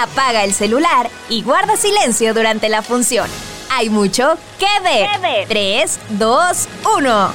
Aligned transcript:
Apaga 0.00 0.44
el 0.44 0.54
celular 0.54 1.10
y 1.28 1.42
guarda 1.42 1.76
silencio 1.76 2.32
durante 2.32 2.70
la 2.70 2.80
función. 2.80 3.28
Hay 3.70 3.90
mucho 3.90 4.38
que 4.58 4.66
ver. 4.82 5.46
3, 5.46 6.00
2, 6.18 6.68
1. 6.96 7.32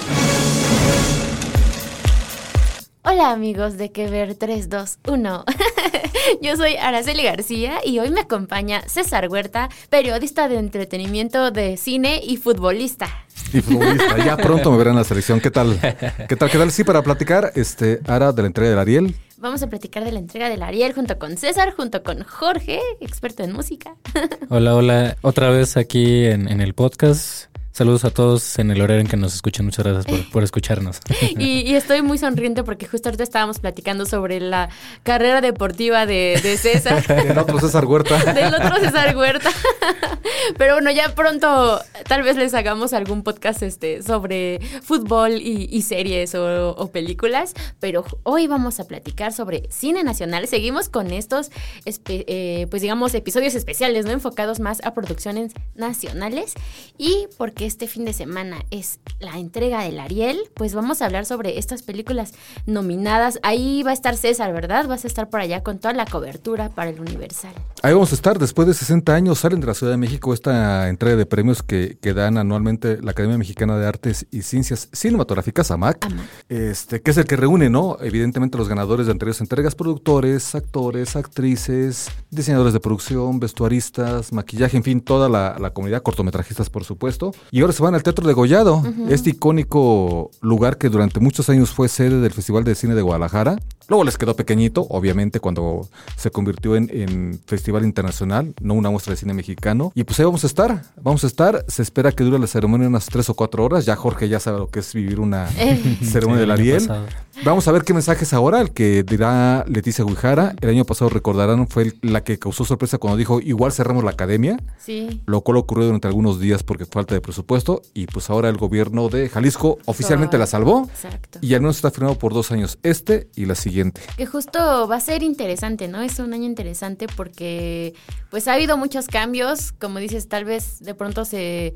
Hola 3.04 3.30
amigos 3.30 3.78
de 3.78 3.92
Que 3.92 4.10
Ver 4.10 4.34
321. 4.34 5.46
Yo 6.42 6.58
soy 6.58 6.76
Araceli 6.78 7.22
García 7.22 7.82
y 7.86 8.00
hoy 8.00 8.10
me 8.10 8.22
acompaña 8.22 8.82
César 8.88 9.30
Huerta, 9.30 9.70
periodista 9.92 10.48
de 10.48 10.58
entretenimiento 10.58 11.52
de 11.52 11.78
cine 11.78 12.20
y 12.24 12.38
futbolista. 12.38 13.08
Y 13.54 13.62
futbolista, 13.62 14.18
ya 14.26 14.38
pronto 14.38 14.72
me 14.72 14.80
verán 14.80 14.94
en 14.94 15.00
la 15.02 15.04
selección. 15.04 15.40
¿Qué 15.40 15.52
tal? 15.52 15.80
¿Qué 16.28 16.36
tal? 16.36 16.50
¿Qué 16.50 16.58
tal? 16.58 16.72
Sí, 16.72 16.84
para 16.84 17.04
platicar, 17.04 17.52
este, 17.54 18.00
Ara, 18.08 18.32
de 18.32 18.42
la 18.42 18.48
entrega 18.48 18.72
del 18.72 18.80
Ariel. 18.80 19.16
Vamos 19.38 19.62
a 19.64 19.68
platicar 19.68 20.06
de 20.06 20.12
la 20.12 20.20
entrega 20.20 20.50
del 20.50 20.64
Ariel 20.64 20.94
junto 20.94 21.20
con 21.20 21.36
César, 21.38 21.74
junto 21.76 22.04
con 22.04 22.24
Jorge, 22.24 22.80
experto 23.02 23.44
en 23.44 23.52
música. 23.52 23.96
Hola, 24.50 24.76
hola. 24.76 25.18
Otra 25.22 25.50
vez 25.50 25.76
aquí 25.76 26.26
en, 26.26 26.48
en 26.48 26.62
el 26.62 26.74
podcast. 26.74 27.55
Saludos 27.76 28.06
a 28.06 28.10
todos 28.10 28.58
en 28.58 28.72
el 28.72 28.80
horario 28.80 29.02
en 29.02 29.08
que 29.08 29.18
nos 29.18 29.36
escuchan. 29.36 29.66
Muchas 29.66 29.84
gracias 29.84 30.06
por, 30.06 30.32
por 30.32 30.44
escucharnos. 30.44 31.02
Y, 31.38 31.70
y 31.70 31.76
estoy 31.76 32.02
muy 32.02 32.18
sonriente 32.18 32.64
porque 32.64 32.88
justo 32.88 33.10
ahorita 33.10 33.24
estábamos 33.24 33.60
platicando 33.60 34.06
sobre 34.06 34.40
la 34.40 34.70
carrera 35.04 35.42
deportiva 35.42 36.06
de, 36.06 36.40
de 36.42 36.56
César. 36.56 37.04
El 37.10 37.38
otro 37.38 37.60
César 37.60 37.84
Huerta. 37.86 38.34
Del 38.34 38.54
otro 38.54 38.78
César 38.80 39.18
Huerta. 39.18 39.50
Pero 40.58 40.76
bueno, 40.76 40.92
ya 40.92 41.14
pronto 41.16 41.80
tal 42.08 42.24
vez 42.24 42.38
les 42.38 42.54
hagamos 42.54 42.94
algún 42.94 43.24
podcast 43.24 43.62
este, 43.62 44.02
sobre 44.04 44.60
fútbol 44.84 45.34
y, 45.34 45.68
y 45.72 45.82
series 45.82 46.36
o, 46.36 46.72
o 46.72 46.92
películas. 46.92 47.54
Pero 47.80 48.06
hoy 48.24 48.48
vamos 48.48 48.80
a 48.80 48.86
platicar 48.86 49.34
sobre 49.34 49.70
cine 49.70 50.04
nacional. 50.04 50.48
Seguimos 50.48 50.90
con 50.90 51.12
estos, 51.12 51.52
eh, 51.86 52.68
pues 52.70 52.82
digamos, 52.82 53.14
episodios 53.14 53.56
especiales, 53.56 54.06
¿no? 54.06 54.12
Enfocados 54.12 54.60
más 54.60 54.84
a 54.84 54.94
producciones 54.94 55.54
nacionales. 55.76 56.54
Y 56.98 57.28
porque 57.38 57.65
este 57.66 57.88
fin 57.88 58.06
de 58.06 58.14
semana 58.14 58.64
es 58.70 59.00
la 59.20 59.38
entrega 59.40 59.84
del 59.84 60.00
Ariel, 60.00 60.40
pues 60.54 60.76
vamos 60.76 61.02
a 61.02 61.06
hablar 61.06 61.26
sobre 61.26 61.58
estas 61.58 61.82
películas 61.82 62.34
nominadas. 62.66 63.40
Ahí 63.44 63.84
va 63.84 63.92
a 63.92 63.94
estar 63.94 64.16
César, 64.18 64.54
¿verdad? 64.54 64.88
Vas 64.88 65.04
a 65.04 65.08
estar 65.08 65.30
por 65.30 65.40
allá 65.40 65.64
con 65.64 65.80
toda 65.80 65.94
la 65.94 66.06
cobertura 66.06 66.70
para 66.70 66.92
el 66.92 67.00
Universal. 67.00 67.54
Ahí 67.82 67.94
vamos 67.94 68.12
a 68.12 68.16
estar. 68.16 68.38
Después 68.38 68.68
de 68.68 68.74
60 68.74 69.14
años 69.14 69.40
salen 69.40 69.60
de 69.62 69.68
la 69.68 69.74
Ciudad 69.74 69.94
de 69.94 69.98
México 69.98 70.34
esta 70.34 70.90
entrega 70.90 71.16
de 71.16 71.26
premios 71.26 71.64
que, 71.64 71.98
que 72.00 72.14
dan 72.14 72.38
anualmente 72.38 73.02
la 73.02 73.12
Academia 73.12 73.38
Mexicana 73.38 73.78
de 73.78 73.88
Artes 73.88 74.28
y 74.32 74.44
Ciencias 74.44 74.90
Cinematográficas, 74.94 75.72
AMAC. 75.72 76.06
AMAC. 76.06 76.28
Este, 76.50 77.02
que 77.02 77.12
es 77.12 77.18
el 77.18 77.26
que 77.26 77.36
reúne, 77.36 77.70
¿no? 77.70 77.98
Evidentemente 78.02 78.58
los 78.58 78.70
ganadores 78.70 79.08
de 79.08 79.12
anteriores 79.12 79.42
entregas, 79.42 79.76
productores, 79.76 80.54
actores, 80.56 81.16
actrices, 81.16 82.10
diseñadores 82.30 82.74
de 82.74 82.80
producción, 82.80 83.40
vestuaristas, 83.40 84.32
maquillaje, 84.32 84.78
en 84.78 84.84
fin, 84.84 85.02
toda 85.02 85.30
la, 85.30 85.58
la 85.60 85.72
comunidad, 85.72 86.04
cortometrajistas, 86.04 86.70
por 86.70 86.84
supuesto. 86.84 87.34
Y 87.56 87.62
ahora 87.62 87.72
se 87.72 87.82
van 87.82 87.96
al 87.96 88.04
Teatro 88.04 88.28
de 88.28 88.34
Gollado, 88.34 88.84
este 89.08 89.30
icónico 89.30 90.30
lugar 90.42 90.78
que 90.78 90.90
durante 90.90 91.22
muchos 91.22 91.48
años 91.48 91.70
fue 91.70 91.88
sede 91.88 92.20
del 92.20 92.34
Festival 92.34 92.66
de 92.66 92.76
Cine 92.76 92.96
de 92.96 93.02
Guadalajara. 93.02 93.56
Luego 93.88 94.04
les 94.04 94.18
quedó 94.18 94.36
pequeñito, 94.36 94.86
obviamente, 94.90 95.40
cuando 95.40 95.88
se 96.18 96.32
convirtió 96.32 96.76
en, 96.76 96.90
en 96.92 97.40
festival 97.46 97.86
internacional, 97.86 98.54
no 98.60 98.74
una 98.74 98.90
muestra 98.90 99.12
de 99.12 99.18
cine 99.18 99.34
mexicano. 99.34 99.94
Y 99.96 100.04
pues 100.04 100.20
ahí 100.20 100.26
vamos 100.26 100.44
a 100.44 100.48
estar, 100.48 100.82
vamos 101.02 101.24
a 101.24 101.28
estar. 101.28 101.64
Se 101.70 101.82
espera 101.82 102.12
que 102.12 102.26
dure 102.26 102.40
la 102.40 102.48
ceremonia 102.48 102.90
unas 102.90 103.06
tres 103.06 103.30
o 103.30 103.36
cuatro 103.36 103.64
horas. 103.64 103.86
Ya 103.86 103.96
Jorge 103.96 104.28
ya 104.28 104.42
sabe 104.42 104.58
lo 104.58 104.68
que 104.68 104.80
es 104.80 104.94
vivir 104.94 105.22
una 105.22 105.48
ceremonia 106.04 106.42
del 106.42 106.50
El 106.50 106.52
año 106.52 106.62
Ariel. 106.62 106.78
pasado. 106.80 107.06
Vamos 107.44 107.68
a 107.68 107.72
ver 107.72 107.84
qué 107.84 107.94
mensajes 107.94 108.34
ahora, 108.34 108.62
el 108.62 108.72
que 108.72 109.04
dirá 109.04 109.66
Leticia 109.68 110.06
Guijara. 110.06 110.56
El 110.62 110.70
año 110.70 110.86
pasado, 110.86 111.10
recordarán, 111.10 111.68
fue 111.68 111.94
la 112.02 112.24
que 112.24 112.40
causó 112.40 112.64
sorpresa 112.66 112.98
cuando 112.98 113.18
dijo, 113.18 113.40
igual 113.42 113.72
cerramos 113.72 114.04
la 114.04 114.12
academia, 114.12 114.58
Sí. 114.78 115.22
lo 115.26 115.42
cual 115.42 115.58
ocurrió 115.58 115.86
durante 115.86 116.08
algunos 116.08 116.40
días 116.40 116.64
porque 116.64 116.86
falta 116.86 117.14
de 117.14 117.22
presupuesto. 117.22 117.82
Y 117.94 118.08
pues 118.08 118.30
ahora 118.30 118.50
el 118.50 118.58
gobierno 118.58 119.10
de 119.10 119.30
Jalisco 119.30 119.78
oficialmente 119.86 120.38
la 120.38 120.48
salvó. 120.48 120.88
Exacto. 120.90 121.40
Y 121.42 121.54
al 121.54 121.62
menos 121.62 121.76
está 121.76 121.92
firmado 121.92 122.18
por 122.18 122.34
dos 122.34 122.52
años, 122.52 122.80
este 122.84 123.30
y 123.36 123.46
la 123.46 123.56
siguiente. 123.56 124.02
Que 124.18 124.26
justo 124.26 124.88
va 124.88 124.96
a 124.96 125.00
ser 125.02 125.22
interesante, 125.22 125.88
¿no? 125.88 126.02
Es 126.02 126.20
un 126.20 126.34
año 126.34 126.46
interesante 126.46 127.08
porque 127.16 127.94
pues 128.30 128.48
ha 128.48 128.54
habido 128.54 128.78
muchos 128.78 129.08
cambios, 129.08 129.72
como 129.74 130.00
dices, 130.00 130.28
tal 130.30 130.46
vez 130.46 130.80
de 130.80 130.96
pronto 130.96 131.26
se 131.26 131.76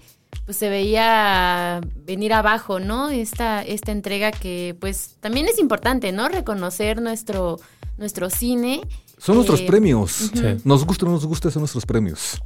pues 0.50 0.58
se 0.58 0.68
veía 0.68 1.80
venir 2.08 2.34
abajo, 2.34 2.80
¿no? 2.80 3.10
Esta 3.12 3.62
esta 3.62 3.92
entrega 3.92 4.32
que 4.32 4.76
pues 4.80 5.16
también 5.20 5.48
es 5.48 5.60
importante, 5.60 6.12
¿no? 6.12 6.28
Reconocer 6.28 7.04
nuestro 7.04 7.60
nuestro 8.00 8.32
cine. 8.32 8.82
Son 9.20 9.36
nuestros 9.36 9.59
Eh, 9.59 9.68
premios. 9.68 10.12
Sí. 10.34 10.42
Nos 10.64 10.86
gusta 10.88 11.06
o 11.06 11.09
no 11.09 11.14
nos 11.14 11.26
gusta, 11.28 11.52
son 11.52 11.62
nuestros 11.62 11.86
premios. 11.86 12.42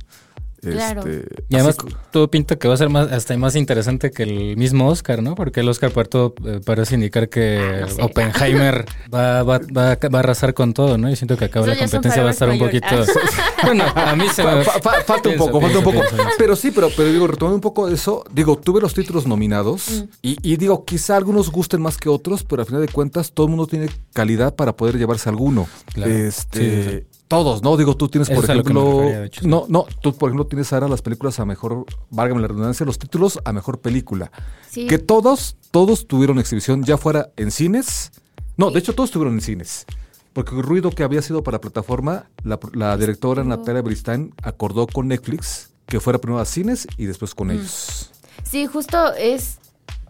Claro. 0.72 1.02
Este, 1.08 1.44
Y 1.50 1.56
además 1.56 1.78
así 1.80 1.96
todo 2.12 2.30
pinta 2.32 2.56
que 2.58 2.68
va 2.68 2.74
a 2.74 2.78
ser 2.78 2.90
más, 2.90 3.12
hasta 3.12 3.36
más 3.38 3.56
interesante 3.56 4.12
que 4.12 4.24
el 4.24 4.58
mismo 4.58 4.88
Oscar, 4.90 5.22
¿no? 5.22 5.36
Porque 5.36 5.60
el 5.62 5.70
Oscar 5.70 5.92
Puerto 5.92 6.34
eh, 6.46 6.60
parece 6.66 6.96
indicar 6.96 7.30
que 7.30 7.60
Ah, 7.60 7.82
no 7.82 7.88
sé. 7.90 8.02
Oppenheimer 8.02 8.86
va, 9.14 9.44
va, 9.44 9.60
va, 9.60 9.96
va 9.96 10.18
a 10.18 10.20
arrasar 10.20 10.54
con 10.54 10.74
todo, 10.74 10.98
¿no? 10.98 11.10
Y 11.10 11.16
siento 11.16 11.38
que 11.38 11.46
acaba 11.46 11.66
Eso 11.66 11.76
la 11.76 11.82
competencia 11.82 12.22
va 12.24 12.30
a 12.30 12.32
estar 12.32 12.50
un 12.50 12.60
poquito... 12.60 12.88
bueno, 13.64 13.84
a 13.96 14.16
mí 14.16 14.28
se 14.30 14.44
me... 14.44 14.64
Fa- 14.64 14.80
fa- 14.82 15.02
falta 15.06 15.30
un 15.30 15.36
Pienso, 15.36 15.46
poco, 15.46 15.62
falta 15.62 15.78
un 15.80 15.84
poco. 15.84 16.00
pienso. 16.00 16.18
Pero 16.38 16.56
sí, 16.56 16.72
pero, 16.72 16.90
pero 16.96 17.12
digo, 17.12 17.28
retomando 17.28 17.56
un 17.56 17.62
poco 17.62 17.88
de 17.88 17.96
eso, 17.96 18.24
digo, 18.32 18.58
tuve 18.58 18.80
los 18.82 18.94
títulos 18.94 19.28
nominados 19.28 20.06
y, 20.22 20.38
y 20.42 20.58
digo, 20.58 20.86
quizá 20.86 21.18
algunos 21.18 21.52
gusten 21.52 21.82
más 21.82 21.98
que 21.98 22.10
otros, 22.10 22.44
pero 22.44 22.62
al 22.62 22.66
final 22.68 22.82
de 22.86 22.88
cuentas 22.92 23.32
todo 23.34 23.46
el 23.48 23.52
mundo 23.52 23.68
tiene 23.68 23.90
calidad 24.14 24.56
para 24.56 24.76
poder 24.76 24.98
llevarse 24.98 25.30
alguno. 25.30 25.68
Claro. 25.94 26.12
Este, 26.12 26.84
Sí, 26.84 26.90
sí. 26.90 27.13
Todos, 27.28 27.64
¿no? 27.64 27.78
Digo, 27.78 27.96
tú 27.96 28.10
tienes, 28.10 28.30
Eso 28.30 28.36
por 28.36 28.44
es 28.46 28.50
a 28.50 28.56
lo 28.56 28.64
que 28.64 28.74
me 28.74 28.80
ejemplo. 28.80 29.00
refería, 29.02 29.20
de 29.22 29.26
hecho, 29.28 29.42
sí. 29.42 29.48
no, 29.48 29.66
no, 29.70 29.86
tú, 30.02 30.14
por 30.14 30.30
ejemplo, 30.30 30.46
tienes 30.46 30.72
ahora 30.74 30.88
las 30.88 31.02
películas 31.02 31.40
a 31.40 31.46
mejor, 31.46 31.86
válgame 32.10 32.42
la 32.42 32.48
redundancia, 32.48 32.86
los 32.86 33.00
títulos 33.00 33.40
a 33.44 33.54
mejor 33.54 33.80
película. 33.80 34.32
Sí. 34.70 34.88
Que 34.88 35.00
todos, 35.00 35.56
todos 35.72 36.08
tuvieron 36.08 36.38
exhibición, 36.40 36.84
ya 36.84 36.98
fuera 36.98 37.32
en 37.38 37.50
cines. 37.52 38.12
No, 38.58 38.70
de 38.70 38.80
hecho, 38.80 38.94
todos 38.94 39.10
estuvieron 39.10 39.34
en 39.36 39.42
cines. 39.42 39.86
Porque 40.34 40.56
el 40.56 40.64
ruido 40.64 40.92
que 40.92 41.04
había 41.04 41.22
sido 41.22 41.44
para 41.44 41.62
plataforma, 41.62 42.26
la, 42.44 42.60
la 42.74 42.98
directora 42.98 43.44
Natalia 43.44 43.82
Bristain 43.82 44.34
acordó 44.42 44.88
con 44.88 45.08
Netflix 45.08 45.72
que 45.86 46.00
fuera 46.00 46.20
primero 46.20 46.42
a 46.42 46.46
cines 46.46 46.88
y 46.98 47.06
después 47.06 47.36
con 47.36 47.52
ellos. 47.52 48.12
Sí, 48.44 48.66
justo 48.66 49.14
es 49.14 49.60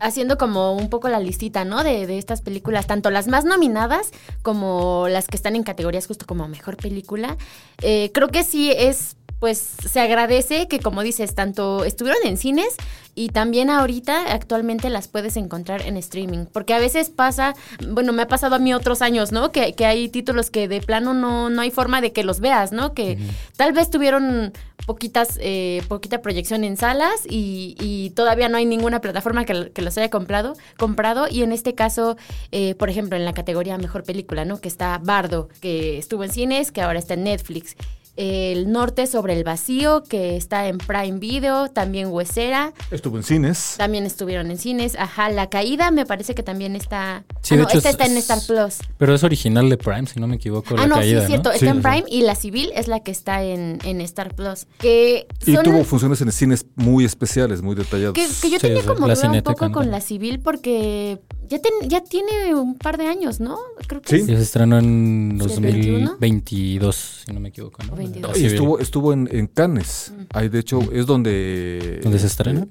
haciendo 0.04 0.38
como 0.38 0.74
un 0.74 0.90
poco 0.90 1.10
la 1.10 1.20
listita, 1.20 1.66
¿no? 1.66 1.84
De, 1.84 2.06
de 2.06 2.18
estas 2.18 2.42
películas, 2.42 2.86
tanto 2.86 3.10
las 3.10 3.28
más 3.28 3.46
nominadas 3.46 4.12
como 4.42 5.08
las 5.10 5.28
que 5.28 5.38
están 5.38 5.56
en 5.56 5.64
categorías 5.64 6.06
justo 6.06 6.26
como 6.26 6.48
mejor 6.48 6.78
película. 6.78 7.38
Eh, 7.82 8.12
creo 8.14 8.28
que 8.28 8.44
sí 8.44 8.72
es, 8.72 9.16
pues 9.44 9.58
se 9.58 10.00
agradece 10.00 10.70
que 10.70 10.80
como 10.80 11.04
dices, 11.04 11.36
tanto 11.36 11.84
estuvieron 11.84 12.26
en 12.26 12.38
cines 12.38 12.78
y 13.14 13.28
también 13.28 13.70
ahorita 13.70 14.32
actualmente 14.32 14.90
las 14.90 15.10
puedes 15.10 15.36
encontrar 15.36 15.82
en 15.82 15.98
streaming. 15.98 16.46
Porque 16.46 16.74
a 16.74 16.80
veces 16.80 17.10
pasa, 17.10 17.54
bueno, 17.90 18.14
me 18.14 18.22
ha 18.22 18.30
pasado 18.30 18.56
a 18.56 18.60
mí 18.60 18.74
otros 18.74 19.02
años, 19.02 19.34
¿no? 19.34 19.52
Que, 19.52 19.74
que 19.74 19.86
hay 19.86 20.08
títulos 20.08 20.50
que 20.50 20.70
de 20.70 20.80
plano 20.80 21.14
no, 21.14 21.50
no 21.50 21.62
hay 21.62 21.72
forma 21.72 22.00
de 22.00 22.14
que 22.14 22.24
los 22.24 22.40
veas, 22.40 22.72
¿no? 22.72 22.94
Que 22.94 23.18
tal 23.58 23.74
vez 23.74 23.90
tuvieron 23.90 24.54
poquitas, 24.86 25.38
eh, 25.42 25.82
poquita 25.90 26.22
proyección 26.22 26.64
en 26.64 26.78
salas 26.78 27.26
y, 27.30 27.76
y 27.82 28.12
todavía 28.12 28.48
no 28.48 28.56
hay 28.56 28.66
ninguna 28.66 29.02
plataforma 29.02 29.44
que, 29.44 29.72
que 29.72 29.82
los 29.82 29.98
haya 29.98 30.10
comprado, 30.10 30.56
comprado. 30.78 31.28
Y 31.30 31.44
en 31.44 31.52
este 31.52 31.76
caso, 31.76 32.16
eh, 32.54 32.76
por 32.76 32.90
ejemplo, 32.90 33.18
en 33.18 33.26
la 33.26 33.34
categoría 33.34 33.78
Mejor 33.78 34.04
Película, 34.04 34.46
¿no? 34.46 34.62
Que 34.62 34.70
está 34.70 34.98
Bardo, 35.04 35.50
que 35.60 35.98
estuvo 35.98 36.24
en 36.24 36.32
cines, 36.32 36.72
que 36.72 36.82
ahora 36.82 37.00
está 37.00 37.16
en 37.16 37.26
Netflix. 37.26 37.76
El 38.16 38.72
Norte 38.72 39.08
sobre 39.08 39.34
el 39.34 39.44
Vacío, 39.44 40.04
que 40.04 40.36
está 40.38 40.68
en 40.68 40.78
Prime 40.78 41.20
Video, 41.20 41.68
también 41.70 42.10
Huesera, 42.10 42.74
Estuvo 42.92 43.18
en 43.18 43.24
cines. 43.24 43.76
también 43.78 44.06
estuvieron 44.06 44.52
en 44.52 44.58
cines. 44.60 44.96
Ajá, 45.00 45.30
La 45.30 45.50
Caída 45.50 45.90
me 45.92 46.06
parece 46.06 46.36
que 46.36 46.44
también 46.44 46.76
está... 46.76 47.24
Sí, 47.42 47.56
ah, 47.56 47.58
de 47.58 47.64
no, 47.64 47.70
hecho 47.70 47.78
esta 47.80 47.90
es- 47.90 47.96
está 47.96 48.06
en 48.06 48.18
Star 48.18 48.40
Plus. 48.48 48.78
Pero 48.98 49.16
es 49.16 49.24
original 49.24 49.68
de 49.70 49.78
Prime, 49.78 50.06
si 50.06 50.20
no 50.20 50.28
me 50.28 50.36
equivoco. 50.36 50.76
Ah, 50.78 50.82
la 50.82 50.88
no, 50.88 50.96
caída, 50.96 51.20
sí, 51.20 51.24
es 51.24 51.28
cierto, 51.28 51.50
¿no? 51.50 51.54
está 51.56 51.66
Sí, 51.66 51.70
en 51.72 51.76
sí. 51.78 51.82
Prime 51.82 52.04
y 52.10 52.22
La 52.22 52.36
Civil 52.36 52.72
es 52.76 52.88
la 52.88 53.00
que 53.00 53.12
está 53.12 53.44
en, 53.44 53.80
en 53.84 54.00
Star 54.02 54.36
Plus. 54.36 54.68
Que 54.78 55.28
Y 55.46 55.58
tuvo 55.58 55.84
funciones 55.84 56.22
en 56.22 56.32
cines 56.32 56.66
muy 56.76 57.06
especiales, 57.06 57.62
muy 57.62 57.76
detalladas. 57.76 58.14
Que, 58.14 58.28
que 58.42 58.50
yo 58.52 58.60
Sí, 58.60 58.68
tenía 58.68 58.84
como 58.84 59.08
duda 59.08 59.32
un 59.32 59.42
poco 59.42 59.72
con 59.72 59.90
la 59.92 60.02
civil 60.02 60.40
porque 60.40 61.20
ya, 61.50 61.60
ten- 61.60 61.90
ya 61.90 62.02
tiene 62.04 62.54
un 62.56 62.76
par 62.78 62.98
de 62.98 63.08
años, 63.08 63.40
¿no? 63.40 63.58
Creo 63.88 64.02
que 64.02 64.10
Sí. 64.10 64.16
es- 64.24 64.30
Y 64.30 64.36
se 64.36 64.42
estrenó 64.42 64.78
en 64.78 65.40
¿Sí, 65.48 65.60
21? 65.60 66.12
2022, 66.12 67.24
si 67.26 67.34
no 67.34 67.40
me 67.40 67.50
equivoco. 67.50 67.84
¿no? 67.84 67.94
O 67.94 67.96
22. 67.96 68.32
La 68.32 68.38
Y 68.38 68.46
estuvo, 68.46 68.80
estuvo 68.80 69.14
en, 69.14 69.30
en 69.32 69.48
Cannes. 69.48 70.14
Ahí, 70.34 70.50
de 70.50 70.60
hecho, 70.60 70.80
es 70.92 71.06
donde... 71.06 72.00
¿Dónde 72.04 72.20
se 72.20 72.28
estrena? 72.28 72.62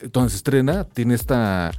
eh, 0.00 0.08
Donde 0.12 0.30
se 0.30 0.36
estrena. 0.36 0.84
Tiene 0.84 1.14
esta... 1.14 1.70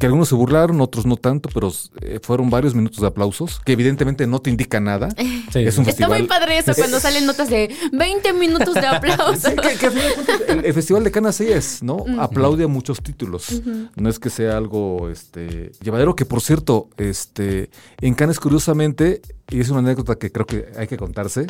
Que 0.00 0.06
algunos 0.06 0.30
se 0.30 0.34
burlaron, 0.34 0.80
otros 0.80 1.06
no 1.06 1.16
tanto, 1.16 1.48
pero 1.52 1.70
eh, 2.00 2.18
fueron 2.22 2.48
varios 2.50 2.74
minutos 2.74 3.00
de 3.00 3.06
aplausos, 3.06 3.60
que 3.64 3.72
evidentemente 3.72 4.26
no 4.26 4.40
te 4.40 4.50
indica 4.50 4.80
nada. 4.80 5.08
Sí, 5.50 5.58
es 5.58 5.76
un 5.78 5.84
sí. 5.84 5.90
Está 5.90 6.06
muy 6.08 6.22
padre 6.28 6.58
eso 6.58 6.72
cuando 6.76 7.00
salen 7.00 7.26
notas 7.26 7.50
de 7.50 7.74
20 7.90 8.32
minutos 8.34 8.72
de 8.72 8.86
aplauso. 8.86 9.50
Sí, 9.50 9.56
que, 9.56 9.76
que 9.76 9.86
a 9.86 9.90
fin 9.90 10.00
de 10.00 10.14
cuentas 10.14 10.40
el, 10.46 10.64
el 10.64 10.74
Festival 10.74 11.02
de 11.02 11.10
Cannes 11.10 11.30
así 11.30 11.50
es, 11.50 11.82
¿no? 11.82 12.04
Aplaude 12.20 12.64
a 12.64 12.68
muchos 12.68 13.02
títulos. 13.02 13.60
No 13.96 14.08
es 14.08 14.20
que 14.20 14.30
sea 14.30 14.56
algo 14.56 15.10
este 15.10 15.72
llevadero, 15.82 16.14
que 16.14 16.24
por 16.24 16.40
cierto, 16.40 16.88
este, 16.98 17.70
en 18.00 18.14
Cannes, 18.14 18.38
curiosamente, 18.38 19.22
y 19.50 19.58
es 19.58 19.70
una 19.70 19.80
anécdota 19.80 20.14
que 20.14 20.30
creo 20.30 20.46
que 20.46 20.66
hay 20.76 20.86
que 20.86 20.96
contarse, 20.96 21.48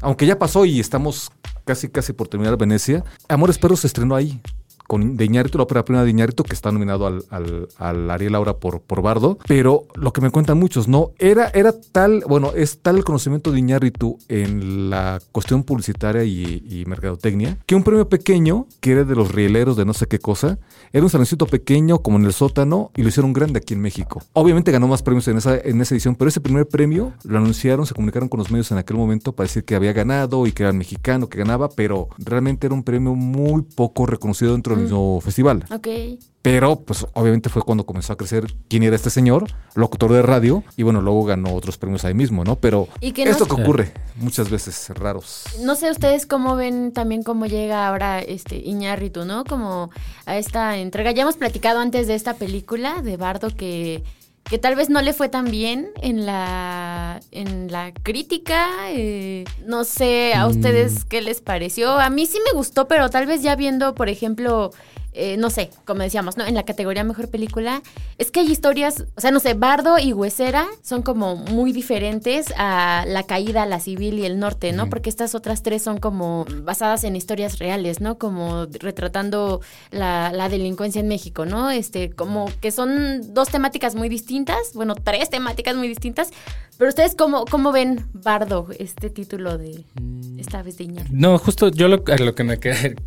aunque 0.00 0.26
ya 0.26 0.38
pasó 0.38 0.64
y 0.64 0.80
estamos 0.80 1.30
casi 1.64 1.88
casi 1.88 2.12
por 2.12 2.28
terminar 2.28 2.56
Venecia, 2.56 3.04
Amores 3.28 3.58
Perros 3.58 3.80
se 3.80 3.86
estrenó 3.86 4.14
ahí. 4.16 4.40
Con 4.86 5.16
de 5.16 5.24
Iñárritu, 5.24 5.58
la 5.58 5.64
ópera 5.64 5.84
prima 5.84 6.04
de 6.04 6.10
Iñárritu, 6.10 6.42
que 6.42 6.54
está 6.54 6.72
nominado 6.72 7.06
al, 7.06 8.10
Ariel 8.10 8.32
Laura 8.32 8.58
por, 8.58 8.80
por 8.80 9.02
Bardo. 9.02 9.38
Pero 9.46 9.84
lo 9.94 10.12
que 10.12 10.20
me 10.20 10.30
cuentan 10.30 10.58
muchos, 10.58 10.88
¿no? 10.88 11.12
Era, 11.18 11.48
era 11.48 11.72
tal, 11.92 12.24
bueno, 12.28 12.52
es 12.54 12.78
tal 12.80 12.96
el 12.96 13.04
conocimiento 13.04 13.52
de 13.52 13.58
Iñárritu 13.58 14.18
en 14.28 14.90
la 14.90 15.20
cuestión 15.32 15.62
publicitaria 15.62 16.24
y, 16.24 16.64
y 16.68 16.84
mercadotecnia, 16.86 17.58
que 17.66 17.74
un 17.74 17.82
premio 17.82 18.08
pequeño, 18.08 18.66
que 18.80 18.92
era 18.92 19.04
de 19.04 19.14
los 19.14 19.32
rieleros 19.32 19.76
de 19.76 19.84
no 19.84 19.94
sé 19.94 20.06
qué 20.06 20.18
cosa, 20.18 20.58
era 20.92 21.04
un 21.04 21.10
saloncito 21.10 21.46
pequeño 21.46 21.98
como 21.98 22.18
en 22.18 22.24
el 22.24 22.32
sótano 22.32 22.90
y 22.96 23.02
lo 23.02 23.08
hicieron 23.08 23.32
grande 23.32 23.58
aquí 23.58 23.74
en 23.74 23.80
México. 23.80 24.22
Obviamente 24.32 24.72
ganó 24.72 24.88
más 24.88 25.02
premios 25.02 25.26
en 25.28 25.38
esa, 25.38 25.56
en 25.56 25.80
esa 25.80 25.94
edición, 25.94 26.14
pero 26.14 26.28
ese 26.28 26.40
primer 26.40 26.66
premio 26.68 27.12
lo 27.24 27.38
anunciaron, 27.38 27.86
se 27.86 27.94
comunicaron 27.94 28.28
con 28.28 28.38
los 28.38 28.50
medios 28.50 28.70
en 28.70 28.78
aquel 28.78 28.96
momento 28.96 29.32
para 29.32 29.46
decir 29.46 29.64
que 29.64 29.74
había 29.74 29.92
ganado 29.92 30.46
y 30.46 30.52
que 30.52 30.62
era 30.62 30.72
mexicano, 30.72 31.28
que 31.28 31.38
ganaba, 31.38 31.68
pero 31.70 32.08
realmente 32.18 32.66
era 32.66 32.74
un 32.74 32.82
premio 32.82 33.14
muy 33.14 33.62
poco 33.62 34.06
reconocido 34.06 34.52
dentro 34.52 34.75
del 34.76 34.84
mismo 34.84 35.20
festival. 35.20 35.64
Ok. 35.70 35.88
Pero, 36.42 36.76
pues, 36.76 37.04
obviamente 37.14 37.48
fue 37.48 37.62
cuando 37.62 37.84
comenzó 37.84 38.12
a 38.12 38.16
crecer 38.16 38.44
quién 38.68 38.84
era 38.84 38.94
este 38.94 39.10
señor, 39.10 39.46
locutor 39.74 40.12
de 40.12 40.22
radio, 40.22 40.62
y 40.76 40.84
bueno, 40.84 41.02
luego 41.02 41.24
ganó 41.24 41.52
otros 41.52 41.76
premios 41.76 42.04
ahí 42.04 42.14
mismo, 42.14 42.44
¿no? 42.44 42.54
Pero 42.54 42.86
Y 43.00 43.10
que 43.10 43.24
no 43.24 43.32
esto 43.32 43.46
que 43.46 43.60
ocurre 43.60 43.92
muchas 44.14 44.48
veces 44.48 44.88
raros. 44.90 45.42
No 45.62 45.74
sé 45.74 45.90
ustedes 45.90 46.24
cómo 46.24 46.54
ven 46.54 46.92
también 46.92 47.24
cómo 47.24 47.46
llega 47.46 47.88
ahora 47.88 48.20
este 48.20 48.56
Iñárritu, 48.56 49.24
¿no? 49.24 49.44
Como 49.44 49.90
a 50.24 50.36
esta 50.36 50.76
entrega. 50.76 51.10
Ya 51.10 51.22
hemos 51.22 51.36
platicado 51.36 51.80
antes 51.80 52.06
de 52.06 52.14
esta 52.14 52.34
película 52.34 53.02
de 53.02 53.16
Bardo 53.16 53.48
que, 53.50 54.04
que 54.48 54.58
tal 54.58 54.76
vez 54.76 54.88
no 54.88 55.02
le 55.02 55.12
fue 55.12 55.28
tan 55.28 55.50
bien 55.50 55.90
en 56.00 56.24
la, 56.24 57.20
en 57.32 57.70
la 57.70 57.92
crítica. 57.92 58.90
eh, 58.90 59.44
no 59.64 59.84
sé 59.84 60.34
a 60.34 60.46
ustedes 60.46 61.04
qué 61.04 61.20
les 61.20 61.40
pareció. 61.40 61.90
A 61.98 62.10
mí 62.10 62.26
sí 62.26 62.38
me 62.44 62.56
gustó, 62.56 62.86
pero 62.86 63.10
tal 63.10 63.26
vez 63.26 63.42
ya 63.42 63.56
viendo, 63.56 63.94
por 63.94 64.08
ejemplo, 64.08 64.72
eh, 65.16 65.36
no 65.36 65.50
sé, 65.50 65.70
como 65.84 66.02
decíamos, 66.02 66.36
¿no? 66.36 66.44
En 66.46 66.54
la 66.54 66.64
categoría 66.64 67.04
Mejor 67.04 67.28
Película, 67.28 67.82
es 68.18 68.30
que 68.30 68.40
hay 68.40 68.50
historias, 68.50 69.04
o 69.16 69.20
sea, 69.20 69.30
no 69.30 69.40
sé, 69.40 69.54
Bardo 69.54 69.98
y 69.98 70.12
Huesera 70.12 70.66
son 70.82 71.02
como 71.02 71.36
muy 71.36 71.72
diferentes 71.72 72.52
a 72.56 73.04
La 73.06 73.24
Caída, 73.24 73.66
La 73.66 73.80
Civil 73.80 74.18
y 74.18 74.26
El 74.26 74.38
Norte, 74.38 74.72
¿no? 74.72 74.88
Porque 74.88 75.10
estas 75.10 75.34
otras 75.34 75.62
tres 75.62 75.82
son 75.82 75.98
como 75.98 76.46
basadas 76.62 77.04
en 77.04 77.16
historias 77.16 77.58
reales, 77.58 78.00
¿no? 78.00 78.18
Como 78.18 78.66
retratando 78.66 79.60
la, 79.90 80.32
la 80.32 80.48
delincuencia 80.48 81.00
en 81.00 81.08
México, 81.08 81.46
¿no? 81.46 81.70
Este, 81.70 82.10
como 82.10 82.50
que 82.60 82.70
son 82.70 83.34
dos 83.34 83.48
temáticas 83.48 83.94
muy 83.94 84.08
distintas, 84.08 84.72
bueno, 84.74 84.94
tres 84.94 85.30
temáticas 85.30 85.76
muy 85.76 85.88
distintas, 85.88 86.30
pero 86.78 86.90
ustedes 86.90 87.14
cómo, 87.14 87.44
cómo 87.46 87.72
ven 87.72 88.06
Bardo, 88.12 88.68
este 88.78 89.08
título 89.08 89.56
de 89.56 89.84
esta 90.38 90.62
vez 90.62 90.76
de? 90.76 90.86
No, 91.10 91.38
justo 91.38 91.68
yo 91.68 91.88
lo, 91.88 92.02
a 92.06 92.16
lo 92.16 92.34
que 92.34 92.44
me 92.44 92.58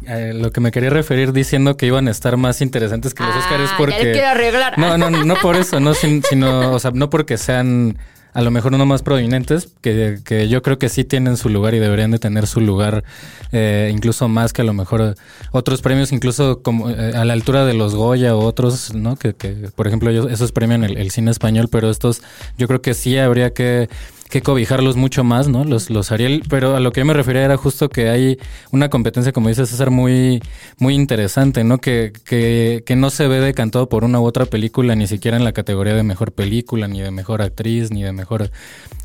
a 0.08 0.34
lo 0.34 0.52
que 0.52 0.62
me 0.62 0.72
quería 0.72 0.90
referir 0.90 1.34
diciendo 1.34 1.78
que 1.78 1.86
iban 2.00 2.08
a 2.08 2.12
estar 2.12 2.38
más 2.38 2.62
interesantes 2.62 3.14
que 3.14 3.24
los 3.24 3.34
Ah, 3.36 3.40
Oscars 3.40 3.70
ya 3.72 3.78
porque 3.78 4.04
le 4.04 4.12
quiero 4.14 4.28
arreglar. 4.30 4.78
No, 4.78 4.98
no, 4.98 5.10
no 5.10 5.36
por 5.42 5.56
eso, 5.58 5.80
no 5.80 5.94
sin- 5.94 6.24
sino, 6.30 6.72
o 6.74 6.80
sea, 6.80 6.92
no 6.92 7.10
porque 7.10 7.38
sean 7.38 7.98
a 8.32 8.42
lo 8.44 8.52
mejor 8.52 8.72
no 8.72 8.86
más 8.86 9.02
prominentes, 9.02 9.70
que, 9.82 10.20
que 10.24 10.48
yo 10.48 10.62
creo 10.62 10.78
que 10.78 10.88
sí 10.88 11.04
tienen 11.04 11.36
su 11.36 11.50
lugar 11.50 11.74
y 11.74 11.80
deberían 11.80 12.12
de 12.12 12.20
tener 12.20 12.46
su 12.46 12.62
lugar, 12.62 13.04
eh, 13.52 13.90
incluso 13.92 14.28
más 14.28 14.54
que 14.54 14.62
a 14.62 14.66
lo 14.66 14.74
mejor 14.74 15.16
otros 15.52 15.82
premios, 15.82 16.12
incluso 16.12 16.62
como 16.62 16.90
eh, 16.92 17.14
a 17.16 17.26
la 17.26 17.34
altura 17.34 17.66
de 17.66 17.74
los 17.74 17.96
Goya 17.96 18.36
o 18.36 18.46
otros, 18.46 18.94
¿no? 18.94 19.16
Que, 19.16 19.34
que 19.34 19.70
por 19.76 19.88
ejemplo, 19.88 20.12
ellos, 20.12 20.28
esos 20.32 20.52
premian 20.52 20.84
el, 20.84 20.98
el 20.98 21.10
cine 21.10 21.32
español, 21.32 21.70
pero 21.72 21.90
estos 21.90 22.22
yo 22.58 22.68
creo 22.68 22.82
que 22.84 22.94
sí 22.94 23.18
habría 23.18 23.52
que 23.52 23.90
que 24.30 24.42
cobijarlos 24.42 24.96
mucho 24.96 25.24
más, 25.24 25.48
¿no? 25.48 25.64
Los, 25.64 25.90
los 25.90 26.12
Ariel, 26.12 26.44
pero 26.50 26.76
a 26.76 26.80
lo 26.80 26.92
que 26.92 27.02
yo 27.02 27.06
me 27.06 27.14
refería 27.14 27.44
era 27.44 27.58
justo 27.58 27.90
que 27.90 28.10
hay 28.10 28.38
una 28.72 28.90
competencia, 28.90 29.34
como 29.34 29.50
dice 29.50 29.66
César, 29.66 29.90
muy, 29.90 30.42
muy 30.78 30.94
interesante, 30.94 31.64
¿no? 31.64 31.80
Que, 31.80 32.14
que, 32.26 32.84
que 32.86 32.96
no 32.96 33.10
se 33.10 33.28
ve 33.28 33.40
decantado 33.40 33.90
por 33.90 34.04
una 34.04 34.20
u 34.20 34.26
otra 34.26 34.46
película, 34.46 34.96
ni 34.96 35.08
siquiera 35.08 35.36
en 35.36 35.44
la 35.44 35.52
categoría 35.52 35.96
de 35.96 36.04
mejor 36.04 36.32
película, 36.32 36.88
ni 36.88 37.02
de 37.02 37.10
mejor 37.10 37.42
actriz, 37.42 37.90
ni 37.90 38.04
de 38.04 38.12
mejor 38.12 38.52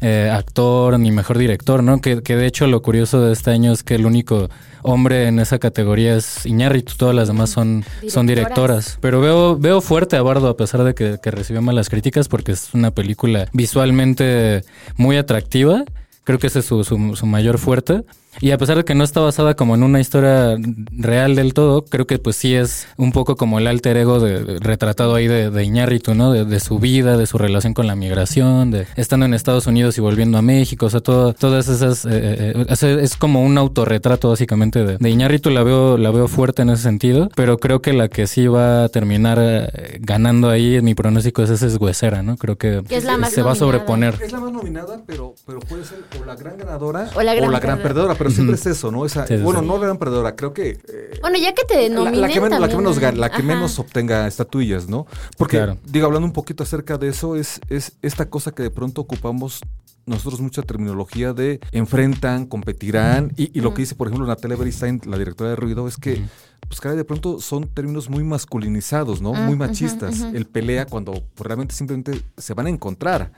eh, 0.03 0.31
actor, 0.31 1.00
ni 1.00 1.11
mejor 1.11 1.38
director, 1.38 1.82
¿no? 1.82 2.03
Que, 2.03 2.23
que 2.23 2.37
de 2.37 2.47
hecho 2.47 2.67
lo 2.67 2.82
curioso 2.82 3.23
de 3.23 3.32
este 3.32 3.50
año 3.50 3.73
es 3.73 3.82
que 3.82 3.94
el 3.94 4.05
único 4.05 4.50
hombre 4.85 5.29
en 5.29 5.38
esa 5.38 5.59
categoría 5.59 6.15
es 6.15 6.44
Iñárritu, 6.44 6.93
todas 6.99 7.15
las 7.15 7.29
demás 7.29 7.49
son, 7.49 7.85
son 8.06 8.27
Directoras. 8.27 8.27
directoras. 8.27 8.99
Pero 9.00 9.20
veo, 9.23 9.56
veo 9.59 9.81
fuerte 9.81 10.17
a 10.17 10.23
Bardo 10.23 10.49
a 10.49 10.56
pesar 10.59 10.85
de 10.85 10.94
que, 10.94 11.19
que 11.23 11.31
recibió 11.31 11.62
malas 11.62 11.88
críticas 11.88 12.29
porque 12.29 12.53
es 12.53 12.75
una 12.75 12.91
película 12.91 13.49
visualmente 13.55 14.62
muy 14.99 15.14
atractiva. 15.19 15.85
Creo 16.25 16.39
que 16.39 16.47
ese 16.47 16.61
es 16.61 16.65
su, 16.65 16.85
su, 16.85 17.17
su 17.17 17.27
mayor 17.27 17.59
fuerte. 17.59 18.03
Y 18.41 18.51
a 18.51 18.59
pesar 18.59 18.77
de 18.77 18.85
que 18.85 18.95
no 18.95 19.05
está 19.05 19.21
basada 19.21 19.55
como 19.55 19.75
en 19.75 19.83
una 19.83 20.01
historia 20.01 20.57
real 20.91 21.35
del 21.35 21.55
todo, 21.55 21.85
creo 21.85 22.07
que 22.07 22.19
pues 22.19 22.37
sí 22.37 22.55
es 22.55 22.87
un 22.97 23.13
poco 23.13 23.37
como 23.37 23.59
el 23.59 23.67
alter 23.67 23.97
ego 23.97 24.21
de, 24.21 24.45
de- 24.45 24.59
retratado 24.61 25.15
ahí 25.15 25.27
de, 25.27 25.51
de 25.51 25.65
Iñárritu, 25.65 26.15
¿no? 26.15 26.33
De, 26.33 26.45
de 26.45 26.61
su 26.61 26.79
vida, 26.79 27.17
de 27.17 27.27
su 27.27 27.39
relación 27.39 27.75
con 27.75 27.87
la 27.87 27.97
migración, 27.97 28.71
de 28.71 28.87
estando 28.97 29.27
en 29.27 29.35
Estados 29.35 29.67
Unidos 29.67 29.97
y 29.99 30.01
volviendo 30.01 30.39
a 30.39 30.43
México, 30.43 30.87
o 30.87 30.91
sea, 30.91 31.01
todo, 31.01 31.33
todas 31.35 31.69
esas... 31.69 32.05
eh, 32.05 32.11
eh, 32.13 32.67
es, 32.69 32.83
es 32.83 33.17
como 33.17 33.43
un 33.43 33.57
autorretrato 33.59 34.31
básicamente 34.31 34.85
de, 34.85 34.99
de 34.99 35.11
Iñárritu, 35.11 35.51
la 35.51 35.63
veo, 35.63 35.97
la 35.99 36.11
veo 36.11 36.29
fuerte 36.29 36.63
en 36.63 36.71
ese 36.71 36.83
sentido, 36.83 37.29
pero 37.35 37.59
creo 37.59 37.81
que 37.83 37.93
la 37.93 38.09
que 38.09 38.27
sí 38.27 38.47
va 38.47 38.85
a 38.85 38.89
terminar 38.89 39.39
eh, 39.41 39.99
ganando 40.01 40.49
ahí, 40.51 40.81
mi 40.83 40.95
pronóstico 40.95 41.43
es 41.43 41.51
esa 41.51 41.67
es 41.67 41.77
Huesera, 41.77 42.23
¿no? 42.23 42.37
Creo 42.37 42.57
que, 42.57 42.83
Que 42.89 42.97
es 42.97 43.05
la 43.05 43.17
más 43.19 43.32
se 43.32 43.43
va 43.43 43.53
a 43.53 43.55
sobreponer. 43.55 44.19
Es 44.23 44.32
la 44.32 44.41
más 44.41 44.53
nominada, 44.53 45.01
pero, 45.06 45.35
pero 45.47 45.61
puede 45.61 45.85
ser 45.85 45.99
o 46.20 46.25
la 46.25 46.35
gran 46.37 46.56
ganadora 46.58 47.08
O 47.15 47.23
la 47.23 47.35
gran 47.35 47.51
perdedora. 47.79 47.82
perdedora. 47.82 48.15
Pero 48.25 48.35
siempre 48.35 48.57
es 48.57 48.67
eso, 48.67 48.91
¿no? 48.91 49.05
Esa, 49.07 49.27
Sí, 49.27 49.37
sí, 49.37 49.43
bueno, 49.43 49.61
sí. 49.61 49.67
no 49.67 49.79
la 49.79 49.85
gran 49.85 49.99
perdedora, 49.99 50.35
creo 50.35 50.53
que 50.53 50.71
eh, 50.71 51.19
Bueno, 51.21 51.39
ya 51.39 51.55
que 51.55 51.65
te 51.65 51.75
la, 51.75 51.81
denominen 51.83 52.21
la 52.21 52.29
que, 52.29 52.41
men- 52.41 52.51
la 52.51 52.57
que 52.57 52.61
también, 52.61 52.79
menos 52.79 52.99
gana- 52.99 53.19
la 53.19 53.29
que 53.31 53.37
ajá. 53.37 53.43
menos 53.45 53.79
obtenga 53.79 54.27
estatuillas, 54.27 54.89
¿no? 54.89 55.07
Porque, 55.39 55.57
Claro. 55.59 55.79
digo, 55.87 56.07
hablando 56.07 56.27
un 56.27 56.33
poquito 56.33 56.63
acerca 56.63 56.99
de 56.99 57.09
eso, 57.09 57.37
es, 57.37 57.61
es 57.69 57.93
esta 58.03 58.29
cosa 58.29 58.51
que 58.53 58.63
de 58.63 58.71
pronto 58.71 59.01
ocupamos 59.03 59.61
nosotros 60.07 60.41
mucha 60.43 60.61
terminología 60.63 61.33
de 61.33 61.61
enfrentan, 61.73 62.45
competirán, 62.47 63.33
y, 63.39 63.57
y 63.59 63.63
lo 63.63 63.73
que 63.73 63.83
dice, 63.83 63.95
por 63.95 64.09
ejemplo, 64.09 64.27
Natalia 64.27 64.57
Beristain, 64.57 65.01
la 65.07 65.17
directora 65.17 65.49
de 65.51 65.57
Ruido, 65.57 65.89
es 65.89 65.97
que, 65.97 66.23
pues, 66.69 66.79
caray, 66.81 66.97
de 66.99 67.05
pronto 67.05 67.41
son 67.41 67.69
términos 67.69 68.11
muy 68.11 68.23
masculinizados, 68.23 69.23
¿no? 69.23 69.33
Muy 69.33 69.57
machistas. 69.57 70.21
El 70.35 70.45
pelea 70.47 70.85
cuando 70.87 71.13
pues, 71.13 71.47
realmente 71.47 71.75
simplemente 71.75 72.21
se 72.37 72.53
van 72.53 72.67
a 72.67 72.71
encontrar, 72.71 73.33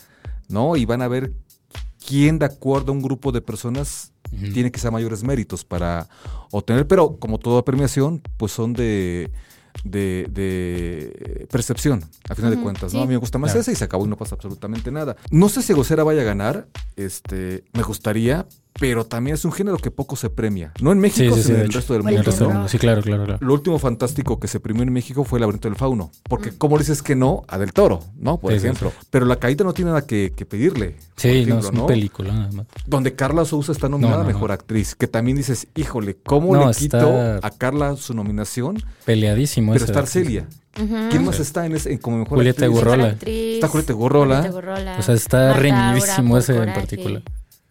¿no? 0.49 0.77
Y 0.77 0.85
van 0.87 1.03
a 1.03 1.09
ver 1.09 1.33
quién, 2.05 2.39
de 2.41 2.47
acuerdo 2.47 2.91
a 2.93 2.95
un 2.97 3.03
grupo 3.03 3.31
de 3.33 3.41
personas, 3.43 4.13
tiene 4.53 4.71
quizá 4.71 4.91
mayores 4.91 5.23
méritos 5.23 5.65
para 5.65 6.09
obtener, 6.51 6.87
pero 6.87 7.17
como 7.19 7.39
toda 7.39 7.65
premiación, 7.65 8.23
pues 8.37 8.53
son 8.53 8.73
de, 8.73 9.31
de, 9.85 10.27
de 10.31 11.47
percepción, 11.51 12.05
a 12.29 12.35
final 12.35 12.55
de 12.55 12.61
cuentas, 12.63 12.93
¿no? 12.95 13.01
A 13.03 13.07
mí 13.07 13.09
me 13.13 13.17
gusta 13.19 13.39
más 13.39 13.51
Claro. 13.53 13.61
esa 13.63 13.73
y 13.73 13.77
se 13.77 13.85
acabó 13.85 14.05
y 14.07 14.09
no 14.09 14.17
pasa 14.17 14.35
absolutamente 14.35 14.91
nada. 14.91 15.17
No 15.31 15.49
sé 15.49 15.63
si 15.63 15.73
Gocera 15.73 16.05
vaya 16.05 16.23
a 16.23 16.25
ganar, 16.25 16.69
este, 16.97 17.65
me 17.73 17.83
gustaría, 17.83 18.47
pero 18.79 19.07
también 19.07 19.35
es 19.35 19.45
un 19.45 19.53
género 19.53 19.79
que 19.79 19.91
poco 19.91 20.17
se 20.17 20.29
premia. 20.31 20.73
No 20.81 20.93
en 20.93 20.99
México, 20.99 21.35
Sí, 21.35 21.43
sí, 21.43 21.43
sí, 21.43 21.43
sino 21.47 21.57
en 21.57 21.61
el 21.63 21.67
hecho. 21.69 21.79
resto 21.79 21.93
del 21.95 22.03
mundo. 22.03 22.23
resto 22.23 22.41
del 22.45 22.49
¿no? 22.49 22.55
mundo. 22.55 22.69
Sí, 22.69 22.79
claro, 22.79 23.03
claro, 23.03 23.25
claro. 23.25 23.39
Lo 23.47 23.55
último 23.55 23.79
fantástico 23.79 24.39
que 24.39 24.49
se 24.49 24.61
premió 24.61 24.83
en 24.83 24.93
México 24.93 25.25
fue 25.25 25.39
El 25.39 25.43
laberinto 25.43 25.69
del 25.69 25.77
fauno. 25.77 26.11
Porque, 26.29 26.53
¿cómo 26.57 26.77
dices 26.79 27.03
que 27.03 27.17
no 27.17 27.45
a 27.49 27.59
Del 27.59 27.73
Toro? 27.73 28.01
¿No? 28.17 28.39
Por 28.39 28.53
Sí, 28.53 28.61
sí, 28.61 28.67
ejemplo. 28.67 28.93
Pero 29.11 29.25
La 29.27 29.37
caída 29.37 29.65
no 29.65 29.73
tiene 29.73 29.91
nada 29.93 30.07
que, 30.07 30.33
que 30.37 30.45
pedirle. 30.47 30.97
Sí, 31.17 31.47
no, 31.47 31.59
es 31.59 31.67
una 31.67 31.87
película. 31.87 32.33
nada 32.33 32.53
más. 32.53 32.67
Donde 32.87 33.15
Carla 33.15 33.45
Sousa 33.45 33.73
está 33.73 33.89
nominada 33.89 34.19
No, 34.19 34.23
no, 34.25 34.29
a 34.29 34.33
Mejor 34.33 34.49
no. 34.51 34.55
Actriz. 34.55 34.95
Que 34.95 35.07
también 35.07 35.37
dices, 35.37 35.67
híjole, 35.75 36.17
¿cómo 36.25 36.55
No, 36.55 36.65
le 36.67 36.71
está- 36.73 36.79
quito 36.81 37.17
a 37.43 37.51
Carla 37.51 37.97
su 37.97 38.13
nominación? 38.15 38.77
Peleadísimo. 39.05 39.73
Pero 39.73 39.85
está 39.85 40.01
Arcelia. 40.01 40.47
¿Quién 41.11 41.25
más 41.25 41.41
está 41.41 41.65
en 41.65 41.75
ese, 41.75 41.93
en 41.93 41.99
como 41.99 42.19
Mejor 42.19 42.37
Julieta 42.37 42.67
Actriz? 42.67 42.79
Gurrola. 42.85 43.07
Actriz, 43.07 43.55
Está 43.55 43.69
Julieta 43.69 43.93
Gurrola. 43.95 44.37
Julieta 44.37 44.55
Gurrola, 44.55 44.97
O 44.99 45.03
sea, 45.03 45.15
está 45.15 45.53
reñidísimo 45.55 46.37
ese 46.37 46.55
en 46.63 46.75
particular. 46.75 47.23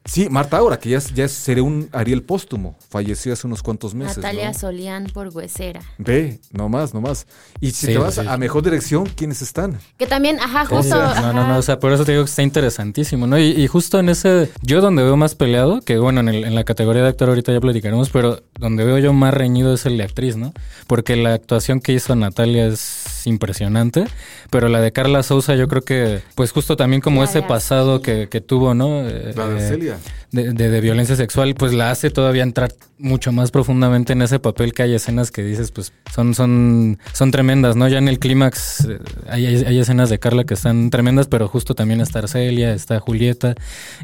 Sí, 0.08 0.30
Marta 0.30 0.58
Aura, 0.58 0.78
que 0.80 0.90
ya, 0.90 1.00
ya 1.00 1.28
sería 1.28 1.64
un 1.64 1.90
Ariel 1.92 2.22
póstumo. 2.22 2.78
Falleció 2.90 3.34
hace 3.34 3.48
unos 3.48 3.64
cuantos 3.64 3.96
meses. 3.96 4.18
Natalia 4.18 4.52
¿no? 4.52 4.54
Solián 4.58 5.08
por 5.12 5.30
Huesera. 5.30 5.82
Ve, 5.98 6.40
no 6.52 6.70
más, 6.70 6.94
no 6.94 7.02
más. 7.02 7.26
Y 7.60 7.72
si 7.72 7.88
Sí, 7.88 7.94
te 7.94 7.98
vas 7.98 8.14
sí, 8.14 8.22
a 8.28 8.38
mejor 8.38 8.64
dirección, 8.64 9.08
¿quiénes 9.08 9.42
están? 9.42 9.80
Que 9.98 10.06
también, 10.06 10.40
ajá, 10.40 10.66
justo. 10.66 10.84
sí. 11.16 11.22
No, 11.22 11.34
no, 11.34 11.48
no, 11.48 11.58
o 11.58 11.62
sea, 11.64 11.80
por 11.80 11.92
eso 11.92 12.06
te 12.06 12.12
digo 12.12 12.24
que 12.24 12.30
está 12.30 12.44
interesantísimo, 12.44 13.26
¿no? 13.26 13.40
Y, 13.40 13.46
y 13.52 13.66
justo 13.68 14.00
en 14.00 14.10
ese, 14.10 14.52
yo 14.62 14.80
donde 14.80 15.02
veo 15.02 15.18
más 15.18 15.34
peleado, 15.34 15.82
que 15.82 15.98
bueno, 15.98 16.20
en, 16.20 16.30
el- 16.30 16.44
en 16.46 16.54
la 16.54 16.64
categoría 16.64 17.02
de 17.02 17.10
actor 17.10 17.30
ahorita 17.30 17.52
ya 17.52 17.60
platicaremos, 17.60 18.10
pero 18.12 18.44
donde 18.60 18.86
veo 18.86 18.98
yo 19.00 19.14
más 19.14 19.34
reñido 19.34 19.74
es 19.74 19.86
el 19.86 19.98
de 19.98 20.04
actriz, 20.04 20.38
¿no? 20.38 20.54
Porque 20.88 21.16
la 21.16 21.34
actuación 21.34 21.82
que 21.82 21.94
hizo 21.94 22.16
Natalia 22.16 22.68
es 22.68 23.26
impresionante, 23.26 24.06
pero 24.50 24.70
la 24.70 24.82
de 24.82 24.92
Carla 24.92 25.24
Souza 25.24 25.56
yo 25.56 25.68
creo 25.68 25.82
que, 25.84 26.22
pues 26.36 26.52
justo 26.52 26.78
también 26.78 27.02
como 27.02 27.22
La 27.22 27.30
ese 27.30 27.42
pasado 27.42 28.02
que, 28.02 28.30
que 28.30 28.42
tuvo, 28.42 28.74
¿no? 28.74 29.08
Eh, 29.08 29.34
La 29.36 29.48
de 29.48 29.60
eh, 29.60 29.64
Arcelia. 29.64 29.98
De, 30.36 30.54
de- 30.54 30.70
de 30.70 30.82
violencia 30.82 31.16
sexual, 31.16 31.56
pues 31.56 31.74
la 31.74 31.90
hace 31.92 32.10
todavía 32.12 32.44
entrar 32.44 32.72
mucho 32.98 33.32
más 33.32 33.52
profundamente 33.52 34.14
en 34.14 34.22
ese 34.22 34.40
papel 34.40 34.74
que 34.74 34.84
hay 34.84 34.94
escenas 34.94 35.32
que 35.32 35.44
dices, 35.44 35.72
pues 35.72 35.92
son, 36.14 36.34
son, 36.34 37.00
son 37.14 37.32
tremendas, 37.32 37.76
¿no? 37.76 37.88
Ya 37.88 37.98
en 37.98 38.08
el 38.08 38.20
clímax 38.20 38.86
eh, 38.86 39.00
hay, 39.30 39.46
hay- 39.48 39.80
escenas 39.80 40.10
de 40.10 40.20
Carla 40.20 40.44
que 40.44 40.54
están 40.54 40.90
tremendas, 40.90 41.28
pero 41.28 41.48
justo 41.48 41.74
también 41.76 42.02
está 42.02 42.20
Arcelia, 42.20 42.74
está 42.74 43.00
Julieta, 43.00 43.56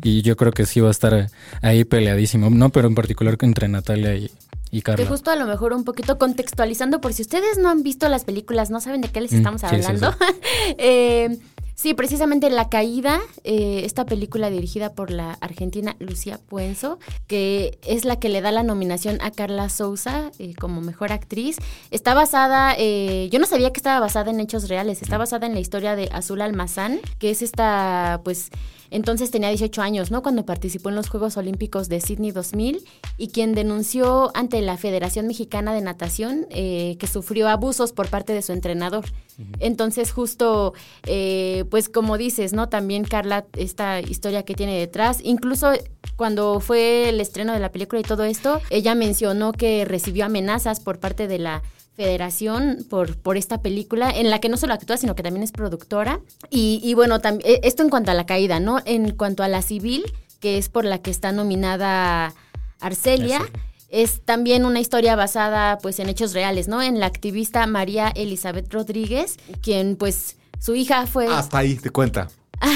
y 0.04 0.22
yo 0.24 0.36
creo 0.36 0.52
que 0.52 0.66
sí 0.66 0.80
va 0.80 0.88
a 0.88 0.92
estar 0.92 1.28
ahí 1.62 1.84
peleadísimo, 1.84 2.50
¿no? 2.50 2.70
Pero 2.70 2.88
en 2.88 2.96
particular 2.96 3.38
entre 3.42 3.68
Natalia 3.68 4.16
y, 4.16 4.30
y 4.72 4.78
Que 4.78 4.84
Carla. 4.84 5.06
justo 5.08 5.32
a 5.32 5.36
lo 5.36 5.46
mejor 5.48 5.74
un 5.74 5.84
poquito 5.84 6.18
contextualizando, 6.18 7.02
por 7.02 7.14
si 7.14 7.22
ustedes 7.24 7.58
no 7.60 7.70
han 7.70 7.84
visto 7.84 8.08
las 8.10 8.24
películas, 8.26 8.70
no 8.70 8.80
saben 8.82 9.02
de 9.02 9.10
qué 9.10 9.22
les 9.22 9.32
Mm, 9.32 9.36
estamos 9.38 9.62
sí, 9.62 9.68
sí, 9.70 9.76
hablando. 9.76 10.16
Eh, 10.78 11.38
sí, 11.82 11.96
precisamente 11.96 12.52
La 12.52 12.70
Caída, 12.70 13.20
eh, 13.44 13.82
esta 13.86 14.06
película 14.06 14.52
dirigida 14.52 14.94
por 14.94 15.10
la 15.10 15.34
argentina 15.42 15.96
Lucía 15.98 16.38
Puenzo, 16.38 17.00
que 17.26 17.80
es 17.88 18.06
la 18.06 18.20
que 18.20 18.30
le 18.30 18.42
da 18.42 18.52
la 18.52 18.62
nominación 18.62 19.18
a 19.22 19.32
Carla 19.32 19.68
Souza 19.68 20.30
eh, 20.38 20.54
como 20.60 20.82
mejor 20.82 21.12
actriz. 21.12 21.58
Está 21.90 22.14
basada, 22.14 22.76
eh, 22.78 23.30
yo 23.32 23.40
no 23.40 23.48
sabía 23.48 23.74
que 23.74 23.80
estaba 23.80 24.00
basada 24.00 24.30
en 24.30 24.40
hechos 24.40 24.70
reales, 24.70 25.02
está 25.02 25.18
basada 25.18 25.48
en 25.48 25.56
la 25.56 25.60
historia 25.60 25.96
de 25.96 26.08
Azul 26.14 26.42
Almazán, 26.42 27.00
que 27.18 27.32
es 27.32 27.42
esta, 27.42 28.22
pues, 28.24 28.52
entonces 28.92 29.32
tenía 29.32 29.50
18 29.50 29.82
años, 29.82 30.12
¿no? 30.12 30.22
Cuando 30.22 30.46
participó 30.46 30.90
en 30.90 30.96
los 30.96 31.10
Juegos 31.10 31.38
Olímpicos 31.38 31.90
de 31.90 32.02
Sydney 32.02 32.32
2000 32.32 32.84
y 33.18 33.30
quien 33.30 33.56
denunció 33.56 34.32
ante 34.36 34.62
la 34.62 34.78
Federación 34.78 35.28
Mexicana 35.28 35.74
de 35.74 35.82
Natación 35.82 36.46
eh, 36.50 36.98
que 37.00 37.08
sufrió 37.08 37.48
abusos 37.48 37.94
por 37.94 38.10
parte 38.10 38.34
de 38.34 38.42
su 38.42 38.52
entrenador. 38.52 39.06
Entonces, 39.60 40.12
justo, 40.12 40.74
eh, 41.08 41.66
pues 41.72 41.90
como 41.90 42.18
dices, 42.18 42.54
¿no? 42.54 42.70
También 42.70 43.06
Carla, 43.06 43.46
esta 43.58 44.00
historia 44.00 44.44
que 44.44 44.54
tiene 44.54 44.78
detrás, 44.78 45.20
incluso 45.24 45.72
cuando 46.16 46.60
fue 46.60 47.10
el 47.10 47.20
estreno 47.20 47.54
de 47.54 47.60
la 47.60 47.72
película 47.72 48.02
y 48.02 48.04
todo 48.04 48.24
esto, 48.24 48.62
ella 48.70 48.94
mencionó 48.94 49.54
que 49.54 49.86
recibió 49.86 50.26
amenazas 50.26 50.80
por 50.80 51.00
parte 51.00 51.28
de 51.28 51.40
la 51.40 51.64
federación 51.96 52.86
por, 52.90 53.18
por 53.18 53.38
esta 53.38 53.62
película, 53.62 54.10
en 54.10 54.30
la 54.30 54.40
que 54.40 54.50
no 54.50 54.58
solo 54.58 54.74
actúa, 54.74 54.98
sino 54.98 55.16
que 55.16 55.24
también 55.24 55.44
es 55.44 55.52
productora. 55.52 56.22
Y, 56.50 56.80
y 56.84 56.94
bueno, 56.94 57.18
eh, 57.24 57.60
esto 57.64 57.84
en 57.84 57.90
cuanto 57.90 58.12
a 58.12 58.14
la 58.14 58.26
caída, 58.26 58.60
¿no? 58.60 58.80
En 58.86 59.12
cuanto 59.12 59.44
a 59.44 59.48
la 59.48 59.62
civil, 59.62 60.04
que 60.40 60.58
es 60.58 60.70
por 60.70 60.86
la 60.86 61.00
que 61.00 61.12
está 61.12 61.32
nominada 61.32 62.34
Arcelia. 62.80 63.38
Arcelia. 63.38 63.62
Es 63.90 64.22
también 64.22 64.66
una 64.66 64.80
historia 64.80 65.18
basada 65.18 65.78
pues 65.80 66.00
en 66.00 66.08
hechos 66.08 66.34
reales, 66.34 66.70
¿no? 66.70 66.82
En 66.82 67.02
la 67.02 67.08
activista 67.08 67.68
María 67.68 68.08
Elizabeth 68.16 68.74
Rodríguez, 68.74 69.38
quien 69.62 69.98
pues 69.98 70.38
su 70.60 70.76
hija 70.76 71.08
fue... 71.08 71.28
Hasta 71.28 71.58
ahí 71.58 71.76
te 71.76 71.90
cuenta. 71.90 72.30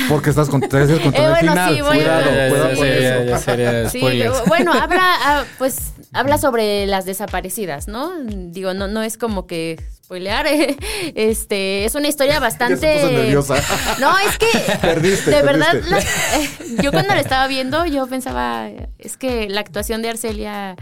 Porque 0.09 0.29
estás 0.31 0.49
con, 0.49 0.61
decías 0.61 0.99
con 0.99 1.13
Eh, 1.15 1.19
bueno, 1.19 1.33
el 1.33 1.37
final. 1.49 1.75
sí, 1.75 1.81
bueno. 1.81 1.99
Cuidado, 2.01 2.25
Ya, 2.25 2.35
ya, 2.35 2.49
cuidado 2.49 2.69
ya 2.71 2.75
con 2.77 2.87
eso. 2.87 3.37
sería 3.39 3.89
Sí, 3.89 3.99
bueno, 4.47 4.73
habla, 4.73 5.01
ah, 5.23 5.43
pues, 5.57 5.93
habla 6.13 6.37
sobre 6.37 6.85
las 6.87 7.05
desaparecidas, 7.05 7.87
¿no? 7.87 8.11
Digo, 8.23 8.73
no, 8.73 8.87
no 8.87 9.03
es 9.03 9.17
como 9.17 9.45
que 9.47 9.79
spoilear, 10.03 10.47
eh, 10.47 10.77
este, 11.15 11.85
es 11.85 11.95
una 11.95 12.07
historia 12.07 12.39
bastante... 12.39 12.81
Ya 12.81 12.99
se 13.01 13.07
puso 13.07 13.11
nerviosa. 13.11 13.55
No, 13.99 14.17
es 14.19 14.37
que 14.37 14.47
Perdiste, 14.81 15.31
de 15.31 15.41
perdiste. 15.41 15.41
verdad, 15.41 15.73
la- 15.89 15.99
eh, 15.99 16.49
yo 16.81 16.91
cuando 16.91 17.13
lo 17.13 17.19
estaba 17.19 17.47
viendo, 17.47 17.85
yo 17.85 18.07
pensaba, 18.07 18.67
es 18.99 19.17
que 19.17 19.49
la 19.49 19.61
actuación 19.61 20.01
de 20.01 20.09
Arcelia, 20.09 20.75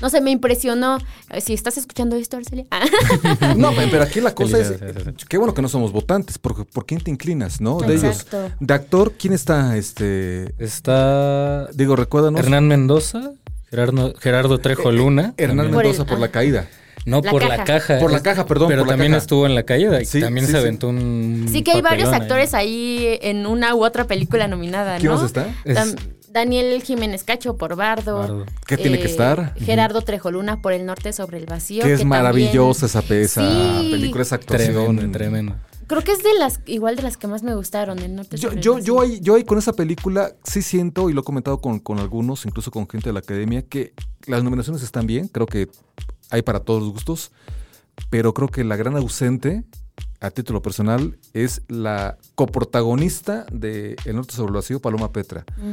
no 0.00 0.08
sé, 0.10 0.20
me 0.20 0.30
impresionó. 0.30 0.98
Eh, 1.30 1.40
Si 1.40 1.52
estás 1.52 1.76
escuchando 1.78 2.16
esto, 2.16 2.36
Arcelia. 2.36 2.66
Ah. 2.70 2.84
No, 3.56 3.70
pero 3.74 4.02
aquí 4.02 4.20
la 4.20 4.34
cosa 4.34 4.58
es, 4.58 4.68
sí, 4.68 5.24
qué 5.28 5.38
bueno 5.38 5.54
que 5.54 5.62
no 5.62 5.68
somos 5.68 5.92
votantes, 5.92 6.38
porque 6.38 6.64
¿por 6.64 6.86
quién 6.86 7.00
te 7.00 7.10
inclinas, 7.10 7.60
no? 7.60 7.78
De 7.80 7.94
Exacto. 7.94 8.38
ellos. 8.46 8.52
De 8.60 8.74
actor, 8.74 9.12
¿quién 9.18 9.32
está? 9.34 9.76
Este, 9.76 10.54
Está 10.58 11.66
digo, 11.74 11.96
recuérdanos. 11.96 12.40
Hernán 12.40 12.66
Mendoza, 12.68 13.32
Gerardo, 13.70 14.14
Gerardo 14.18 14.58
Trejo 14.58 14.90
Luna. 14.92 15.34
Hernán 15.36 15.56
también. 15.66 15.74
Por 15.74 15.84
el- 15.84 15.90
Mendoza 15.92 16.08
por 16.08 16.18
la 16.20 16.26
ah. 16.26 16.30
caída. 16.30 16.68
No, 17.04 17.20
La 17.20 17.30
por 17.32 17.42
caja. 17.42 17.56
la 17.56 17.64
caja. 17.64 17.98
Por 17.98 18.12
la 18.12 18.22
caja, 18.22 18.46
perdón, 18.46 18.68
Pero 18.68 18.82
por 18.82 18.86
la 18.88 18.92
también 18.92 19.12
caja. 19.12 19.22
estuvo 19.22 19.44
en 19.46 19.56
la 19.56 19.64
caída 19.64 20.00
y 20.00 20.04
Sí, 20.04 20.20
también 20.20 20.46
sí, 20.46 20.52
se 20.52 20.58
sí. 20.58 20.62
aventó 20.62 20.88
un. 20.88 21.46
Sí 21.50 21.62
que 21.64 21.72
hay 21.72 21.82
varios 21.82 22.10
ahí. 22.10 22.20
actores 22.20 22.54
ahí 22.54 23.18
en 23.22 23.44
una 23.46 23.74
u 23.74 23.84
otra 23.84 24.06
película 24.06 24.46
nominada, 24.46 24.94
¿no? 24.94 25.00
¿Quién 25.00 25.12
más 25.12 25.24
está? 25.24 25.48
Daniel 26.32 26.82
Jiménez 26.82 27.24
Cacho 27.24 27.56
por 27.56 27.76
Bardo. 27.76 28.18
Bardo. 28.18 28.46
¿Qué 28.66 28.76
tiene 28.76 28.98
que 28.98 29.06
estar? 29.06 29.54
Gerardo 29.58 30.00
Trejoluna 30.02 30.62
por 30.62 30.72
El 30.72 30.86
Norte 30.86 31.12
sobre 31.12 31.38
el 31.38 31.46
Vacío. 31.46 31.82
Que 31.82 31.92
es 31.92 32.00
también- 32.00 32.08
maravillosa 32.22 32.86
esa, 32.86 33.02
Sí. 33.02 33.88
película, 33.90 34.22
esa 34.22 34.36
actuación. 34.36 34.96
Tremendo, 34.96 35.18
tremendo. 35.18 35.54
Creo 35.86 36.02
que 36.02 36.12
es 36.12 36.22
de 36.22 36.32
las, 36.38 36.60
igual 36.66 36.96
de 36.96 37.02
las 37.02 37.16
que 37.18 37.26
más 37.26 37.42
me 37.42 37.54
gustaron, 37.54 37.98
El 37.98 38.14
Norte 38.16 38.36
Yo, 38.38 38.48
sobre 38.48 38.56
el 38.56 38.62
yo, 38.62 38.74
Vacío. 38.74 38.86
yo, 38.94 39.00
ahí, 39.02 39.20
yo 39.20 39.34
ahí 39.34 39.44
con 39.44 39.58
esa 39.58 39.74
película 39.74 40.32
sí 40.42 40.62
siento, 40.62 41.10
y 41.10 41.12
lo 41.12 41.20
he 41.20 41.24
comentado 41.24 41.60
con, 41.60 41.80
con 41.80 41.98
algunos, 41.98 42.46
incluso 42.46 42.70
con 42.70 42.88
gente 42.88 43.10
de 43.10 43.12
la 43.12 43.18
academia, 43.18 43.62
que 43.62 43.92
las 44.26 44.42
nominaciones 44.42 44.82
están 44.82 45.06
bien, 45.06 45.28
creo 45.28 45.46
que 45.46 45.68
hay 46.30 46.40
para 46.40 46.60
todos 46.60 46.82
los 46.82 46.92
gustos, 46.92 47.30
pero 48.08 48.32
creo 48.32 48.48
que 48.48 48.64
la 48.64 48.76
gran 48.76 48.96
ausente, 48.96 49.64
a 50.20 50.30
título 50.30 50.62
personal, 50.62 51.18
es 51.34 51.60
la 51.68 52.16
coprotagonista 52.36 53.44
de 53.52 53.96
El 54.06 54.16
Norte 54.16 54.34
sobre 54.34 54.48
el 54.50 54.54
Vacío, 54.54 54.80
Paloma 54.80 55.12
Petra. 55.12 55.44
Mm. 55.58 55.72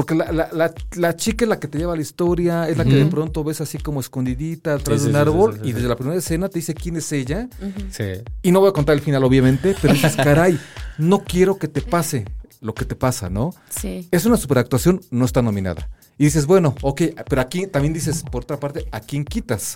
Porque 0.00 0.14
la, 0.14 0.32
la, 0.32 0.48
la, 0.52 0.72
la 0.96 1.14
chica 1.14 1.44
es 1.44 1.48
la 1.50 1.60
que 1.60 1.68
te 1.68 1.76
lleva 1.76 1.94
la 1.94 2.00
historia, 2.00 2.68
es 2.70 2.78
la 2.78 2.84
que 2.86 2.94
de 2.94 3.04
pronto 3.04 3.44
ves 3.44 3.60
así 3.60 3.76
como 3.76 4.00
escondidita 4.00 4.72
atrás 4.74 5.00
Sí, 5.00 5.04
de 5.04 5.10
un 5.10 5.14
sí, 5.16 5.20
árbol, 5.20 5.52
sí, 5.54 5.58
sí, 5.58 5.64
y 5.64 5.68
sí. 5.68 5.72
desde 5.74 5.88
la 5.88 5.96
primera 5.96 6.18
escena 6.18 6.48
te 6.48 6.58
dice 6.58 6.72
quién 6.72 6.96
es 6.96 7.12
ella. 7.12 7.48
Sí. 7.90 8.04
y 8.40 8.50
no 8.50 8.60
voy 8.60 8.70
a 8.70 8.72
contar 8.72 8.94
el 8.94 9.02
final, 9.02 9.22
obviamente, 9.24 9.76
pero 9.82 9.92
dices, 9.92 10.16
caray, 10.24 10.58
no 10.96 11.22
quiero 11.24 11.58
que 11.58 11.68
te 11.68 11.82
pase 11.82 12.24
lo 12.62 12.72
que 12.72 12.86
te 12.86 12.96
pasa, 12.96 13.28
¿no? 13.28 13.52
Sí. 13.68 14.08
Es 14.10 14.24
una 14.24 14.38
superactuación, 14.38 15.02
no 15.10 15.26
está 15.26 15.42
nominada. 15.42 15.90
Y 16.16 16.24
dices, 16.24 16.46
bueno, 16.46 16.74
ok, 16.80 17.02
pero 17.28 17.42
aquí 17.42 17.66
también 17.66 17.92
dices, 17.92 18.22
por 18.30 18.44
otra 18.44 18.58
parte, 18.58 18.86
¿a 18.92 19.00
quién 19.00 19.24
quitas 19.26 19.74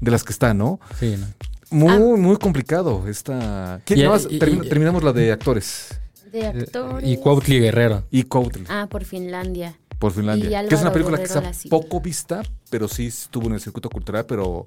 de 0.00 0.10
las 0.10 0.24
que 0.24 0.32
están, 0.34 0.58
no? 0.58 0.78
Sí, 1.00 1.16
¿no? 1.18 1.26
Muy, 1.70 2.18
muy 2.20 2.36
complicado 2.36 3.08
esta... 3.08 3.80
¿Quién 3.86 3.98
Y- 4.00 4.02
nada 4.02 4.14
más? 4.16 4.26
y- 4.30 4.38
termina- 4.38 4.64
y- 4.64 4.68
terminamos 4.68 5.02
la 5.02 5.12
de 5.14 5.32
actores. 5.32 5.98
De 6.40 6.46
actores. 6.46 7.08
Y 7.08 7.16
Cuautli 7.16 7.60
Guerrero. 7.60 8.04
Y 8.10 8.24
Cuautla, 8.24 8.64
Ah, 8.68 8.86
por 8.90 9.04
Finlandia. 9.04 9.78
por 9.98 10.12
y 10.12 10.14
Finlandia. 10.16 10.68
Que 10.68 10.74
es 10.74 10.80
una 10.82 10.92
película 10.92 11.16
que 11.16 11.24
está 11.24 11.50
poco 11.70 12.00
vista, 12.00 12.42
pero 12.70 12.88
sí 12.88 13.06
estuvo 13.06 13.46
en 13.46 13.54
el 13.54 13.60
circuito 13.60 13.88
cultural, 13.88 14.26
pero... 14.26 14.64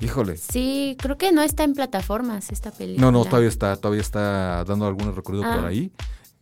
Híjole. 0.00 0.36
Sí, 0.36 0.96
creo 1.00 1.16
que 1.16 1.30
no 1.32 1.42
está 1.42 1.62
en 1.64 1.74
plataformas 1.74 2.50
esta 2.50 2.70
película. 2.72 3.04
No, 3.06 3.12
no, 3.12 3.24
todavía 3.24 3.48
está, 3.48 3.76
todavía 3.76 4.00
está 4.00 4.64
dando 4.64 4.86
algún 4.86 5.14
recorrido 5.14 5.42
por 5.44 5.64
Ah. 5.64 5.68
ahí. 5.68 5.92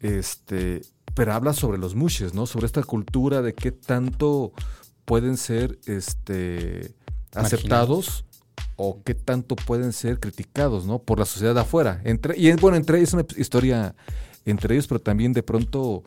Este, 0.00 0.80
pero 1.14 1.34
habla 1.34 1.52
sobre 1.52 1.76
los 1.78 1.94
mushes, 1.94 2.32
¿no? 2.32 2.46
Sobre 2.46 2.66
esta 2.66 2.82
cultura 2.82 3.42
de 3.42 3.52
qué 3.54 3.70
tanto 3.72 4.52
pueden 5.04 5.36
ser 5.36 5.78
este 5.86 6.94
aceptados 7.34 8.24
o 8.76 9.02
qué 9.04 9.14
tanto 9.14 9.56
pueden 9.56 9.92
ser 9.92 10.20
criticados, 10.20 10.86
¿no? 10.86 10.98
Por 11.00 11.18
la 11.18 11.26
sociedad 11.26 11.54
de 11.54 11.60
afuera. 11.60 12.00
Entre, 12.04 12.38
y 12.38 12.48
es 12.48 12.56
bueno, 12.60 12.76
entre 12.78 12.96
ellos 12.98 13.10
es 13.10 13.14
una 13.14 13.26
historia 13.36 13.94
entre 14.44 14.74
ellos, 14.74 14.86
pero 14.86 15.00
también 15.00 15.32
de 15.32 15.42
pronto 15.42 16.02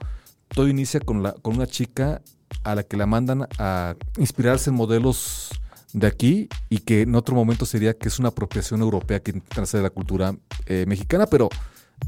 todo 0.50 0.68
inicia 0.68 1.00
con 1.00 1.24
la, 1.24 1.34
con 1.34 1.56
una 1.56 1.68
chica 1.68 2.22
a 2.64 2.76
la 2.76 2.84
que 2.84 2.98
la 2.98 3.06
mandan 3.06 3.48
a 3.58 3.96
inspirarse 4.18 4.70
en 4.70 4.76
modelos 4.76 5.50
de 5.94 6.08
aquí 6.08 6.50
y 6.70 6.80
que 6.80 7.02
en 7.02 7.16
otro 7.16 7.36
momento 7.36 7.66
sería 7.66 7.94
que 7.94 8.08
es 8.08 8.20
una 8.20 8.30
apropiación 8.30 8.82
europea 8.82 9.20
que 9.22 9.32
intentan 9.32 9.64
hacer 9.64 9.80
de 9.80 9.84
la 9.84 9.90
cultura 9.90 10.36
eh, 10.66 10.86
mexicana, 10.88 11.28
pero 11.28 11.50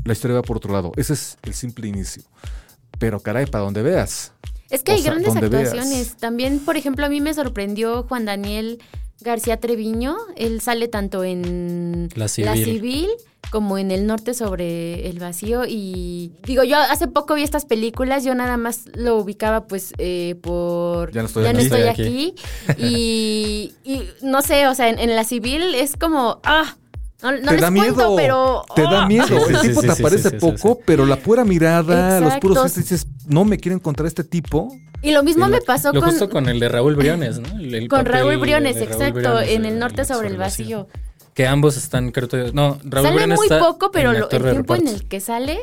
la 0.04 0.14
historia 0.14 0.36
va 0.36 0.42
por 0.42 0.58
otro 0.58 0.74
lado. 0.74 0.92
Ese 0.98 1.14
es 1.14 1.38
el 1.44 1.54
simple 1.54 1.88
inicio. 1.88 2.24
Pero 3.00 3.20
caray, 3.20 3.46
para 3.46 3.64
donde 3.64 3.82
veas. 3.82 4.32
Es 4.70 4.82
que 4.82 4.94
hay 4.94 5.02
O 5.02 5.04
sea, 5.04 5.12
grandes 5.14 5.34
veas. 5.50 5.70
actuaciones. 5.70 6.18
También, 6.18 6.60
por 6.60 6.78
ejemplo, 6.78 7.06
a 7.06 7.10
mí 7.10 7.22
me 7.22 7.34
sorprendió 7.34 8.04
Juan 8.04 8.26
Daniel 8.26 8.82
García 9.22 9.60
Treviño. 9.60 10.16
Él 10.36 10.62
sale 10.62 10.88
tanto 10.88 11.24
en 11.24 12.10
La 12.16 12.28
Civil. 12.28 13.10
Como 13.56 13.78
en 13.78 13.90
El 13.90 14.06
Norte 14.06 14.34
sobre 14.34 15.08
el 15.08 15.18
vacío. 15.18 15.64
Y 15.66 16.34
digo, 16.44 16.66
yo 16.66 16.76
hace 16.76 17.08
poco 17.08 17.36
vi 17.36 17.44
estas 17.44 17.64
películas, 17.64 18.26
yo 18.26 18.36
nada 18.36 18.58
más 18.58 18.82
lo 18.96 19.16
ubicaba 19.16 19.66
pues 19.66 19.94
eh, 19.98 20.36
por 20.42 21.14
Ya 21.14 21.22
no 21.22 21.28
estoy 21.28 21.46
aquí. 21.46 21.62
estoy 21.62 21.82
Estoy 21.84 21.88
aquí. 21.88 22.36
Y, 22.78 23.74
y 23.86 24.04
no 24.22 24.42
sé, 24.42 24.68
o 24.68 24.76
sea, 24.76 24.90
en, 24.90 25.00
en 25.00 25.16
La 25.16 25.24
Civil 25.24 25.74
es 25.74 25.96
como, 25.96 26.42
ah, 26.44 26.76
no, 27.24 27.32
no 27.32 27.38
te 27.38 27.52
les 27.54 27.62
da 27.62 27.72
cuento, 27.72 27.96
miedo. 27.96 28.16
pero... 28.18 28.66
te 28.76 28.82
da 28.82 29.04
ah. 29.04 29.08
miedo. 29.08 29.26
El 29.48 29.62
tipo 29.62 29.80
sí, 29.82 29.88
te 29.88 29.94
sí, 29.96 30.02
aparece 30.02 30.30
sí, 30.32 30.36
poco, 30.36 30.80
pero 30.86 31.06
la 31.06 31.16
pura 31.16 31.46
mirada, 31.46 32.20
los 32.20 32.34
puros 32.40 32.62
gestos, 32.62 32.76
dices, 32.76 33.08
no 33.26 33.46
me 33.46 33.58
quiero 33.58 33.78
encontrar 33.78 34.08
este 34.08 34.26
tipo. 34.26 34.76
Y 35.02 35.12
lo 35.12 35.24
mismo 35.24 35.48
me 35.48 35.62
pasó 35.62 35.94
lo 35.94 36.02
con... 36.02 36.10
justo 36.10 36.30
con 36.30 36.50
el 36.50 36.60
de 36.60 36.68
Raúl 36.68 36.96
Briones, 36.98 37.40
¿no? 37.40 37.58
El- 37.58 37.74
el 37.74 37.88
Con 37.88 38.06
Raúl 38.06 38.36
Briones, 38.36 38.76
Raúl 38.76 38.88
exacto, 38.92 39.14
Briones, 39.14 39.50
en 39.50 39.64
el 39.66 39.80
norte 39.80 40.04
sobre 40.04 40.28
el 40.28 40.36
vacío. 40.36 40.90
Que 41.36 41.46
ambos 41.46 41.78
están, 41.78 42.12
creo 42.12 42.28
que. 42.28 42.52
No, 42.54 42.80
Raúl 42.84 43.08
sale 43.10 43.28
muy 43.36 43.46
está 43.46 43.60
poco, 43.60 43.92
pero 43.92 44.12
lo- 44.14 44.30
el 44.30 44.42
tiempo 44.52 44.74
en 44.76 44.88
el 44.88 45.08
que 45.08 45.20
sale 45.20 45.60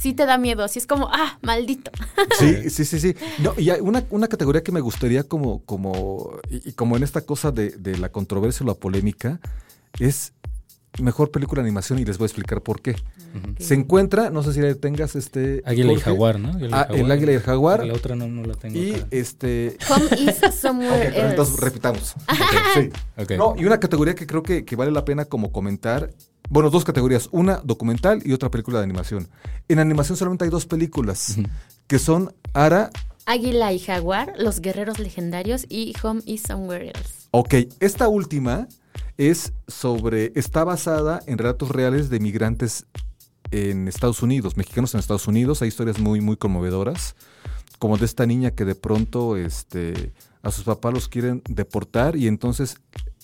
sí 0.00 0.12
te 0.12 0.26
da 0.26 0.38
miedo. 0.38 0.62
Así 0.62 0.78
es 0.78 0.86
como, 0.86 1.08
ah, 1.12 1.38
maldito. 1.42 1.90
Sí, 2.38 2.68
sí, 2.70 2.84
sí, 2.84 3.00
sí. 3.00 3.14
No, 3.38 3.54
y 3.56 3.70
hay 3.70 3.80
una, 3.80 4.04
una 4.10 4.28
categoría 4.28 4.62
que 4.62 4.72
me 4.72 4.80
gustaría 4.80 5.24
como, 5.24 5.64
como, 5.64 6.38
y, 6.50 6.68
y 6.68 6.72
como 6.74 6.96
en 6.96 7.02
esta 7.02 7.22
cosa 7.22 7.50
de, 7.50 7.70
de 7.70 7.96
la 7.98 8.10
controversia 8.10 8.62
o 8.64 8.66
la 8.68 8.74
polémica, 8.74 9.40
es 9.98 10.32
mejor 11.00 11.30
película 11.30 11.62
de 11.62 11.68
animación 11.68 11.98
y 11.98 12.04
les 12.04 12.18
voy 12.18 12.24
a 12.24 12.28
explicar 12.28 12.62
por 12.62 12.80
qué. 12.80 12.96
Se 13.58 13.74
encuentra, 13.74 14.30
no 14.30 14.42
sé 14.42 14.52
si 14.52 14.60
la 14.60 14.74
tengas 14.74 15.16
este. 15.16 15.62
Águila 15.64 15.92
y 15.92 15.96
Jaguar, 15.96 16.38
¿no? 16.38 16.52
Ah, 16.72 16.86
el 16.90 17.10
águila 17.10 17.32
y 17.32 17.34
el 17.36 17.40
jaguar. 17.42 17.84
La 17.84 17.94
otra 17.94 18.14
no, 18.14 18.28
no 18.28 18.44
la 18.44 18.54
tengo. 18.54 18.78
Y 18.78 18.94
acá. 18.94 19.06
este. 19.10 19.76
Home 19.90 20.06
is 20.20 20.54
somewhere 20.54 21.12
entonces 21.30 21.54
else. 21.54 21.64
repitamos. 21.64 22.14
Sí. 22.74 22.90
Ok. 23.16 23.32
No, 23.32 23.54
y 23.56 23.64
una 23.64 23.78
categoría 23.78 24.14
que 24.14 24.26
creo 24.26 24.42
que, 24.42 24.64
que 24.64 24.76
vale 24.76 24.90
la 24.90 25.04
pena 25.04 25.24
como 25.26 25.52
comentar. 25.52 26.10
Bueno, 26.50 26.70
dos 26.70 26.84
categorías, 26.84 27.28
una 27.32 27.56
documental 27.64 28.20
y 28.24 28.32
otra 28.32 28.50
película 28.50 28.78
de 28.78 28.84
animación. 28.84 29.28
En 29.68 29.78
animación 29.78 30.16
solamente 30.16 30.44
hay 30.44 30.50
dos 30.50 30.66
películas, 30.66 31.38
que 31.86 31.98
son 31.98 32.34
Ara, 32.52 32.90
Águila 33.26 33.72
y 33.72 33.78
Jaguar, 33.78 34.34
Los 34.36 34.60
Guerreros 34.60 34.98
Legendarios 34.98 35.64
y 35.68 35.94
Home 36.02 36.20
is 36.26 36.42
somewhere 36.42 36.88
else. 36.88 37.23
Ok, 37.36 37.54
esta 37.80 38.06
última 38.06 38.68
es 39.18 39.52
sobre, 39.66 40.30
está 40.36 40.62
basada 40.62 41.20
en 41.26 41.36
relatos 41.36 41.68
reales 41.70 42.08
de 42.08 42.20
migrantes 42.20 42.86
en 43.50 43.88
Estados 43.88 44.22
Unidos, 44.22 44.56
mexicanos 44.56 44.94
en 44.94 45.00
Estados 45.00 45.26
Unidos, 45.26 45.60
hay 45.60 45.68
historias 45.68 45.98
muy, 45.98 46.20
muy 46.20 46.36
conmovedoras, 46.36 47.16
como 47.80 47.96
de 47.98 48.04
esta 48.04 48.24
niña 48.24 48.52
que 48.52 48.64
de 48.64 48.76
pronto 48.76 49.36
este, 49.36 50.12
a 50.42 50.52
sus 50.52 50.62
papás 50.62 50.94
los 50.94 51.08
quieren 51.08 51.42
deportar 51.48 52.14
y 52.14 52.28
entonces 52.28 52.76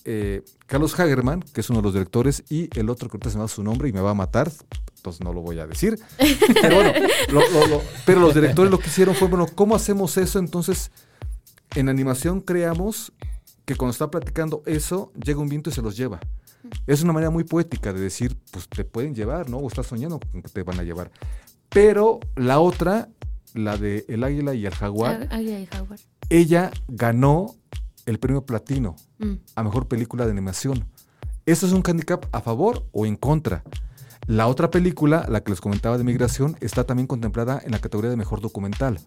eh, 0.05 0.43
Carlos 0.67 0.99
Hagerman, 0.99 1.43
que 1.55 1.61
es 1.61 1.71
uno 1.71 1.79
de 1.79 1.85
los 1.85 1.93
directores, 1.93 2.43
y 2.51 2.69
el 2.79 2.91
otro 2.91 3.09
que 3.09 3.17
ahorita 3.17 3.31
se 3.31 3.37
me 3.37 3.43
va 3.43 3.49
su 3.49 3.63
nombre 3.63 3.89
y 3.89 3.93
me 3.93 4.01
va 4.01 4.11
a 4.11 4.15
matar, 4.15 4.51
entonces 4.97 5.21
no 5.23 5.33
lo 5.33 5.41
voy 5.41 5.61
a 5.61 5.67
decir. 5.69 5.99
Pero 6.63 6.75
bueno, 6.75 6.93
lo- 7.31 7.49
lo- 7.51 7.67
lo- 7.69 7.83
pero 8.07 8.21
los 8.21 8.35
directores 8.35 8.73
lo 8.73 8.79
que 8.81 8.89
hicieron 8.89 9.15
fue, 9.15 9.29
bueno, 9.29 9.47
¿cómo 9.55 9.77
hacemos 9.77 10.17
eso? 10.17 10.39
Entonces, 10.41 10.91
en 11.77 11.89
animación 11.89 12.41
creamos 12.41 13.13
que 13.71 13.77
cuando 13.77 13.93
está 13.93 14.11
platicando 14.11 14.65
eso, 14.67 15.13
llega 15.25 15.39
un 15.39 15.49
viento 15.49 15.71
y 15.71 15.73
se 15.73 15.81
los 15.81 15.97
lleva. 15.97 16.19
Es 16.89 17.05
una 17.05 17.13
manera 17.13 17.31
muy 17.31 17.45
poética 17.45 17.93
de 17.93 18.01
decir, 18.01 18.37
pues 18.51 18.69
te 18.69 18.85
pueden 18.85 19.15
llevar, 19.15 19.49
¿no? 19.49 19.59
O 19.59 19.69
estás 19.69 19.87
soñando 19.87 20.19
con 20.19 20.43
que 20.43 20.49
te 20.49 20.65
van 20.65 20.81
a 20.81 20.83
llevar. 20.83 21.13
Pero 21.69 22.19
la 22.35 22.59
otra, 22.59 23.09
la 23.55 23.77
de 23.77 24.05
El 24.09 24.25
Águila 24.25 24.55
y 24.55 24.67
el 24.67 24.75
Jaguar, 24.75 25.29
Á- 25.31 25.37
Águila 25.37 25.61
y 25.61 25.67
Jaguar. 25.67 26.01
ella 26.31 26.73
ganó 26.89 27.55
el 28.07 28.19
premio 28.19 28.45
platino 28.45 28.97
Mm. 29.21 29.35
a 29.55 29.63
mejor 29.63 29.87
película 29.87 30.25
de 30.25 30.33
animación. 30.33 30.87
¿Eso 31.47 31.65
es 31.69 31.73
un 31.73 31.85
handicap 31.87 32.27
a 32.33 32.41
favor 32.41 32.87
o 32.91 33.07
en 33.07 33.15
contra? 33.15 33.63
La 34.27 34.49
otra 34.49 34.69
película, 34.73 35.27
la 35.29 35.43
que 35.45 35.51
les 35.53 35.61
comentaba 35.61 35.97
de 35.97 36.03
migración, 36.03 36.57
está 36.61 36.83
también 36.85 37.07
contemplada 37.07 37.61
en 37.65 37.71
la 37.71 37.79
categoría 37.79 38.11
de 38.11 38.17
mejor 38.17 38.41
documental. 38.41 38.99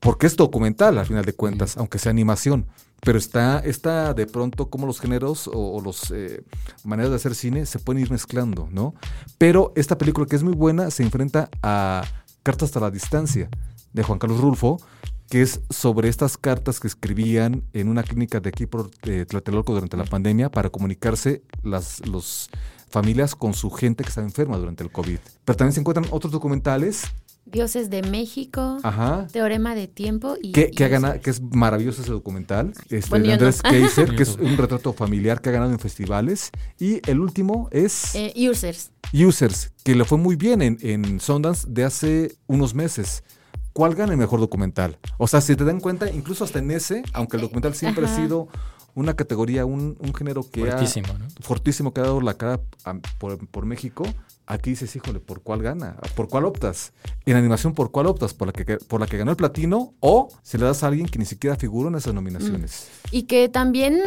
Porque 0.00 0.26
es 0.26 0.36
documental, 0.36 0.98
al 0.98 1.06
final 1.06 1.24
de 1.24 1.34
cuentas, 1.34 1.76
aunque 1.76 1.98
sea 1.98 2.10
animación. 2.10 2.66
Pero 3.02 3.18
está, 3.18 3.60
está 3.60 4.12
de 4.12 4.26
pronto 4.26 4.68
como 4.68 4.86
los 4.86 5.00
géneros 5.00 5.48
o, 5.48 5.76
o 5.76 5.80
los 5.80 6.10
eh, 6.10 6.42
maneras 6.84 7.10
de 7.10 7.16
hacer 7.16 7.34
cine 7.34 7.64
se 7.64 7.78
pueden 7.78 8.02
ir 8.02 8.10
mezclando, 8.10 8.68
¿no? 8.70 8.94
Pero 9.38 9.72
esta 9.74 9.96
película 9.96 10.26
que 10.26 10.36
es 10.36 10.42
muy 10.42 10.54
buena 10.54 10.90
se 10.90 11.02
enfrenta 11.02 11.48
a 11.62 12.04
Cartas 12.42 12.68
hasta 12.68 12.80
la 12.80 12.90
distancia 12.90 13.48
de 13.92 14.02
Juan 14.02 14.18
Carlos 14.18 14.40
Rulfo, 14.40 14.80
que 15.28 15.42
es 15.42 15.60
sobre 15.70 16.08
estas 16.08 16.36
cartas 16.36 16.80
que 16.80 16.88
escribían 16.88 17.62
en 17.72 17.88
una 17.88 18.02
clínica 18.02 18.40
de 18.40 18.48
aquí 18.48 18.66
por 18.66 18.90
eh, 19.02 19.26
Tlatelolco 19.26 19.74
durante 19.74 19.96
la 19.96 20.04
pandemia 20.04 20.50
para 20.50 20.70
comunicarse 20.70 21.42
las 21.62 22.06
los 22.06 22.50
familias 22.90 23.36
con 23.36 23.54
su 23.54 23.70
gente 23.70 24.02
que 24.02 24.08
estaba 24.08 24.26
enferma 24.26 24.58
durante 24.58 24.82
el 24.82 24.90
COVID. 24.90 25.18
Pero 25.44 25.56
también 25.56 25.72
se 25.72 25.80
encuentran 25.80 26.06
otros 26.10 26.32
documentales, 26.32 27.04
Dioses 27.46 27.90
de 27.90 28.02
México, 28.02 28.78
ajá, 28.82 29.26
Teorema 29.32 29.74
de 29.74 29.88
Tiempo 29.88 30.36
y... 30.40 30.52
que, 30.52 30.70
que, 30.70 30.84
ha 30.84 30.88
ganado, 30.88 31.20
que 31.20 31.30
es 31.30 31.40
maravilloso 31.42 32.02
ese 32.02 32.12
documental, 32.12 32.72
este, 32.90 33.10
Bueno, 33.10 33.24
de 33.24 33.30
yo 33.30 33.36
no. 33.36 33.46
Andrés 33.46 33.62
Kaiser, 33.62 34.14
que 34.14 34.22
es 34.22 34.36
un 34.36 34.56
retrato 34.56 34.92
familiar 34.92 35.40
que 35.40 35.48
ha 35.48 35.52
ganado 35.52 35.72
en 35.72 35.78
festivales. 35.80 36.50
Y 36.78 37.00
el 37.10 37.18
último 37.20 37.68
es 37.72 38.14
Eh, 38.14 38.32
Users. 38.48 38.92
Users, 39.12 39.72
que 39.82 39.94
le 39.96 40.04
fue 40.04 40.18
muy 40.18 40.36
bien 40.36 40.62
en, 40.62 40.78
en 40.82 41.18
Sundance 41.18 41.66
de 41.68 41.84
hace 41.84 42.36
unos 42.46 42.74
meses. 42.74 43.24
¿Cuál 43.72 43.94
gana 43.94 44.12
el 44.12 44.18
mejor 44.18 44.38
documental? 44.40 44.98
O 45.18 45.26
sea, 45.26 45.40
si 45.40 45.56
te 45.56 45.64
dan 45.64 45.80
cuenta, 45.80 46.10
incluso 46.10 46.44
hasta 46.44 46.58
en 46.60 46.70
ese, 46.70 47.02
aunque 47.12 47.36
el 47.36 47.42
documental 47.42 47.74
siempre 47.74 48.04
ha 48.04 48.14
sido 48.14 48.48
una 48.94 49.14
categoría, 49.14 49.64
un, 49.64 49.96
un 50.00 50.14
género 50.14 50.42
que 50.50 50.60
Fuertísimo, 50.62 51.12
ha, 51.14 51.18
¿no? 51.18 51.26
fortísimo 51.40 51.94
que 51.94 52.00
ha 52.00 52.04
dado 52.04 52.20
la 52.20 52.34
cara 52.34 52.60
a- 52.84 52.94
por, 53.18 53.38
por 53.48 53.64
México, 53.66 54.04
aquí 54.52 54.70
dices, 54.70 54.94
híjole, 54.96 55.20
¿por 55.20 55.42
cuál 55.42 55.62
gana? 55.62 55.96
¿Por 56.16 56.28
cuál 56.28 56.44
optas? 56.44 56.92
En 57.26 57.36
animación, 57.36 57.74
¿por 57.74 57.90
cuál 57.90 58.06
optas? 58.06 58.34
¿Por 58.34 58.48
la 58.48 58.52
que, 58.52 58.76
por 58.78 59.00
la 59.00 59.06
que 59.06 59.16
ganó 59.18 59.30
el 59.30 59.36
platino 59.36 59.94
o 60.00 60.28
se 60.42 60.58
le 60.58 60.64
das 60.64 60.82
a 60.82 60.88
alguien 60.88 61.06
que 61.06 61.18
ni 61.18 61.24
siquiera 61.24 61.56
figuró 61.56 61.88
en 61.88 61.94
esas 61.96 62.14
nominaciones? 62.14 62.88
Y 63.10 63.24
que 63.24 63.48
también, 63.48 64.00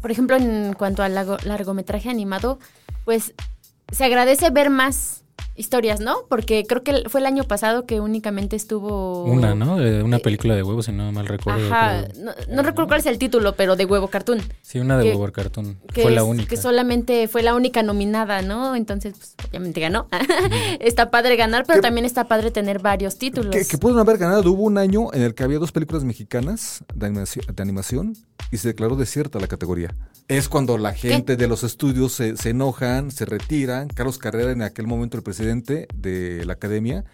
por 0.00 0.10
ejemplo, 0.10 0.36
en 0.36 0.74
cuanto 0.74 1.02
al 1.02 1.14
largo- 1.14 1.38
largometraje 1.44 2.08
animado, 2.08 2.58
pues 3.04 3.34
se 3.92 4.04
agradece 4.04 4.48
ver 4.50 4.70
más 4.70 5.23
historias, 5.56 6.00
¿no? 6.00 6.16
Porque 6.28 6.64
creo 6.68 6.82
que 6.82 7.08
fue 7.08 7.20
el 7.20 7.26
año 7.26 7.44
pasado 7.44 7.86
que 7.86 8.00
únicamente 8.00 8.56
estuvo... 8.56 9.24
Una, 9.24 9.54
¿no? 9.54 9.76
De 9.76 10.02
una 10.02 10.18
película 10.18 10.54
de 10.54 10.62
huevos, 10.62 10.86
si 10.86 10.92
no 10.92 11.12
mal 11.12 11.26
recuerdo. 11.26 11.66
Ajá, 11.72 12.04
pero- 12.12 12.24
no, 12.24 12.32
no 12.50 12.62
recuerdo 12.62 12.88
cuál 12.88 13.00
es 13.00 13.06
el 13.06 13.18
título, 13.18 13.54
pero 13.54 13.76
de 13.76 13.84
Huevo 13.84 14.08
Cartoon. 14.08 14.40
Sí, 14.62 14.80
una 14.80 14.98
de 14.98 15.04
que- 15.04 15.10
huevo 15.10 15.30
cartoon. 15.32 15.78
Que 15.92 16.02
Fue 16.02 16.10
la 16.10 16.24
única. 16.24 16.48
Que 16.48 16.56
solamente 16.56 17.28
fue 17.28 17.42
la 17.42 17.54
única 17.54 17.82
nominada, 17.82 18.42
¿no? 18.42 18.74
Entonces, 18.74 19.14
pues, 19.16 19.34
obviamente 19.48 19.80
ganó. 19.80 20.08
está 20.80 21.10
padre 21.10 21.36
ganar, 21.36 21.64
pero 21.66 21.78
Que- 21.80 21.82
también 21.82 22.04
está 22.04 22.26
padre 22.26 22.50
tener 22.50 22.80
varios 22.80 23.16
títulos. 23.18 23.54
Que, 23.54 23.64
que 23.64 23.78
pudieron 23.78 24.00
haber 24.00 24.18
ganado. 24.18 24.50
Hubo 24.52 24.62
un 24.64 24.78
año 24.78 25.12
en 25.12 25.22
el 25.22 25.34
que 25.34 25.44
había 25.44 25.58
dos 25.58 25.72
películas 25.72 26.04
mexicanas 26.04 26.84
de 26.94 27.06
animación, 27.06 27.44
de 27.54 27.62
animación 27.62 28.16
y 28.54 28.58
se 28.58 28.68
declaró 28.68 28.94
desierta 28.94 29.40
la 29.40 29.48
categoría. 29.48 29.96
Es 30.28 30.48
cuando 30.48 30.78
la 30.78 30.94
gente 30.94 31.34
de 31.34 31.48
los 31.48 31.64
estudios 31.64 32.12
se, 32.12 32.36
se 32.36 32.50
enojan, 32.50 33.10
se 33.10 33.24
retiran. 33.24 33.88
Carlos 33.88 34.16
Carrera, 34.16 34.52
en 34.52 34.62
aquel 34.62 34.86
momento 34.86 35.16
el 35.16 35.24
presidente 35.24 35.88
de 35.92 36.44
la 36.46 36.52
academia, 36.52 37.04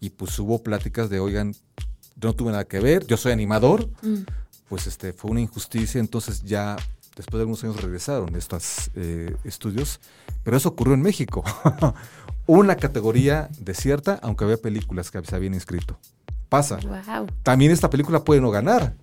y 0.00 0.10
pues 0.10 0.38
hubo 0.38 0.62
pláticas 0.62 1.08
de, 1.08 1.18
oigan, 1.18 1.54
yo 2.16 2.28
no 2.28 2.34
tuve 2.34 2.50
nada 2.50 2.66
que 2.66 2.78
ver, 2.78 3.06
yo 3.06 3.16
soy 3.16 3.32
animador. 3.32 3.88
Mm. 4.02 4.24
Pues 4.68 4.86
este 4.86 5.14
fue 5.14 5.30
una 5.30 5.40
injusticia, 5.40 5.98
entonces 5.98 6.42
ya 6.42 6.76
después 7.16 7.38
de 7.38 7.40
algunos 7.40 7.64
años 7.64 7.80
regresaron 7.80 8.36
estos 8.36 8.90
eh, 8.94 9.34
estudios, 9.44 9.98
pero 10.44 10.58
eso 10.58 10.68
ocurrió 10.68 10.92
en 10.92 11.00
México. 11.00 11.42
una 12.46 12.76
categoría 12.76 13.48
desierta, 13.58 14.20
aunque 14.22 14.44
había 14.44 14.58
películas 14.58 15.10
que 15.10 15.24
se 15.24 15.34
habían 15.34 15.54
inscrito. 15.54 15.98
Pasa. 16.50 16.76
Wow. 16.76 17.28
También 17.42 17.70
esta 17.72 17.88
película 17.88 18.24
puede 18.24 18.42
no 18.42 18.50
ganar. 18.50 18.94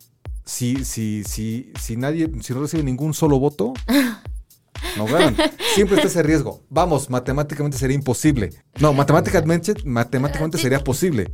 Si, 0.50 0.84
si, 0.84 1.24
si, 1.26 1.72
si 1.80 1.96
nadie, 1.96 2.28
si 2.42 2.54
no 2.54 2.62
recibe 2.62 2.82
ningún 2.82 3.14
solo 3.14 3.38
voto, 3.38 3.72
no 4.98 5.06
ganan. 5.06 5.36
Siempre 5.76 5.98
está 5.98 6.08
ese 6.08 6.24
riesgo. 6.24 6.64
Vamos, 6.70 7.12
matemáticamente 7.12 7.78
sería 7.78 7.94
imposible. 7.94 8.50
No, 8.80 8.92
matemáticamente, 8.92 9.76
matemáticamente 9.86 10.58
sería 10.58 10.84
posible. 10.84 11.32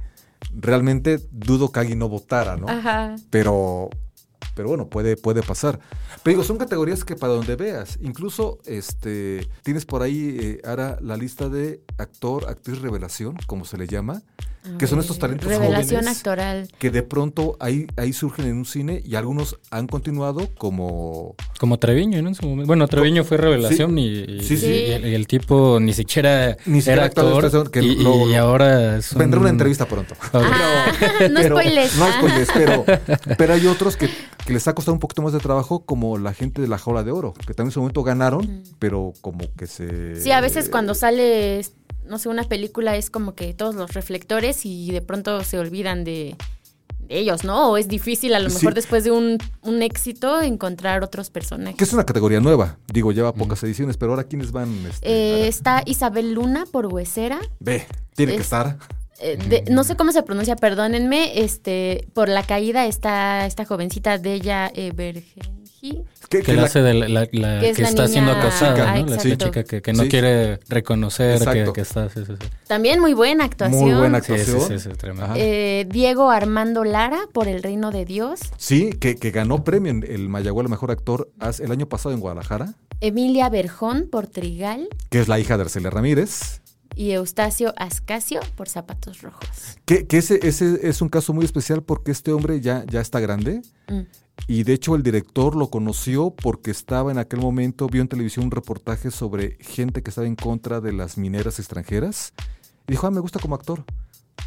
Realmente 0.54 1.21
dudo 1.32 1.71
que 1.71 1.80
alguien 1.80 1.99
no 1.99 2.10
votara, 2.10 2.58
¿no? 2.58 2.67
Ajá. 2.67 3.15
Pero, 3.30 3.89
pero 4.54 4.67
bueno, 4.67 4.89
puede, 4.89 5.15
puede 5.15 5.41
pasar. 5.43 5.80
Pero 6.21 6.36
digo, 6.36 6.43
son 6.43 6.58
categorías 6.58 7.06
que 7.06 7.15
para 7.15 7.32
donde 7.32 7.56
veas. 7.56 7.97
Incluso 8.01 8.60
este, 8.65 9.47
tienes 9.63 9.86
por 9.86 10.01
ahí, 10.01 10.38
eh, 10.41 10.62
Ara, 10.65 10.97
la 10.99 11.15
lista 11.15 11.47
de 11.47 11.82
actor, 11.97 12.49
actriz 12.49 12.80
revelación, 12.82 13.38
como 13.47 13.63
se 13.63 13.78
le 13.78 13.88
llama. 13.88 14.23
Que 14.78 14.88
son 14.88 14.99
estos 14.99 15.19
talentos 15.19 15.47
Revelación 15.47 16.01
jóvenes 16.01 16.17
actoral. 16.17 16.69
que 16.80 16.91
de 16.91 17.04
pronto 17.04 17.56
ahí, 17.60 17.88
ahí 17.97 18.13
surgen 18.13 18.45
en 18.47 18.58
un 18.58 18.65
cine 18.65 19.01
y 19.06 19.15
algunos 19.15 19.58
han 19.71 19.88
continuado 19.88 20.49
como... 20.58 21.36
Como 21.60 21.78
Treviño, 21.80 22.21
¿no? 22.21 22.30
En 22.30 22.36
su 22.36 22.45
momento. 22.45 22.67
Bueno, 22.67 22.88
Treviño 22.88 23.23
fue 23.23 23.38
revelación 23.38 23.97
y, 23.97 24.08
y- 24.08 24.39
Sí, 24.43 24.58
sí. 24.58 24.65
y 24.67 24.91
el, 24.91 25.06
y 25.08 25.15
el 25.15 25.28
tipo 25.28 25.80
ni 25.80 25.93
siquiera 25.93 26.58
Ni 26.65 26.82
siquiera 26.82 27.04
era 27.04 27.06
actor 27.06 27.71
que 27.71 27.82
y, 27.82 28.36
ahora 28.36 28.97
es 28.97 29.13
Vendrá 29.15 29.38
un- 29.39 29.43
una 29.45 29.49
entrevista 29.51 29.86
pronto. 29.86 30.15
Ah, 30.34 30.91
no 31.30 31.39
Pero- 31.41 31.58
spoilers. 31.60 31.95
No 31.97 32.06
Ah. 32.06 32.13
spoilers, 32.17 32.49
pero, 32.54 32.86
pero 33.38 33.54
hay 33.54 33.65
otros 33.67 33.95
que, 33.97 34.10
que 34.45 34.54
les 34.54 34.67
ha 34.67 34.73
costado 34.73 34.93
un 34.93 34.99
poquito 34.99 35.21
más 35.21 35.34
de 35.34 35.39
trabajo, 35.39 35.86
como 35.86 36.17
la 36.17 36.34
gente 36.34 36.62
de 36.62 36.67
la 36.67 36.78
Jaula 36.78 37.04
de 37.04 37.12
Oro, 37.12 37.34
que 37.34 37.54
también 37.54 37.67
en 37.69 37.71
su 37.71 37.80
momento 37.80 38.04
ganaron, 38.04 38.63
pero 38.80 39.13
como 39.21 39.39
que 39.58 39.67
se... 39.67 40.19
Sí, 40.19 40.32
a 40.32 40.41
veces 40.41 40.69
cuando 40.69 40.93
sale, 40.93 41.62
no 42.08 42.18
sé, 42.20 42.30
una 42.30 42.44
película 42.44 42.96
es 42.96 43.10
como 43.10 43.36
que 43.36 43.54
todos 43.54 43.76
los 43.76 43.94
reflectores 43.94 44.65
y 44.65 44.91
de 44.91 45.02
pronto 45.02 45.44
se 45.44 45.58
olvidan 45.60 46.04
de, 46.04 46.36
de 47.00 47.20
ellos, 47.20 47.44
¿no? 47.44 47.72
O 47.72 47.78
es 47.78 47.88
difícil 47.88 48.34
a 48.36 48.39
lo 48.39 48.50
Sí. 48.50 48.56
mejor 48.58 48.74
después 48.74 49.04
de 49.04 49.12
un, 49.12 49.38
un 49.62 49.82
éxito 49.82 50.41
encontrar 50.41 51.04
otros 51.04 51.30
personajes. 51.30 51.76
Que 51.78 51.84
es 51.84 51.94
una 51.94 52.06
categoría 52.06 52.39
nueva. 52.39 52.78
Digo, 52.91 53.12
lleva 53.12 53.34
pocas 53.34 53.62
ediciones, 53.63 53.98
pero 53.98 54.12
ahora 54.12 54.24
¿quiénes 54.24 54.52
van? 54.52 54.70
este, 54.89 55.08
Eh, 55.10 55.48
está 55.48 55.84
Isabel 55.86 56.34
Luna 56.34 56.65
por 56.72 56.88
Huesera. 56.88 57.39
Ve, 57.60 57.86
tiene 58.15 58.32
que 58.34 58.38
es- 58.39 58.44
estar. 58.46 58.78
Eh, 59.20 59.38
de- 59.38 59.63
no 59.72 59.84
sé 59.86 59.96
cómo 59.96 60.12
se 60.12 60.24
pronuncia, 60.24 60.56
perdónenme. 60.58 61.39
Este, 61.41 62.06
por 62.13 62.28
la 62.28 62.44
caída 62.44 62.86
está 62.86 63.46
esta 63.46 63.63
jovencita 63.65 64.18
de 64.18 64.34
ella, 64.34 64.70
eh, 64.76 64.91
Bergenji. 65.91 66.04
Que, 66.30 66.39
Que 66.39 66.43
que 66.43 66.54
la 66.54 66.63
hace 66.63 66.82
de 66.82 66.93
la, 66.93 67.08
la- 67.08 67.19
la 67.32 67.60
Que 67.60 67.65
que, 67.65 67.69
es 67.69 67.80
la 67.80 67.89
está 67.89 68.08
siendo 68.08 68.32
niña- 68.34 68.41
acosada, 68.48 68.91
Ah, 68.93 69.00
¿no? 69.00 69.06
La 69.08 69.17
chica 69.17 69.63
que, 69.63 69.82
que 69.82 69.93
no 69.93 70.04
Sí. 70.04 70.10
quiere 70.10 70.60
reconocer 70.67 71.39
que, 71.74 71.82
está. 71.82 72.10
Sí, 72.10 72.26
sí, 72.26 72.34
sí. 72.39 72.48
También 72.67 73.00
muy 73.00 73.13
buena 73.13 73.43
actuación. 73.45 73.80
Muy 73.82 73.93
buena 73.93 74.21
Sí, 74.21 74.34
sí, 74.36 74.41
actuación. 74.52 74.80
sí, 74.80 74.89
sí, 74.89 74.95
tremendo. 74.98 75.26
Ajá. 75.26 75.34
Eh, 75.38 75.86
Diego 75.89 76.30
Armando 76.32 76.84
Lara 76.84 77.19
por 77.32 77.48
El 77.48 77.62
Reino 77.62 77.91
de 77.91 78.06
Dios. 78.06 78.39
Sí, 78.58 78.91
que, 79.00 79.15
que 79.15 79.32
ganó 79.32 79.63
premio 79.63 79.91
en 79.91 80.04
el 80.08 80.30
Mayagüela 80.30 80.69
Mejor 80.69 80.91
Actor 80.91 81.30
el 81.60 81.71
año 81.71 81.88
pasado 81.88 82.13
en 82.13 82.19
Guadalajara, 82.21 82.74
Emilia 83.02 83.50
Berjón 83.50 84.08
por 84.10 84.28
Trigal. 84.28 84.88
que 85.10 85.19
es 85.19 85.28
la 85.28 85.39
hija 85.39 85.58
de 85.58 85.63
Arcelia 85.63 85.89
Ramírez. 85.89 86.62
Y 86.98 87.12
Eustacio 87.12 87.74
Ascasio 87.76 88.39
por 88.56 88.69
Zapatos 88.69 89.21
Rojos. 89.21 89.50
Que, 89.84 90.08
que 90.08 90.17
ese, 90.19 90.39
ese 90.48 90.80
es 90.88 91.02
un 91.02 91.10
caso 91.10 91.34
muy 91.34 91.43
especial 91.43 91.84
porque 91.84 92.12
este 92.12 92.32
hombre 92.32 92.62
ya, 92.62 92.86
ya 92.89 93.02
está 93.02 93.19
grande. 93.19 93.62
Mm. 93.89 94.02
Y 94.48 94.63
de 94.63 94.74
hecho 94.74 94.95
el 94.95 95.04
director 95.04 95.56
lo 95.56 95.69
conoció 95.69 96.30
porque 96.30 96.71
estaba 96.71 97.12
en 97.12 97.17
aquel 97.17 97.39
momento, 97.39 97.88
vio 97.88 98.02
en 98.02 98.08
televisión 98.08 98.45
un 98.45 98.52
reportaje 98.52 99.10
sobre 99.10 99.58
gente 99.60 100.04
que 100.04 100.10
estaba 100.10 100.28
en 100.28 100.36
contra 100.36 100.82
de 100.82 100.93
las 100.93 101.17
mineras 101.17 101.58
extranjeras. 101.60 102.34
Y 102.88 102.91
dijo, 102.91 103.08
ah, 103.08 103.12
me 103.12 103.19
gusta 103.19 103.39
como 103.39 103.56
actor. 103.56 103.84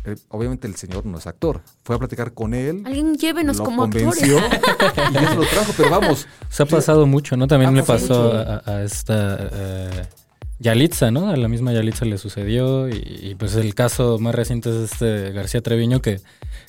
Eh, 0.05 0.15
obviamente 0.29 0.69
el 0.69 0.77
señor 0.77 1.05
no 1.05 1.19
es 1.19 1.27
actor. 1.27 1.63
Fue 1.83 1.97
a 1.97 1.99
platicar 1.99 2.33
con 2.33 2.55
él. 2.55 2.83
Alguien 2.87 3.17
llévenos 3.17 3.59
lo 3.59 3.65
como 3.65 3.83
convenció 3.83 4.39
actores. 4.39 4.61
y 5.13 5.25
eso 5.25 5.35
lo 5.35 5.47
trajo, 5.47 5.73
pero 5.77 5.91
vamos. 5.91 6.27
Se 6.49 6.63
ha 6.63 6.67
pasado 6.67 7.07
mucho, 7.07 7.37
¿no? 7.37 7.49
También 7.49 7.75
le 7.75 7.83
pasó 7.83 8.33
a 8.33 8.83
esta 8.85 9.51
eh, 9.53 10.07
Yalitza, 10.61 11.11
¿no? 11.11 11.29
A 11.29 11.37
la 11.37 11.49
misma 11.49 11.73
Yalitza 11.73 12.05
le 12.05 12.19
sucedió. 12.19 12.89
Y, 12.89 13.03
y, 13.23 13.35
pues 13.35 13.57
el 13.57 13.75
caso 13.75 14.19
más 14.19 14.35
reciente 14.35 14.71
es 14.71 14.93
este 14.93 15.33
García 15.33 15.61
Treviño, 15.61 16.01
que, 16.01 16.21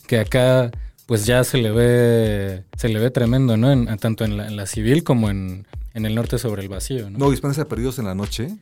que 0.07 0.19
acá 0.19 0.71
pues 1.09 1.25
ya 1.25 1.43
se 1.43 1.57
le 1.57 1.71
ve, 1.71 2.65
se 2.77 2.87
le 2.87 2.99
ve 2.99 3.09
tremendo, 3.09 3.57
¿no? 3.57 3.71
En- 3.71 3.97
tanto 3.97 4.23
en 4.25 4.37
la, 4.37 4.45
en 4.47 4.55
la 4.55 4.67
civil 4.67 5.03
como 5.03 5.31
en, 5.31 5.65
en 5.95 6.05
el 6.05 6.13
norte 6.13 6.37
sobre 6.37 6.61
el 6.61 6.69
vacío, 6.69 7.09
¿no? 7.09 7.17
No, 7.17 7.31
Dispensa 7.31 7.61
de 7.61 7.65
Perdidos 7.65 7.97
en 7.97 8.05
la 8.05 8.13
Noche. 8.13 8.55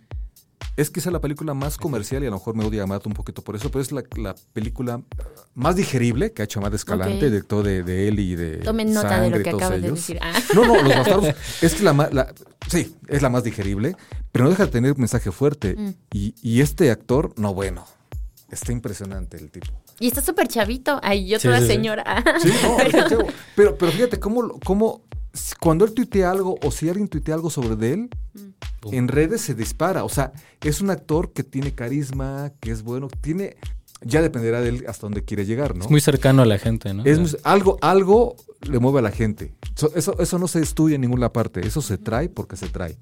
Es 0.77 0.89
quizá 0.89 1.12
la 1.12 1.19
película 1.19 1.53
más 1.53 1.77
comercial 1.77 2.23
y 2.23 2.27
a 2.27 2.29
lo 2.29 2.38
mejor 2.38 2.55
me 2.55 2.63
odia 2.63 2.83
Amat 2.83 3.05
un 3.05 3.12
poquito 3.13 3.43
por 3.43 3.57
eso, 3.57 3.69
pero 3.69 3.81
es 3.81 3.91
la, 3.91 4.01
la 4.15 4.33
película 4.53 5.01
más 5.55 5.75
digerible 5.75 6.31
que 6.31 6.41
ha 6.41 6.45
hecho 6.45 6.60
Amat 6.62 6.73
Escalante, 6.75 7.17
Ok. 7.25 7.31
director 7.31 7.65
de, 7.65 7.83
de 7.83 8.07
él 8.07 8.19
y 8.19 8.36
de 8.38 8.57
Tomen 8.60 8.93
nota 8.93 9.10
de 9.10 9.15
Sangre 9.15 9.29
lo 9.31 9.41
y 9.41 9.43
que 9.43 9.49
todos 9.51 9.63
acabas 9.63 9.81
de 9.81 9.88
ellos. 9.88 9.99
decir. 9.99 10.19
Ah. 10.21 10.33
No, 10.55 10.65
no, 10.65 10.75
Los 10.81 10.95
Bastardos 10.95 11.36
es 11.62 11.81
la 11.81 11.91
más, 11.91 12.13
la- 12.13 12.33
sí, 12.69 12.95
es 13.10 13.21
la 13.21 13.29
más 13.29 13.43
digerible, 13.43 13.97
pero 14.31 14.45
no 14.45 14.51
deja 14.51 14.67
de 14.67 14.71
tener 14.71 14.93
un 14.93 14.99
mensaje 14.99 15.31
fuerte. 15.33 15.75
Mm. 15.77 15.93
Y, 16.13 16.33
y 16.41 16.62
este 16.62 16.91
actor, 16.91 17.33
no, 17.38 17.53
bueno, 17.53 17.83
está 18.49 18.71
impresionante 18.71 19.36
el 19.36 19.51
tipo. 19.51 19.73
Y 19.99 20.07
está 20.07 20.21
súper 20.21 20.47
chavito. 20.47 20.99
Ay, 21.03 21.27
yo 21.27 21.39
Sí, 21.39 21.47
toda 21.47 21.60
sí, 21.62 21.67
señora. 21.67 22.23
Sí, 22.41 22.49
no, 22.63 22.77
chavo, 23.10 23.27
pero, 23.55 23.77
pero 23.77 23.91
fíjate 23.91 24.19
cómo, 24.19 24.60
cómo 24.63 25.01
cuando 25.60 25.86
él 25.86 25.93
tuitea 25.93 26.31
algo 26.31 26.57
o 26.63 26.71
si 26.71 26.89
alguien 26.89 27.07
tuitea 27.07 27.36
algo 27.36 27.49
sobre 27.49 27.75
de 27.75 27.93
él, 27.93 28.10
en 28.91 29.07
redes 29.07 29.41
se 29.41 29.53
dispara. 29.55 30.03
O 30.03 30.10
sea, 30.10 30.31
es 30.62 30.81
un 30.81 30.89
actor 30.89 31.33
que 31.33 31.43
tiene 31.43 31.73
carisma, 31.73 32.51
que 32.60 32.71
es 32.71 32.83
bueno, 32.83 33.07
tiene. 33.21 33.55
Ya 34.01 34.21
dependerá 34.21 34.62
de 34.62 34.69
él 34.69 34.86
hasta 34.88 35.07
dónde 35.07 35.23
quiere 35.25 35.45
llegar, 35.45 35.75
¿no? 35.75 35.83
Es 35.83 35.89
muy 35.89 36.01
cercano 36.01 36.43
a 36.43 36.45
la 36.45 36.60
gente, 36.60 36.93
¿no? 36.93 37.03
Es 37.03 37.17
muy- 37.17 37.36
algo, 37.43 37.79
algo 37.81 38.36
le 38.62 38.77
mueve 38.77 38.99
a 38.99 39.01
la 39.01 39.10
gente. 39.12 39.55
So- 39.78 39.92
eso, 39.96 40.16
eso 40.20 40.40
no 40.40 40.48
se 40.48 40.60
estudia 40.60 40.96
en 40.96 41.02
ninguna 41.02 41.32
parte. 41.32 41.66
Eso 41.66 41.82
se 41.84 41.98
trae 42.00 42.30
porque 42.30 42.58
se 42.58 42.68
trae. 42.68 42.98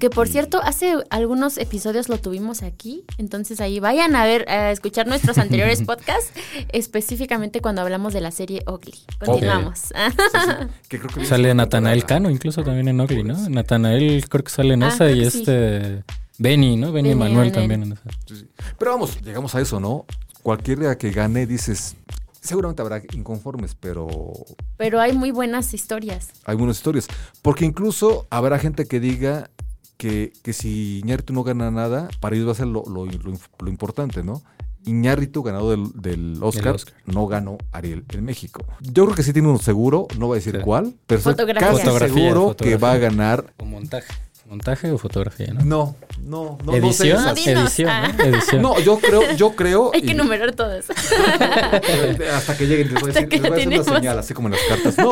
Que 0.00 0.10
por 0.10 0.26
cierto, 0.28 0.60
hace 0.62 0.94
algunos 1.10 1.56
episodios 1.56 2.08
lo 2.08 2.18
tuvimos 2.18 2.62
aquí. 2.62 3.04
Entonces 3.16 3.60
ahí 3.60 3.78
vayan 3.80 4.16
a 4.16 4.24
ver, 4.24 4.48
a 4.50 4.72
escuchar 4.72 5.06
nuestros 5.06 5.38
anteriores 5.38 5.82
podcasts, 5.86 6.32
específicamente 6.72 7.60
cuando 7.60 7.82
hablamos 7.82 8.12
de 8.12 8.20
la 8.20 8.30
serie 8.30 8.62
Ugly. 8.66 8.94
Continuamos. 9.24 9.92
Que 10.88 10.98
creo 10.98 11.10
que 11.14 11.24
Sale 11.24 11.54
Natanael. 11.54 12.04
Cano, 12.04 12.30
incluso 12.30 12.62
también 12.62 12.88
en 12.88 13.00
Ugly, 13.00 13.22
¿no? 13.24 13.48
Natanael 13.48 14.28
creo 14.28 14.44
que 14.44 14.50
sale 14.50 14.74
en 14.74 14.82
Ah, 14.82 14.88
esa 14.88 15.10
y 15.10 15.28
sí. 15.30 15.38
este 15.38 16.04
Benny, 16.38 16.76
¿no? 16.76 16.92
Benny 16.92 17.10
Benny 17.10 17.20
Manuel 17.20 17.52
también 17.52 17.82
en 17.84 17.92
esa. 17.92 18.02
Sí, 18.26 18.36
sí. 18.36 18.48
Pero 18.78 18.92
vamos, 18.92 19.20
llegamos 19.22 19.54
a 19.54 19.60
eso, 19.60 19.80
¿no? 19.80 20.04
Cualquiera 20.42 20.96
que 20.98 21.10
gane, 21.10 21.46
dices, 21.46 21.96
seguramente 22.46 22.82
habrá 22.82 23.02
inconformes, 23.12 23.74
pero 23.74 24.32
Pero 24.76 25.00
hay 25.00 25.12
muy 25.12 25.30
buenas 25.30 25.74
historias. 25.74 26.30
hay 26.44 26.56
buenas 26.56 26.76
historias. 26.78 27.06
Porque 27.42 27.64
incluso 27.64 28.26
habrá 28.30 28.58
gente 28.58 28.86
que 28.86 29.00
diga 29.00 29.50
que, 29.96 30.32
que 30.42 30.52
si 30.52 30.98
Iñárritu 31.00 31.32
no 31.32 31.42
gana 31.42 31.70
nada, 31.70 32.08
para 32.20 32.36
ellos 32.36 32.48
va 32.48 32.52
a 32.52 32.56
ser 32.56 32.66
lo, 32.66 32.84
lo- 32.86 33.06
lo 33.06 33.12
inf- 33.32 33.48
lo 33.58 33.68
importante, 33.68 34.22
¿no? 34.22 34.42
Iñárritu, 34.84 35.42
ganador 35.42 35.76
del, 35.76 36.00
del 36.00 36.42
Oscar, 36.42 36.76
Oscar. 36.76 36.94
no 37.06 37.26
ganó 37.26 37.58
Ariel 37.72 38.04
en 38.10 38.24
México. 38.24 38.64
Yo 38.80 39.04
creo 39.04 39.16
que 39.16 39.24
sí 39.24 39.32
tiene 39.32 39.48
uno 39.48 39.58
seguro, 39.58 40.06
no 40.16 40.26
voy 40.28 40.36
a 40.36 40.38
decir 40.38 40.54
Sí. 40.56 40.62
cuál, 40.62 40.94
pero 41.08 41.20
Fotografía. 41.22 41.68
casi 41.70 41.82
Fotografía, 41.82 42.14
seguro 42.14 42.40
fotografía. 42.48 42.76
que 42.78 42.82
va 42.82 42.92
a 42.92 42.98
ganar. 42.98 43.52
O 43.56 43.64
montaje. 43.64 44.12
Montaje 44.48 44.90
o 44.92 44.98
fotografía, 44.98 45.52
¿no? 45.52 45.64
No, 45.64 45.96
no, 46.22 46.58
no. 46.64 46.72
no 46.78 46.92
sé 46.92 47.08
Edición. 47.12 47.24
No, 47.24 47.30
edición, 47.32 47.88
Ah. 47.90 48.12
¿no? 48.16 48.24
Edición. 48.24 48.62
No, 48.62 48.78
yo 48.80 48.98
creo, 48.98 49.32
yo 49.36 49.56
creo. 49.56 49.90
Hay 49.94 50.02
que 50.02 50.12
y- 50.12 50.14
numerar 50.14 50.52
todas. 50.54 50.86
Hasta 52.34 52.56
que 52.56 52.66
lleguen, 52.66 52.92
les 52.92 53.00
voy 53.02 53.10
a 53.10 53.14
decir, 53.14 53.28
que 53.28 53.36
les 53.40 53.50
voy 53.50 53.58
a 53.60 53.62
hacer 53.66 53.80
una 53.80 53.84
señal, 53.98 54.18
así 54.18 54.34
como 54.34 54.48
en 54.48 54.52
las 54.52 54.60
cartas. 54.68 54.98
No, 54.98 55.10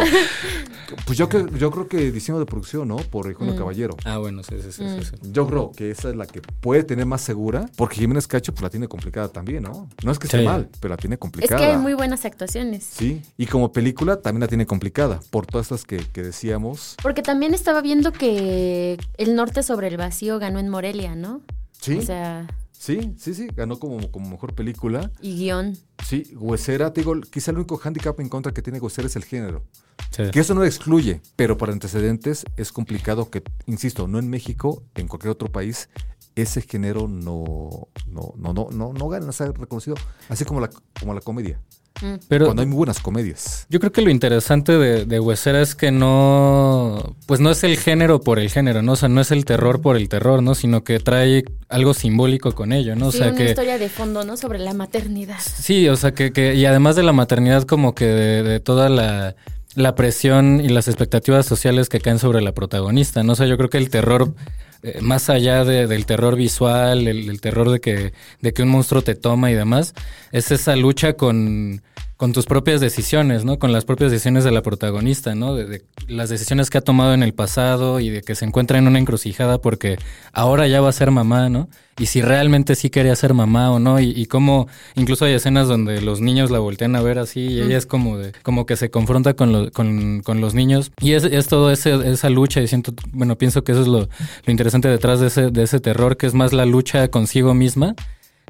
pues 1.06 1.18
yo, 1.18 1.28
creo- 1.28 1.48
yo 1.56 1.70
creo 1.70 1.88
que 1.88 2.10
diseño 2.12 2.38
de 2.38 2.46
producción, 2.46 2.86
¿no? 2.88 2.96
Por 2.96 3.26
Eugenio 3.26 3.54
Mm. 3.54 3.58
Caballero. 3.58 3.96
Ah, 4.04 4.18
bueno, 4.18 4.42
sí, 4.42 4.54
sí, 4.62 4.72
sí, 4.72 4.84
sí, 5.00 5.04
sí. 5.04 5.30
Yo 5.32 5.46
creo 5.46 5.72
que 5.72 5.90
esa 5.90 6.10
es 6.10 6.16
la 6.16 6.26
que 6.26 6.40
puede 6.40 6.84
tener 6.84 7.06
más 7.06 7.20
segura, 7.22 7.68
porque 7.76 7.96
Jiménez 7.96 8.26
Cacho 8.26 8.52
pues 8.52 8.62
la 8.62 8.70
tiene 8.70 8.88
complicada 8.88 9.28
también, 9.28 9.62
¿no? 9.64 9.88
No 10.02 10.12
es 10.12 10.18
que 10.18 10.26
esté 10.26 10.38
Sí. 10.38 10.44
mal, 10.44 10.68
pero 10.80 10.94
la 10.94 10.96
tiene 10.96 11.14
Es 11.14 11.20
complicada. 11.20 11.60
que 11.60 11.66
hay 11.72 11.76
muy 11.76 11.94
buenas 11.94 12.24
actuaciones. 12.24 12.84
Sí, 12.84 13.22
y 13.36 13.46
como 13.46 13.72
película 13.72 14.20
también 14.20 14.40
la 14.42 14.48
tiene 14.48 14.66
complicada, 14.66 15.20
por 15.30 15.46
todas 15.46 15.66
estas 15.66 15.84
que, 15.84 15.96
que 16.12 16.22
decíamos. 16.22 16.94
Porque 17.02 17.22
también 17.22 17.54
estaba 17.54 17.80
viendo 17.80 18.12
que 18.12 18.98
El 19.18 19.23
Norte 19.28 19.62
sobre 19.62 19.88
el 19.88 19.96
Vacío 19.96 20.38
ganó 20.38 20.58
en 20.58 20.68
Morelia, 20.68 21.14
¿no? 21.14 21.40
Sí, 21.80 21.98
O 21.98 22.02
sea, 22.02 22.46
sí, 22.72 23.14
sí, 23.18 23.34
sí, 23.34 23.48
ganó 23.54 23.78
como, 23.78 24.10
como 24.10 24.28
mejor 24.28 24.54
película. 24.54 25.10
y 25.20 25.36
guion. 25.36 25.76
Sí, 26.06 26.32
Huesera, 26.36 26.92
te 26.92 27.00
digo, 27.00 27.20
quizá 27.20 27.50
el 27.50 27.56
único 27.58 27.80
handicap 27.82 28.18
en 28.20 28.28
contra 28.28 28.52
que 28.52 28.62
tiene 28.62 28.78
Huesera 28.80 29.06
es 29.06 29.16
el 29.16 29.24
género. 29.24 29.62
Sí. 30.10 30.24
Que 30.32 30.40
eso 30.40 30.54
no 30.54 30.64
excluye, 30.64 31.20
pero 31.36 31.56
para 31.56 31.72
antecedentes 31.72 32.44
es 32.56 32.72
complicado 32.72 33.30
que, 33.30 33.42
insisto, 33.66 34.06
no 34.08 34.18
en 34.18 34.28
México, 34.28 34.82
en 34.94 35.08
cualquier 35.08 35.30
otro 35.30 35.50
país, 35.50 35.88
ese 36.36 36.62
género 36.62 37.06
no, 37.08 37.88
no, 38.08 38.34
no, 38.36 38.52
no, 38.52 38.68
no, 38.70 38.92
no 38.92 39.08
gana, 39.08 39.26
no 39.26 39.32
sea 39.32 39.46
reconocido, 39.52 39.96
así 40.28 40.44
como 40.44 40.60
la, 40.60 40.68
como 40.98 41.14
la 41.14 41.20
comedia. 41.20 41.60
Mm. 42.02 42.14
Pero 42.28 42.46
cuando 42.46 42.62
hay 42.62 42.68
muy 42.68 42.76
buenas 42.76 42.98
comedias. 42.98 43.66
yo 43.68 43.78
creo 43.78 43.92
que 43.92 44.02
lo 44.02 44.10
interesante 44.10 44.76
de, 44.76 45.04
de 45.04 45.20
Huesera 45.20 45.62
es 45.62 45.74
que 45.74 45.92
no, 45.92 47.16
pues 47.26 47.40
no 47.40 47.50
es 47.50 47.62
el 47.62 47.76
género 47.78 48.20
por 48.20 48.38
el 48.38 48.50
género, 48.50 48.82
¿no? 48.82 48.92
O 48.92 48.96
sea, 48.96 49.08
no 49.08 49.20
es 49.20 49.30
el 49.30 49.44
terror 49.44 49.80
por 49.80 49.96
el 49.96 50.08
terror, 50.08 50.42
¿no? 50.42 50.54
Sino 50.54 50.82
que 50.82 50.98
trae 50.98 51.44
algo 51.68 51.94
simbólico 51.94 52.52
con 52.52 52.72
ello, 52.72 52.96
¿no? 52.96 53.08
O 53.08 53.12
sí, 53.12 53.18
sea 53.18 53.28
una 53.28 53.36
que... 53.36 53.44
historia 53.46 53.78
de 53.78 53.88
fondo, 53.88 54.24
¿no? 54.24 54.36
Sobre 54.36 54.58
la 54.58 54.74
maternidad. 54.74 55.38
Sí, 55.40 55.88
o 55.88 55.96
sea, 55.96 56.12
que, 56.12 56.32
que 56.32 56.54
y 56.54 56.66
además 56.66 56.96
de 56.96 57.04
la 57.04 57.12
maternidad, 57.12 57.62
como 57.62 57.94
que 57.94 58.06
de, 58.06 58.42
de 58.42 58.60
toda 58.60 58.88
la, 58.88 59.36
la 59.74 59.94
presión 59.94 60.60
y 60.60 60.68
las 60.68 60.88
expectativas 60.88 61.46
sociales 61.46 61.88
que 61.88 62.00
caen 62.00 62.18
sobre 62.18 62.40
la 62.40 62.52
protagonista, 62.52 63.22
¿no? 63.22 63.32
O 63.32 63.36
sea, 63.36 63.46
yo 63.46 63.56
creo 63.56 63.70
que 63.70 63.78
el 63.78 63.90
terror, 63.90 64.34
eh, 64.84 64.98
más 65.00 65.30
allá 65.30 65.64
de- 65.64 65.86
del 65.86 66.06
terror 66.06 66.36
visual, 66.36 67.08
el, 67.08 67.28
el 67.30 67.40
terror 67.40 67.70
de 67.70 67.80
que, 67.80 68.12
de 68.40 68.52
que 68.52 68.62
un 68.62 68.68
monstruo 68.68 69.02
te 69.02 69.14
toma 69.14 69.50
y 69.50 69.54
demás, 69.54 69.94
es 70.32 70.50
esa 70.52 70.76
lucha 70.76 71.14
con, 71.14 71.82
con 72.24 72.32
tus 72.32 72.46
propias 72.46 72.80
decisiones, 72.80 73.44
¿no? 73.44 73.58
Con 73.58 73.70
las 73.70 73.84
propias 73.84 74.10
decisiones 74.10 74.44
de 74.44 74.50
la 74.50 74.62
protagonista, 74.62 75.34
¿no? 75.34 75.54
De, 75.54 75.66
de 75.66 75.82
las 76.08 76.30
decisiones 76.30 76.70
que 76.70 76.78
ha 76.78 76.80
tomado 76.80 77.12
en 77.12 77.22
el 77.22 77.34
pasado 77.34 78.00
y 78.00 78.08
de 78.08 78.22
que 78.22 78.34
se 78.34 78.46
encuentra 78.46 78.78
en 78.78 78.88
una 78.88 78.98
encrucijada 78.98 79.58
porque 79.58 79.98
ahora 80.32 80.66
ya 80.66 80.80
va 80.80 80.88
a 80.88 80.92
ser 80.92 81.10
mamá, 81.10 81.50
¿no? 81.50 81.68
Y 81.98 82.06
si 82.06 82.22
realmente 82.22 82.76
sí 82.76 82.88
quería 82.88 83.14
ser 83.14 83.34
mamá 83.34 83.70
o 83.70 83.78
no, 83.78 84.00
y, 84.00 84.08
y 84.10 84.24
cómo 84.24 84.68
incluso 84.94 85.26
hay 85.26 85.34
escenas 85.34 85.68
donde 85.68 86.00
los 86.00 86.22
niños 86.22 86.50
la 86.50 86.60
voltean 86.60 86.96
a 86.96 87.02
ver 87.02 87.18
así 87.18 87.40
y 87.40 87.60
ella 87.60 87.76
es 87.76 87.84
como 87.84 88.16
de, 88.16 88.32
como 88.42 88.64
que 88.64 88.76
se 88.76 88.90
confronta 88.90 89.34
con, 89.34 89.52
lo- 89.52 89.70
con, 89.70 90.22
con 90.22 90.40
los 90.40 90.54
niños. 90.54 90.92
Y 91.02 91.12
es, 91.12 91.24
es 91.24 91.46
todo 91.46 91.70
ese, 91.70 92.10
esa 92.10 92.30
lucha, 92.30 92.62
y 92.62 92.68
siento, 92.68 92.94
bueno, 93.12 93.36
pienso 93.36 93.64
que 93.64 93.72
eso 93.72 93.82
es 93.82 93.86
lo, 93.88 94.00
lo 94.00 94.50
interesante 94.50 94.88
detrás 94.88 95.20
de 95.20 95.26
ese, 95.26 95.50
de 95.50 95.62
ese 95.62 95.78
terror, 95.78 96.16
que 96.16 96.26
es 96.26 96.32
más 96.32 96.54
la 96.54 96.64
lucha 96.64 97.06
consigo 97.08 97.52
misma. 97.52 97.94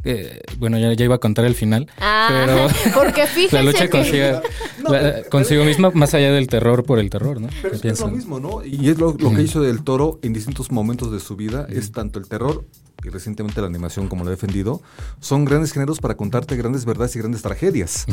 Eh, 0.04 0.40
bueno, 0.58 0.78
ya, 0.78 0.92
ya 0.92 1.04
iba 1.04 1.14
a 1.14 1.18
contar 1.18 1.44
el 1.44 1.54
final. 1.54 1.88
Ah, 1.98 2.44
pero 2.46 2.94
porque 2.94 3.26
fíjense 3.26 3.56
la 3.56 3.62
lucha 3.62 3.84
que- 3.84 3.90
consigo, 3.90 4.42
la- 4.90 5.22
consigo 5.30 5.64
misma, 5.64 5.90
más 5.94 6.12
allá 6.14 6.30
del 6.32 6.46
terror 6.46 6.84
por 6.84 6.98
el 6.98 7.10
terror, 7.10 7.40
¿no? 7.40 7.48
Pero 7.62 7.74
es, 7.82 8.00
lo 8.00 8.08
mismo, 8.08 8.38
¿no? 8.40 8.64
Y 8.64 8.88
es 8.90 8.98
lo, 8.98 9.14
lo 9.18 9.34
que 9.34 9.42
hizo 9.42 9.62
del 9.62 9.82
toro 9.82 10.18
en 10.22 10.32
distintos 10.32 10.70
momentos 10.70 11.10
de 11.12 11.20
su 11.20 11.36
vida, 11.36 11.66
es 11.70 11.92
tanto 11.92 12.18
el 12.18 12.28
terror 12.28 12.64
y 13.04 13.10
recientemente 13.10 13.60
la 13.60 13.66
animación, 13.66 14.08
como 14.08 14.24
lo 14.24 14.30
he 14.30 14.34
defendido, 14.34 14.80
son 15.20 15.44
grandes 15.44 15.72
géneros 15.72 16.00
para 16.00 16.16
contarte 16.16 16.56
grandes 16.56 16.84
verdades 16.84 17.14
y 17.16 17.18
grandes 17.18 17.42
tragedias, 17.42 18.06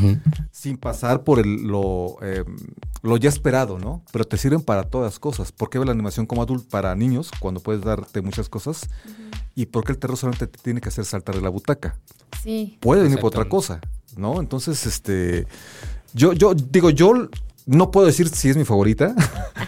sin 0.51 0.77
pasar 0.77 1.23
por 1.23 1.39
el, 1.39 1.63
lo, 1.63 2.17
eh, 2.21 2.43
lo 3.01 3.17
ya 3.17 3.29
esperado, 3.29 3.79
¿no? 3.79 4.03
Pero 4.11 4.25
te 4.25 4.37
sirven 4.37 4.61
para 4.61 4.83
todas 4.83 5.19
cosas. 5.19 5.51
¿Por 5.51 5.69
qué 5.69 5.79
ver 5.79 5.87
la 5.87 5.93
animación 5.93 6.25
como 6.25 6.41
adulto 6.41 6.67
para 6.69 6.93
niños, 6.95 7.31
cuando 7.39 7.61
puedes 7.61 7.81
darte 7.81 8.21
muchas 8.21 8.49
cosas? 8.49 8.89
¿Y 9.55 9.67
por 9.67 9.83
qué 9.83 9.93
el 9.93 9.97
terror 9.97 10.17
solamente 10.17 10.47
te 10.47 10.59
tiene 10.59 10.81
que 10.81 10.89
hacer 10.89 11.05
saltar 11.05 11.35
de 11.35 11.41
la 11.41 11.49
butaca? 11.49 11.97
Sí. 12.43 12.77
puede 12.81 13.03
venir 13.03 13.19
por 13.19 13.27
otra 13.27 13.47
cosa, 13.47 13.81
¿no? 14.17 14.39
Entonces, 14.39 14.85
este, 14.87 15.45
yo, 16.13 16.33
yo 16.33 16.55
digo, 16.55 16.89
yo 16.89 17.29
no 17.65 17.91
puedo 17.91 18.07
decir 18.07 18.27
si 18.29 18.49
es 18.49 18.57
mi 18.57 18.65
favorita, 18.65 19.15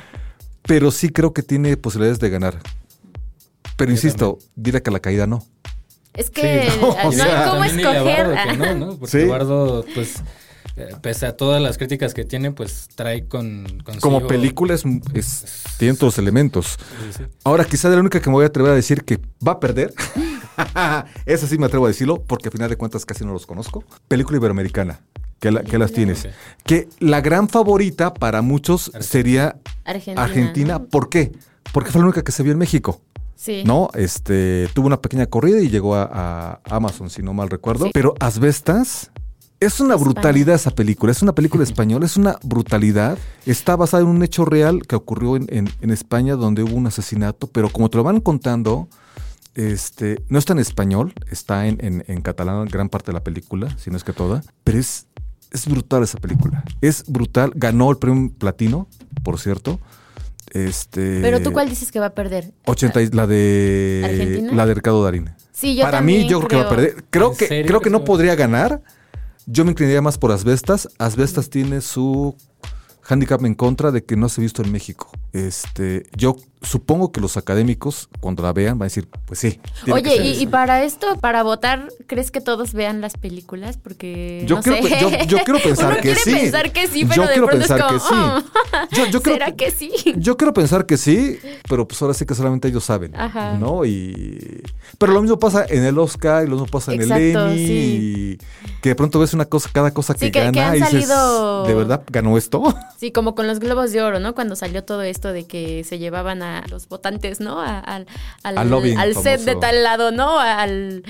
pero 0.64 0.92
sí 0.92 1.10
creo 1.10 1.34
que 1.34 1.44
tiene 1.44 1.78
posibilidades 1.78 2.20
de 2.20 2.30
ganar. 2.30 2.60
Pero 3.76 3.92
insisto, 3.92 4.40
dile 4.56 4.82
que 4.82 4.92
la 4.92 5.00
caída 5.00 5.28
no. 5.28 5.46
Es 6.14 6.30
que 6.30 6.70
Sí, 6.72 6.78
no, 6.80 6.90
o 6.90 6.98
hay 6.98 7.12
sea, 7.14 7.46
cómo 7.50 7.66
También 7.66 7.88
a 7.88 7.92
escoger. 7.92 8.28
Bardo 8.28 8.52
que 8.52 8.58
no, 8.58 8.76
¿no? 8.86 8.98
Porque 9.00 9.22
Sí. 9.24 9.28
Bardo, 9.28 9.86
pues, 9.96 10.16
eh, 10.76 10.90
pese 11.02 11.26
a 11.26 11.36
todas 11.36 11.60
las 11.62 11.78
críticas 11.80 12.14
que 12.14 12.24
tiene, 12.24 12.52
pues 12.52 12.88
trae 12.96 13.26
con 13.28 13.66
consigo- 13.84 14.02
Como 14.02 14.28
película 14.28 14.74
es, 14.76 14.84
es- 15.16 15.46
tiene 15.78 15.96
todos 15.96 16.14
los 16.14 16.18
elementos. 16.20 16.78
Sí, 17.04 17.14
sí. 17.18 17.24
Ahora, 17.44 17.66
quizá 17.66 17.90
de 17.90 17.96
la 17.96 18.02
única 18.02 18.20
que 18.22 18.30
me 18.30 18.34
voy 18.36 18.44
a 18.44 18.48
atrever 18.48 18.72
a 18.72 18.76
decir 18.76 19.04
que 19.04 19.20
va 19.46 19.54
a 19.54 19.60
perder. 19.60 19.94
Esa 21.26 21.48
sí 21.48 21.58
me 21.58 21.66
atrevo 21.66 21.86
a 21.86 21.88
decirlo, 21.90 22.22
porque 22.24 22.50
al 22.50 22.54
final 22.54 22.70
de 22.70 22.76
cuentas 22.78 23.06
casi 23.06 23.26
no 23.26 23.34
los 23.34 23.46
conozco. 23.46 23.84
Película 24.08 24.38
iberoamericana. 24.38 25.02
¿Qué, 25.40 25.52
la- 25.52 25.64
qué 25.64 25.78
las 25.78 25.92
tienes? 25.92 26.28
Que 26.64 26.88
la 27.00 27.22
gran 27.22 27.50
favorita 27.50 28.14
para 28.14 28.42
muchos 28.42 28.92
sería 29.00 29.58
Argentina. 29.84 30.24
Argentina. 30.24 30.80
¿Por 30.84 31.10
qué? 31.10 31.32
Porque 31.74 31.92
fue 31.92 32.00
la 32.02 32.06
única 32.08 32.24
que 32.24 32.32
se 32.32 32.44
vio 32.44 32.52
en 32.54 32.60
México. 32.60 33.02
Sí. 33.36 33.64
¿No? 33.66 33.90
Este, 33.94 34.70
tuvo 34.74 34.88
una 34.88 35.02
pequeña 35.02 35.26
corrida 35.26 35.60
y 35.60 35.70
llegó 35.70 35.96
a, 35.96 36.04
a 36.12 36.60
Amazon, 36.76 37.10
si 37.10 37.22
no 37.22 37.34
mal 37.34 37.50
recuerdo. 37.50 37.86
Sí. 37.86 37.92
Pero 37.94 38.14
Asbestas 38.20 39.12
es 39.60 39.80
una 39.80 39.96
España. 39.96 40.12
brutalidad 40.12 40.56
esa 40.56 40.72
película. 40.72 41.12
Es 41.12 41.22
una 41.22 41.34
película 41.36 41.64
española, 41.66 42.06
es 42.06 42.16
una 42.18 42.38
brutalidad. 42.44 43.18
Está 43.46 43.76
basada 43.76 44.04
en 44.04 44.10
un 44.10 44.24
hecho 44.24 44.46
real 44.46 44.84
que 44.88 44.96
ocurrió 44.96 45.36
en, 45.36 45.48
en- 45.50 45.70
en 45.82 45.90
España 45.92 46.36
donde 46.36 46.64
hubo 46.64 46.76
un 46.76 46.88
asesinato, 46.88 47.48
pero 47.48 47.70
como 47.70 47.90
te 47.90 47.98
lo 47.98 48.04
van 48.04 48.20
contando, 48.22 48.88
este, 49.56 50.24
no 50.30 50.40
está 50.40 50.54
en 50.54 50.60
español, 50.60 51.14
está 51.30 51.68
en, 51.68 51.78
en- 51.84 52.04
en 52.08 52.22
catalán 52.22 52.66
gran 52.66 52.90
parte 52.90 53.08
de 53.08 53.14
la 53.14 53.24
película, 53.24 53.76
si 53.78 53.90
no 53.92 53.98
es 53.98 54.04
que 54.04 54.14
toda, 54.14 54.42
pero 54.64 54.80
es, 54.80 55.08
es 55.52 55.68
brutal 55.68 56.04
esa 56.04 56.18
película. 56.20 56.64
Es 56.82 57.04
brutal. 57.08 57.52
Ganó 57.56 57.92
el 57.92 57.98
premio 57.98 58.32
platino, 58.38 58.88
por 59.24 59.40
cierto. 59.40 59.80
Este, 60.52 61.20
Pero 61.22 61.42
tú 61.42 61.52
cuál 61.52 61.70
dices 61.70 61.92
que 61.92 62.00
va 62.00 62.08
a 62.08 62.14
perder? 62.16 62.52
80 62.66 63.02
y- 63.02 63.08
la 63.10 63.26
de 63.28 64.02
¿Argentina? 64.06 64.54
la 64.54 64.66
de 64.66 64.74
Ricardo 64.74 65.04
Darín. 65.04 65.32
Sí, 65.52 65.76
yo 65.76 65.84
Para 65.84 66.02
mí 66.02 66.28
yo 66.28 66.40
creo 66.40 66.48
que 66.50 66.56
va 66.58 66.62
a 66.64 66.70
perder. 66.70 67.06
Creo 67.10 67.32
¿En 67.32 67.38
que 67.38 67.48
serio 67.48 67.68
creo 67.68 67.82
que 67.82 67.90
no 67.90 68.04
podría 68.04 68.36
ganar. 68.36 68.82
Yo 69.46 69.66
me 69.66 69.72
inclinaría 69.72 70.02
más 70.02 70.18
por 70.18 70.32
Asbestas. 70.32 70.90
Asbestas 71.00 71.50
tiene 71.50 71.82
su 71.82 72.36
handicap 73.08 73.44
en 73.46 73.56
contra 73.56 73.92
de 73.92 74.04
que 74.04 74.16
no 74.16 74.30
se 74.30 74.42
ha 74.42 74.44
visto 74.44 74.62
en 74.64 74.72
México. 74.72 75.10
Este, 75.34 76.06
yo 76.16 76.36
supongo 76.62 77.12
que 77.12 77.20
los 77.20 77.36
académicos 77.36 78.08
cuando 78.22 78.42
la 78.44 78.54
vean 78.54 78.78
van 78.78 78.86
a 78.86 78.88
decir, 78.90 79.10
pues 79.26 79.40
sí. 79.40 79.60
que 79.84 79.92
Oye, 79.92 80.16
y, 80.40 80.48
para 80.48 80.84
esto, 80.84 81.18
para 81.20 81.44
votar, 81.44 81.90
¿crees 82.08 82.32
que 82.32 82.40
todos 82.40 82.74
vean 82.74 83.02
las 83.02 83.18
películas? 83.18 83.78
Porque 83.78 84.46
yo 84.48 84.58
no 84.58 84.62
quiero, 84.62 84.88
sé. 84.88 84.98
yo, 85.02 85.10
yo 85.26 85.38
quiero 85.44 85.60
pensar 85.64 85.92
Uno 85.94 86.02
que 86.02 86.16
sí. 86.16 86.32
pensar 86.32 86.72
que 86.72 86.88
sí, 86.88 87.04
pero 87.04 87.24
yo 87.24 87.28
de 87.28 87.34
quiero 87.34 87.48
pronto 87.48 87.68
pensar 87.68 87.80
es 87.80 87.86
que 88.04 88.10
como, 88.10 88.40
sí. 88.40 88.46
Yo, 88.92 89.06
yo 89.08 89.22
creo 89.24 89.34
¿Será 89.36 89.52
que 89.56 89.72
sí? 89.72 89.92
Yo 90.18 90.38
quiero 90.38 90.54
pensar 90.54 90.86
que 90.86 90.98
sí, 90.98 91.40
pero 91.68 91.86
pues 91.88 92.02
ahora 92.02 92.14
sí 92.14 92.26
que 92.26 92.36
solamente 92.36 92.68
ellos 92.70 92.84
saben, 92.86 93.14
Ajá. 93.20 93.58
¿no? 93.58 93.84
Y 93.86 94.62
pero 95.00 95.12
lo 95.14 95.22
mismo 95.22 95.40
pasa 95.40 95.66
en 95.68 95.84
el 95.84 95.98
Oscar 96.00 96.44
y 96.44 96.48
lo 96.48 96.54
mismo 96.58 96.68
pasa 96.68 96.94
en 96.94 97.02
Exacto, 97.02 97.24
el 97.24 97.38
Emmy 97.58 97.68
sí. 97.68 98.38
y 98.40 98.72
que 98.82 98.90
de 98.90 98.96
pronto 98.96 99.20
ves 99.20 99.34
una 99.34 99.46
cosa, 99.46 99.70
cada 99.74 99.92
cosa 99.94 100.14
que 100.14 100.28
Sí, 100.28 100.32
que- 100.32 100.40
que 100.40 100.46
gana 100.46 100.68
han 100.70 100.76
y 100.78 100.80
dices, 100.80 100.92
salido- 101.08 101.64
¿de 101.66 101.74
verdad 101.74 102.04
ganó 102.10 102.38
esto? 102.38 102.64
Sí, 102.98 103.12
como 103.12 103.36
con 103.36 103.48
los 103.48 103.60
Globos 103.60 103.92
de 103.92 104.02
Oro, 104.02 104.20
¿no? 104.22 104.34
Cuando 104.36 104.56
salió 104.56 104.84
todo 104.86 105.02
esto 105.02 105.23
de 105.32 105.46
que 105.46 105.84
se 105.84 106.00
llevaban 106.00 106.42
a 106.42 106.66
los 106.68 106.90
votantes, 106.90 107.40
¿no? 107.40 107.62
A- 107.62 107.80
al 107.80 108.08
al, 108.44 108.58
Al 108.58 108.70
lobbying 108.70 108.98
al 108.98 109.16
set 109.16 109.42
de 109.42 109.56
tal 109.56 109.84
lado, 109.84 110.12
¿no? 110.12 110.40
Al, 110.40 111.04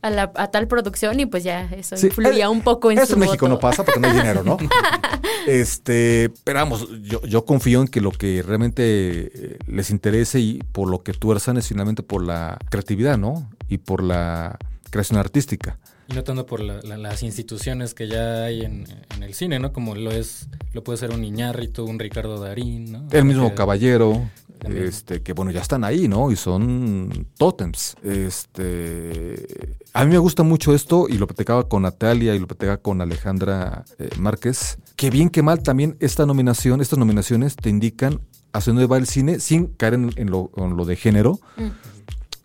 a, 0.00 0.10
la- 0.10 0.30
a 0.36 0.50
tal 0.50 0.68
producción 0.68 1.18
y 1.20 1.26
pues 1.26 1.42
ya 1.44 1.68
eso 1.72 1.96
Sí, 1.96 2.06
influía 2.06 2.44
eh, 2.44 2.48
un 2.48 2.62
poco 2.62 2.90
en 2.92 2.98
Eso 2.98 3.08
su 3.08 3.12
en 3.14 3.18
México 3.20 3.46
voto. 3.46 3.54
no 3.56 3.58
pasa 3.60 3.84
porque 3.84 3.98
no 4.00 4.06
hay 4.08 4.14
dinero, 4.14 4.42
¿no? 4.44 4.56
este, 5.46 6.30
pero 6.44 6.60
vamos, 6.60 6.88
yo, 7.02 7.20
yo 7.22 7.44
confío 7.44 7.80
en 7.80 7.88
que 7.88 8.00
lo 8.00 8.10
que 8.12 8.42
realmente 8.42 8.82
eh, 8.84 9.58
les 9.66 9.90
interese 9.90 10.40
y 10.40 10.62
por 10.72 10.88
lo 10.88 11.02
que 11.02 11.12
tuerzan 11.12 11.56
es 11.56 11.66
finalmente 11.68 12.02
por 12.02 12.22
la 12.24 12.58
creatividad, 12.70 13.18
¿no? 13.18 13.50
Y 13.68 13.78
por 13.78 14.02
la 14.02 14.56
creación 14.90 15.18
artística. 15.18 15.78
Y 16.10 16.14
no 16.14 16.24
tanto 16.24 16.46
por 16.46 16.60
la- 16.60 16.80
la- 16.82 16.96
las 16.96 17.22
instituciones 17.22 17.92
que 17.92 18.08
ya 18.08 18.44
hay 18.44 18.62
en, 18.62 18.86
en 19.14 19.22
el 19.22 19.34
cine, 19.34 19.58
¿no? 19.58 19.72
Como 19.74 19.94
lo 19.94 20.10
es, 20.10 20.48
lo 20.72 20.82
puede 20.82 20.96
ser 20.98 21.10
un 21.10 21.22
Iñárritu, 21.22 21.84
un 21.84 21.98
Ricardo 21.98 22.40
Darín, 22.40 22.92
¿no? 22.92 23.06
El 23.10 23.24
mismo 23.26 23.50
Que- 23.50 23.54
caballero, 23.56 24.22
También. 24.58 24.86
este, 24.86 25.20
que 25.22 25.34
bueno, 25.34 25.50
ya 25.50 25.60
están 25.60 25.84
ahí, 25.84 26.08
¿no? 26.08 26.30
Y 26.30 26.36
son 26.36 27.26
tótems. 27.36 27.94
Este, 28.02 29.76
a 29.92 30.04
mí 30.04 30.10
me 30.10 30.18
gusta 30.18 30.42
mucho 30.42 30.74
esto 30.74 31.06
y 31.08 31.18
lo 31.18 31.26
platicaba 31.26 31.68
con 31.68 31.82
Natalia 31.82 32.34
y 32.34 32.38
lo 32.38 32.46
platicaba 32.46 32.78
con 32.78 33.00
Alejandra 33.00 33.84
eh, 33.98 34.08
Márquez. 34.18 34.78
Que 34.96 35.10
bien 35.10 35.28
que 35.30 35.42
mal 35.42 35.62
también 35.62 35.96
esta 36.00 36.24
nominación, 36.26 36.80
estas 36.80 36.98
nominaciones 36.98 37.54
te 37.56 37.68
indican 37.70 38.20
hacia 38.52 38.72
dónde 38.72 38.86
va 38.86 38.96
el 38.96 39.06
cine 39.06 39.40
sin 39.40 39.66
caer 39.66 39.94
en, 39.94 40.10
en 40.16 40.30
lo, 40.30 40.50
en 40.56 40.76
lo 40.76 40.84
de 40.84 40.96
género. 40.96 41.38
Mm. 41.56 41.66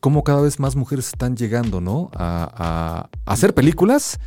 Cómo 0.03 0.25
cada 0.25 0.41
vez 0.41 0.59
más 0.59 0.75
mujeres 0.75 1.07
están 1.07 1.37
llegando, 1.37 1.79
¿no? 1.79 2.11
A, 2.13 2.49
a- 2.53 3.09
a 3.25 3.31
hacer 3.33 3.53
películas 3.53 4.19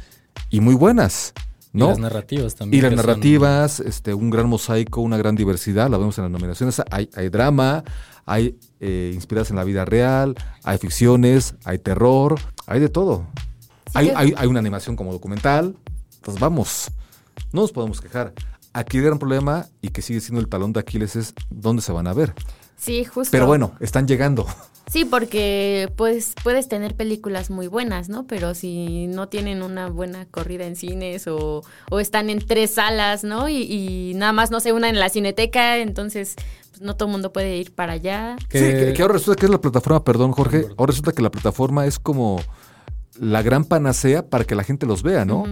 y 0.49 0.61
muy 0.61 0.75
buenas, 0.75 1.35
Y 1.75 1.79
¿no? 1.79 1.89
las 1.91 1.99
narrativas 1.99 2.55
también. 2.55 2.79
Y 2.79 2.81
las 2.83 2.93
son- 2.93 2.97
narrativas, 3.07 3.81
este, 3.81 4.15
un 4.15 4.31
gran 4.31 4.49
mosaico, 4.49 5.03
una 5.03 5.19
gran 5.19 5.37
diversidad, 5.37 5.91
la 5.91 5.99
vemos 5.99 6.17
en 6.17 6.25
las 6.25 6.31
nominaciones. 6.31 6.81
Hay, 6.91 7.11
hay 7.15 7.29
drama, 7.29 7.85
hay 8.25 8.59
eh, 8.81 9.11
inspiradas 9.15 9.51
en 9.51 9.57
la 9.57 9.65
vida 9.65 9.85
real, 9.85 10.35
hay 10.65 10.79
ficciones, 10.79 11.55
hay 11.67 11.79
terror, 11.79 12.37
hay 12.67 12.81
de 12.81 12.89
todo. 12.89 13.27
hay, 13.93 14.11
hay, 14.17 14.33
hay 14.35 14.47
una 14.47 14.61
animación 14.61 14.97
como 14.97 15.13
documental. 15.13 15.77
Pues 16.23 16.39
vamos, 16.41 16.91
no 17.53 17.61
nos 17.61 17.73
podemos 17.73 18.01
quejar. 18.01 18.33
Aquí 18.73 18.97
el 18.97 19.05
gran 19.05 19.19
problema, 19.19 19.67
y 19.83 19.91
que 19.91 20.01
sigue 20.01 20.21
siendo 20.23 20.41
el 20.41 20.49
talón 20.49 20.73
de 20.73 20.81
Aquiles, 20.81 21.17
es 21.17 21.35
dónde 21.51 21.83
se 21.83 21.93
van 21.93 22.07
a 22.07 22.15
ver. 22.15 22.33
Sí, 22.79 23.05
justo. 23.05 23.31
Pero 23.31 23.47
bueno, 23.47 23.73
están 23.81 24.07
llegando. 24.09 24.47
Sí, 24.89 25.05
porque 25.05 25.93
pues 25.97 26.35
puedes 26.45 26.69
tener 26.69 26.95
películas 26.95 27.51
muy 27.51 27.67
buenas, 27.67 28.09
¿no? 28.09 28.27
Pero 28.27 28.55
si 28.55 29.09
no 29.09 29.29
tienen 29.29 29.63
una 29.63 29.89
buena 29.89 30.27
corrida 30.27 30.65
en 30.65 30.77
cines 30.77 31.27
o, 31.27 31.65
o 31.91 32.01
están 32.01 32.31
en 32.31 32.39
tres 32.39 32.71
salas, 32.73 33.25
¿no? 33.25 33.49
Y, 33.49 33.63
y 33.63 34.13
nada 34.15 34.33
más 34.33 34.51
no 34.53 34.61
sé, 34.61 34.73
una 34.73 34.89
en 34.89 35.01
la 35.01 35.09
cineteca, 35.09 35.79
entonces 35.79 36.37
pues, 36.71 36.81
no 36.83 36.95
todo 36.97 37.09
el 37.09 37.13
mundo 37.13 37.33
puede 37.33 37.57
ir 37.57 37.75
para 37.75 37.95
allá. 37.95 38.37
Que- 38.49 38.59
Sí, 38.61 38.65
que, 38.87 38.93
que 38.93 39.03
ahora 39.03 39.15
resulta 39.15 39.41
que 39.41 39.47
es 39.47 39.51
la 39.51 39.61
plataforma, 39.61 40.05
perdón 40.05 40.31
Jorge, 40.33 40.67
ahora 40.77 40.91
resulta 40.93 41.11
que 41.13 41.23
la 41.23 41.31
plataforma 41.33 41.85
es 41.87 41.99
como 41.99 42.41
la 43.21 43.43
gran 43.43 43.65
panacea 43.65 44.29
para 44.29 44.45
que 44.45 44.55
la 44.55 44.65
gente 44.65 44.87
los 44.87 45.03
vea, 45.03 45.25
¿no? 45.25 45.45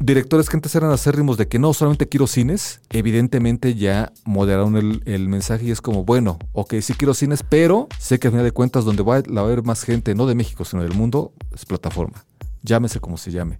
Directores 0.00 0.48
que 0.48 0.56
antes 0.56 0.74
eran 0.74 0.90
acérrimos 0.90 1.36
de 1.36 1.48
que 1.48 1.58
no, 1.58 1.72
solamente 1.74 2.08
quiero 2.08 2.26
cines, 2.26 2.80
evidentemente 2.90 3.74
ya 3.74 4.12
moderaron 4.24 4.76
el, 4.76 5.02
el 5.04 5.28
mensaje 5.28 5.66
y 5.66 5.70
es 5.70 5.80
como, 5.80 6.04
bueno, 6.04 6.38
ok, 6.52 6.74
sí 6.80 6.94
quiero 6.94 7.14
cines, 7.14 7.42
pero 7.42 7.88
sé 7.98 8.18
que 8.18 8.28
al 8.28 8.32
final 8.32 8.44
de 8.44 8.52
cuentas 8.52 8.84
donde 8.84 9.02
va, 9.02 9.20
la 9.26 9.42
va 9.42 9.48
a 9.48 9.52
haber 9.52 9.62
más 9.62 9.82
gente, 9.82 10.14
no 10.14 10.26
de 10.26 10.34
México, 10.34 10.64
sino 10.64 10.82
del 10.82 10.94
mundo, 10.94 11.32
es 11.54 11.64
plataforma. 11.66 12.24
Llámese 12.62 13.00
como 13.00 13.16
se 13.16 13.30
llame. 13.30 13.58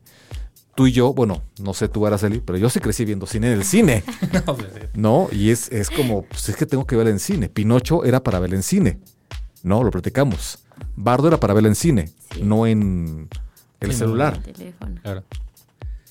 Tú 0.75 0.87
y 0.87 0.93
yo, 0.93 1.13
bueno, 1.13 1.43
no 1.61 1.75
sé 1.75 1.89
tú, 1.89 2.07
Araceli, 2.07 2.41
pero 2.41 2.57
yo 2.57 2.71
sí 2.71 2.81
crecí 2.81 3.05
viendo 3.05 3.27
cine 3.27 3.49
en 3.53 3.59
el 3.59 3.65
cine. 3.65 4.05
No, 4.47 4.57
pues. 4.57 4.69
¿no? 4.95 5.29
Y 5.31 5.51
es, 5.51 5.71
es 5.71 5.91
como, 5.91 6.23
pues 6.23 6.49
es 6.49 6.57
que 6.57 6.65
tengo 6.65 6.87
que 6.87 6.97
verla 6.97 7.11
en 7.11 7.19
cine. 7.19 7.51
Pinocho 7.51 8.05
era 8.05 8.23
para 8.23 8.39
verla 8.39 8.57
en 8.57 8.63
cine, 8.63 8.99
¿no? 9.63 9.85
Lo 9.85 9.91
platicamos. 9.91 10.61
Bardo 10.97 11.29
era 11.29 11.39
para 11.41 11.55
verla 11.55 11.69
en 11.69 11.75
cine, 11.75 12.11
Sí. 12.35 12.41
no 12.43 12.67
en 12.67 13.29
el 13.81 13.93
Sí, 13.93 13.99
celular. 13.99 14.41
El 14.47 14.53
teléfono. 14.53 15.01
Claro. 15.03 15.23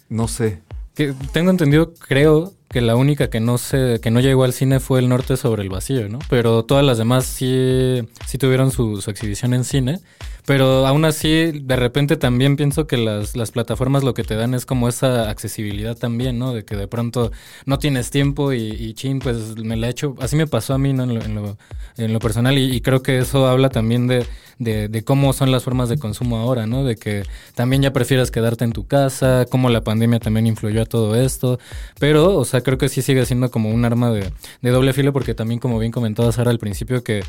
No 0.10 0.27
sé. 0.27 0.62
Que 0.95 1.13
tengo 1.31 1.51
entendido, 1.51 1.93
creo 2.07 2.53
que 2.69 2.81
la 2.81 2.95
única 2.95 3.29
que 3.29 3.39
no 3.39 3.57
se, 3.57 3.99
que 4.01 4.12
no 4.12 4.19
llegó 4.19 4.43
al 4.43 4.53
cine 4.53 4.79
fue 4.79 4.99
El 4.99 5.10
Norte 5.10 5.38
sobre 5.38 5.63
el 5.63 5.69
Vacío, 5.69 6.07
¿no? 6.10 6.19
Pero 6.29 6.63
todas 6.63 6.86
las 6.86 6.97
demás 6.97 7.25
sí, 7.25 8.01
sí 8.27 8.38
tuvieron 8.38 8.71
su, 8.71 9.01
su 9.01 9.10
exhibición 9.12 9.53
en 9.53 9.63
cine. 9.63 9.99
Pero 10.45 10.88
aún 10.88 11.05
así, 11.05 11.51
de 11.62 11.75
repente 11.75 12.17
también 12.17 12.55
pienso 12.55 12.88
que 12.88 12.97
las, 12.97 13.36
las 13.38 13.51
plataformas 13.51 14.03
lo 14.03 14.13
que 14.15 14.23
te 14.23 14.36
dan 14.36 14.53
es 14.55 14.65
como 14.65 14.89
esa 14.89 15.29
accesibilidad 15.29 15.95
también, 15.95 16.39
¿no? 16.39 16.51
De 16.53 16.65
que 16.65 16.75
de 16.75 16.88
pronto 16.88 17.31
no 17.65 17.77
tienes 17.77 18.10
tiempo 18.10 18.51
y, 18.51 18.57
y 18.71 18.93
chin, 18.95 19.19
pues 19.19 19.55
me 19.57 19.75
la 19.77 19.88
he 19.88 19.91
hecho. 19.91 20.15
Así 20.19 20.36
me 20.36 20.47
pasó 20.47 20.73
a 20.73 20.77
mí, 20.79 20.93
¿no? 20.93 21.03
En 21.03 21.13
lo, 21.13 21.21
en 21.23 21.36
lo, 21.36 21.57
en 21.97 22.12
lo 22.13 22.19
personal. 22.19 22.57
Y, 22.57 22.73
y, 22.75 22.81
creo 22.81 23.03
que 23.03 23.19
eso 23.19 23.47
habla 23.47 23.69
también 23.69 24.07
de, 24.07 24.25
de, 24.62 24.88
de, 24.88 25.04
cómo 25.04 25.34
son 25.34 25.52
las 25.52 25.63
formas 25.63 25.89
de 25.89 25.97
consumo 25.97 26.38
ahora, 26.38 26.67
¿no? 26.67 26.84
De 26.84 26.95
que 26.95 27.24
también 27.56 27.82
ya 27.82 27.93
prefieras 27.93 28.30
quedarte 28.30 28.63
en 28.63 28.71
tu 28.71 28.86
casa, 28.86 29.45
cómo 29.50 29.69
la 29.69 29.82
pandemia 29.82 30.19
también 30.19 30.47
influyó 30.47 30.84
a 30.84 30.86
todo 30.86 31.15
esto. 31.15 31.60
Pero, 32.00 32.38
o 32.38 32.45
sea, 32.45 32.62
creo 32.62 32.78
que 32.78 32.89
sí 32.89 33.02
sigue 33.02 33.26
siendo 33.26 33.50
como 33.50 33.69
un 33.69 33.84
arma 33.86 34.12
de, 34.12 34.32
de 34.62 34.69
doble 34.69 34.93
filo, 34.93 35.13
porque 35.13 35.34
también, 35.34 35.60
como 35.60 35.80
bien 35.80 35.91
comentaba 35.91 36.32
Sara 36.32 36.52
al 36.52 36.60
principio, 36.60 37.04
que, 37.04 37.24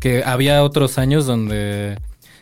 que 0.00 0.22
había 0.24 0.62
otros 0.62 0.98
años 0.98 1.26
donde 1.26 1.98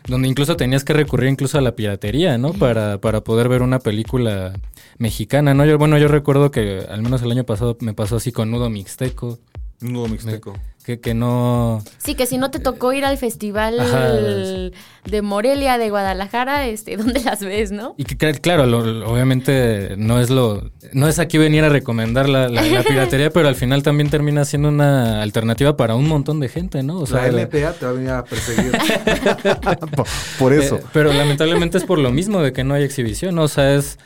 donde 0.07 0.29
incluso 0.29 0.57
tenías 0.57 0.85
que 0.85 0.93
recurrir 0.93 1.31
incluso 1.31 1.57
a 1.57 1.63
la 1.63 1.75
piratería, 1.75 2.37
¿no? 2.37 2.53
Para, 2.53 3.01
para 3.01 3.23
poder 3.23 3.49
ver 3.49 3.63
una 3.63 3.79
película 3.79 4.53
mexicana, 4.99 5.55
¿no? 5.55 5.65
Yo, 5.65 5.79
bueno, 5.79 5.97
yo 5.97 6.09
recuerdo 6.09 6.51
que 6.51 6.85
al 6.89 7.03
menos 7.03 7.23
el 7.23 7.31
año 7.31 7.45
pasado 7.45 7.77
me 7.81 7.95
pasó 7.95 8.17
así 8.17 8.31
con 8.31 8.51
Nudo 8.51 8.69
Mixteco. 8.69 9.39
Nudo 9.81 10.09
Mixteco. 10.09 10.55
Que, 10.85 11.01
que 11.01 11.15
no... 11.15 11.83
Sí, 11.97 12.15
que 12.15 12.27
si 12.27 12.37
no 12.37 12.51
te 12.51 12.59
tocó 12.59 12.93
ir 12.93 13.07
al 13.07 13.17
festival 13.17 13.81
Ajá. 13.81 14.13
de 14.13 15.23
Morelia, 15.23 15.79
de 15.79 15.89
Guadalajara, 15.89 16.67
este, 16.67 16.97
¿dónde 16.99 17.21
las 17.21 17.41
ves, 17.41 17.73
no? 17.73 17.95
Y 17.97 18.05
que 18.05 18.17
claro, 18.35 18.67
lo, 18.67 19.11
obviamente 19.11 19.95
no 19.97 20.21
es 20.21 20.29
lo... 20.29 20.71
No 20.93 21.09
es 21.09 21.19
aquí 21.19 21.39
venir 21.39 21.65
a 21.65 21.71
recomendar 21.71 22.29
la, 22.29 22.51
la, 22.51 22.61
la, 22.61 22.83
piratería, 22.83 23.31
pero 23.31 23.49
al 23.49 23.55
final 23.55 23.83
también 23.83 24.11
termina 24.11 24.45
siendo 24.45 24.69
una 24.69 25.23
alternativa 25.23 25.75
para 25.75 25.95
un 25.95 26.07
montón 26.07 26.39
de 26.39 26.51
gente, 26.51 26.83
¿no? 26.83 26.99
O 27.01 27.07
sea, 27.07 27.33
la 27.33 27.47
MPA 27.47 27.73
te 27.73 27.87
va 27.87 27.91
a 27.91 27.93
venir 27.93 28.11
a 28.11 28.25
perseguir. 28.25 28.73
por, 29.97 30.07
por, 30.39 30.53
eso. 30.53 30.77
Eh, 30.77 30.85
pero 30.93 31.15
lamentablemente 31.15 31.79
es 31.79 31.85
por 31.85 31.99
lo 31.99 32.11
mismo 32.11 32.43
de 32.43 32.53
que 32.53 32.63
no 32.63 32.75
hay 32.75 32.83
exhibición, 32.83 33.37
¿no? 33.37 33.45
O 33.45 33.49
sea, 33.49 33.75
es... 33.75 33.99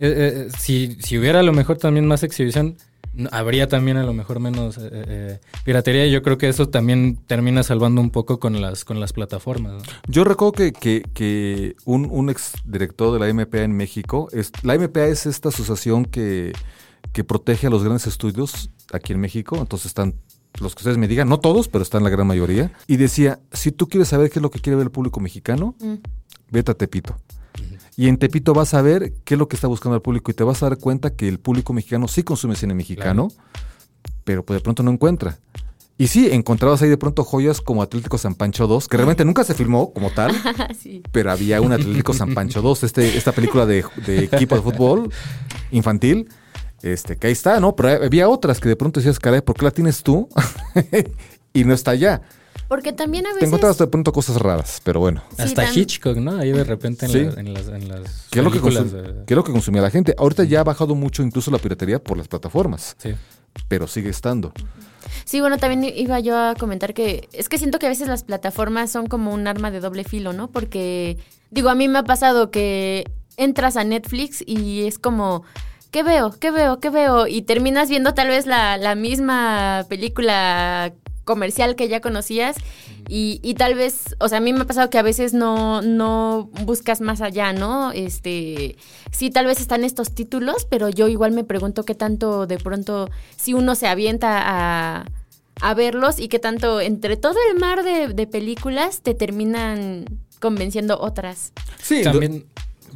Eh, 0.00 0.48
eh, 0.48 0.48
si, 0.58 0.96
si 1.00 1.18
hubiera 1.18 1.40
a 1.40 1.42
lo 1.42 1.52
mejor 1.52 1.76
también 1.76 2.06
más 2.06 2.22
exhibición 2.22 2.76
habría 3.30 3.68
también 3.68 3.96
a 3.96 4.04
lo 4.04 4.12
mejor 4.12 4.40
menos 4.40 4.78
eh, 4.78 4.88
eh, 4.90 5.40
piratería 5.64 6.06
y 6.06 6.10
yo 6.10 6.22
creo 6.22 6.38
que 6.38 6.48
eso 6.48 6.68
también 6.68 7.18
termina 7.26 7.62
salvando 7.62 8.00
un 8.00 8.10
poco 8.10 8.38
con 8.38 8.60
las 8.60 8.84
con 8.84 9.00
las 9.00 9.12
plataformas. 9.12 9.74
¿no? 9.74 9.82
Yo 10.08 10.24
recuerdo 10.24 10.52
que, 10.52 10.72
que, 10.72 11.02
que 11.14 11.76
un, 11.84 12.08
un 12.10 12.30
ex 12.30 12.52
director 12.64 13.12
de 13.12 13.26
la 13.26 13.32
MPA 13.32 13.62
en 13.62 13.76
México, 13.76 14.28
es, 14.32 14.52
la 14.62 14.76
MPA 14.78 15.06
es 15.06 15.26
esta 15.26 15.50
asociación 15.50 16.04
que, 16.04 16.52
que 17.12 17.24
protege 17.24 17.66
a 17.66 17.70
los 17.70 17.82
grandes 17.82 18.06
estudios 18.06 18.70
aquí 18.92 19.12
en 19.12 19.20
México, 19.20 19.56
entonces 19.58 19.86
están 19.86 20.14
los 20.60 20.74
que 20.74 20.80
ustedes 20.80 20.98
me 20.98 21.08
digan, 21.08 21.28
no 21.28 21.40
todos, 21.40 21.68
pero 21.68 21.82
están 21.82 22.04
la 22.04 22.10
gran 22.10 22.26
mayoría, 22.26 22.72
y 22.86 22.96
decía, 22.96 23.40
si 23.52 23.72
tú 23.72 23.88
quieres 23.88 24.08
saber 24.08 24.30
qué 24.30 24.38
es 24.38 24.42
lo 24.42 24.50
que 24.50 24.60
quiere 24.60 24.76
ver 24.76 24.86
el 24.86 24.90
público 24.90 25.18
mexicano, 25.20 25.74
mm. 25.80 25.94
vete 26.50 26.72
a 26.72 26.74
Tepito. 26.74 27.16
Y 27.96 28.08
en 28.08 28.16
Tepito 28.16 28.54
vas 28.54 28.74
a 28.74 28.82
ver 28.82 29.12
qué 29.24 29.34
es 29.34 29.38
lo 29.38 29.48
que 29.48 29.56
está 29.56 29.68
buscando 29.68 29.96
el 29.96 30.02
público 30.02 30.30
y 30.30 30.34
te 30.34 30.44
vas 30.44 30.62
a 30.62 30.68
dar 30.68 30.78
cuenta 30.78 31.14
que 31.14 31.28
el 31.28 31.38
público 31.38 31.72
mexicano 31.72 32.08
sí 32.08 32.22
consume 32.22 32.56
cine 32.56 32.74
mexicano, 32.74 33.28
claro. 33.28 34.16
pero 34.24 34.44
pues 34.44 34.58
de 34.58 34.62
pronto 34.62 34.82
no 34.82 34.90
encuentra. 34.90 35.38
Y 35.98 36.08
sí, 36.08 36.28
encontrabas 36.32 36.80
ahí 36.82 36.88
de 36.88 36.96
pronto 36.96 37.22
joyas 37.22 37.60
como 37.60 37.82
Atlético 37.82 38.16
San 38.16 38.34
Pancho 38.34 38.66
2, 38.66 38.88
que 38.88 38.96
realmente 38.96 39.24
nunca 39.24 39.44
se 39.44 39.54
filmó 39.54 39.92
como 39.92 40.10
tal, 40.10 40.32
sí. 40.80 41.02
pero 41.12 41.30
había 41.30 41.60
un 41.60 41.72
Atlético 41.72 42.14
San 42.14 42.34
Pancho 42.34 42.62
2, 42.62 42.84
este, 42.84 43.16
esta 43.16 43.32
película 43.32 43.66
de, 43.66 43.84
de 44.06 44.24
equipo 44.24 44.56
de 44.56 44.62
fútbol 44.62 45.12
infantil, 45.70 46.28
este, 46.82 47.16
que 47.16 47.28
ahí 47.28 47.32
está, 47.32 47.60
¿no? 47.60 47.76
Pero 47.76 48.04
había 48.04 48.28
otras 48.28 48.58
que 48.58 48.68
de 48.68 48.76
pronto 48.76 49.00
decías, 49.00 49.20
caray, 49.20 49.42
¿por 49.42 49.54
qué 49.54 49.66
la 49.66 49.70
tienes 49.70 50.02
tú? 50.02 50.28
y 51.52 51.64
no 51.64 51.74
está 51.74 51.92
allá. 51.92 52.22
Porque 52.72 52.94
también 52.94 53.26
a 53.26 53.28
veces... 53.28 53.40
Te 53.40 53.44
encuentras 53.44 53.76
de 53.76 53.86
pronto 53.86 54.14
cosas 54.14 54.36
raras, 54.36 54.80
pero 54.82 54.98
bueno. 54.98 55.22
Sí, 55.36 55.42
Hasta 55.42 55.64
también. 55.64 55.82
Hitchcock, 55.82 56.16
¿no? 56.16 56.38
Ahí 56.38 56.52
de 56.52 56.64
repente 56.64 57.04
en, 57.04 57.12
sí. 57.12 57.20
la, 57.24 57.38
en 57.38 57.52
las, 57.52 57.68
en 57.68 57.86
las 57.86 58.28
¿Qué, 58.30 58.38
es 58.38 58.44
lo 58.46 58.50
que 58.50 58.60
consum... 58.60 58.88
de... 58.88 59.24
¿Qué 59.26 59.34
es 59.34 59.36
lo 59.36 59.44
que 59.44 59.52
consumía 59.52 59.82
la 59.82 59.90
gente? 59.90 60.14
Ahorita 60.16 60.44
ya 60.44 60.60
ha 60.60 60.64
bajado 60.64 60.94
mucho 60.94 61.22
incluso 61.22 61.50
la 61.50 61.58
piratería 61.58 62.02
por 62.02 62.16
las 62.16 62.28
plataformas. 62.28 62.96
Sí. 62.96 63.14
Pero 63.68 63.86
sigue 63.86 64.08
estando. 64.08 64.54
Sí, 65.26 65.42
bueno, 65.42 65.58
también 65.58 65.92
iba 65.94 66.18
yo 66.20 66.38
a 66.38 66.54
comentar 66.54 66.94
que 66.94 67.28
es 67.34 67.50
que 67.50 67.58
siento 67.58 67.78
que 67.78 67.84
a 67.84 67.90
veces 67.90 68.08
las 68.08 68.24
plataformas 68.24 68.90
son 68.90 69.06
como 69.06 69.34
un 69.34 69.46
arma 69.46 69.70
de 69.70 69.80
doble 69.80 70.04
filo, 70.04 70.32
¿no? 70.32 70.48
Porque, 70.48 71.18
digo, 71.50 71.68
a 71.68 71.74
mí 71.74 71.88
me 71.88 71.98
ha 71.98 72.04
pasado 72.04 72.50
que 72.50 73.04
entras 73.36 73.76
a 73.76 73.84
Netflix 73.84 74.42
y 74.46 74.86
es 74.86 74.98
como... 74.98 75.42
¿Qué 75.90 76.02
veo? 76.02 76.34
¿Qué 76.40 76.50
veo? 76.50 76.80
¿Qué 76.80 76.88
veo? 76.88 77.26
Y 77.26 77.42
terminas 77.42 77.90
viendo 77.90 78.14
tal 78.14 78.28
vez 78.28 78.46
la, 78.46 78.78
la 78.78 78.94
misma 78.94 79.84
película 79.90 80.94
comercial 81.24 81.76
que 81.76 81.88
ya 81.88 82.00
conocías 82.00 82.56
y, 83.08 83.40
y, 83.42 83.54
tal 83.54 83.74
vez, 83.74 84.16
o 84.18 84.28
sea, 84.28 84.38
a 84.38 84.40
mí 84.40 84.52
me 84.52 84.60
ha 84.60 84.66
pasado 84.66 84.90
que 84.90 84.98
a 84.98 85.02
veces 85.02 85.34
no, 85.34 85.82
no 85.82 86.50
buscas 86.64 87.00
más 87.00 87.20
allá, 87.20 87.52
¿no? 87.52 87.92
Este, 87.92 88.76
sí, 89.10 89.30
tal 89.30 89.46
vez 89.46 89.60
están 89.60 89.84
estos 89.84 90.14
títulos, 90.14 90.66
pero 90.68 90.88
yo 90.88 91.08
igual 91.08 91.32
me 91.32 91.44
pregunto 91.44 91.84
qué 91.84 91.94
tanto 91.94 92.46
de 92.46 92.58
pronto, 92.58 93.08
si 93.36 93.54
uno 93.54 93.74
se 93.74 93.86
avienta 93.86 94.40
a, 94.42 95.06
a 95.60 95.74
verlos 95.74 96.18
y 96.18 96.28
qué 96.28 96.38
tanto 96.38 96.80
entre 96.80 97.16
todo 97.16 97.36
el 97.50 97.58
mar 97.58 97.82
de, 97.84 98.08
de 98.08 98.26
películas 98.26 99.00
te 99.02 99.14
terminan 99.14 100.04
convenciendo 100.40 101.00
otras. 101.00 101.52
Sí, 101.80 102.02
también... 102.02 102.44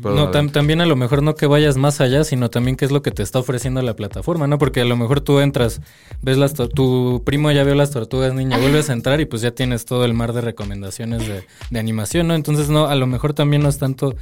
No, 0.03 0.31
tam 0.31 0.51
también 0.51 0.81
a 0.81 0.87
lo 0.87 0.97
mejor 0.97 1.23
no 1.23 1.35
que 1.35 1.47
vayas 1.47 1.77
más 1.77 2.01
allá, 2.01 2.25
sino 2.25 2.51
también 2.51 2.77
qué 2.77 2.85
es 2.85 2.91
lo 2.91 3.03
que 3.03 3.11
te 3.11 3.23
está 3.23 3.39
ofreciendo 3.39 3.83
la 3.83 3.95
plataforma, 3.95 4.47
¿no? 4.47 4.59
Porque 4.59 4.81
a 4.81 4.85
lo 4.85 4.97
mejor 4.97 5.21
tú 5.21 5.41
entras, 5.41 5.81
ves 6.23 6.39
las 6.39 6.55
tu 6.55 7.23
primo 7.25 7.51
ya 7.51 7.65
vio 7.65 7.75
las 7.75 7.91
tortugas 7.91 8.35
niña, 8.35 8.59
vuelves 8.59 8.91
a 8.91 8.93
entrar 8.93 9.21
y 9.21 9.25
pues 9.25 9.43
ya 9.43 9.51
tienes 9.51 9.85
todo 9.85 10.05
el 10.05 10.15
mar 10.15 10.33
de 10.33 10.41
recomendaciones 10.41 11.27
de, 11.27 11.45
de 11.71 11.79
animación, 11.79 12.29
¿no? 12.29 12.35
Entonces 12.35 12.69
no, 12.69 12.87
a 12.87 12.95
lo 12.95 13.07
mejor 13.07 13.33
también 13.33 13.63
no 13.63 13.69
es 13.69 13.79
tanto 13.79 14.15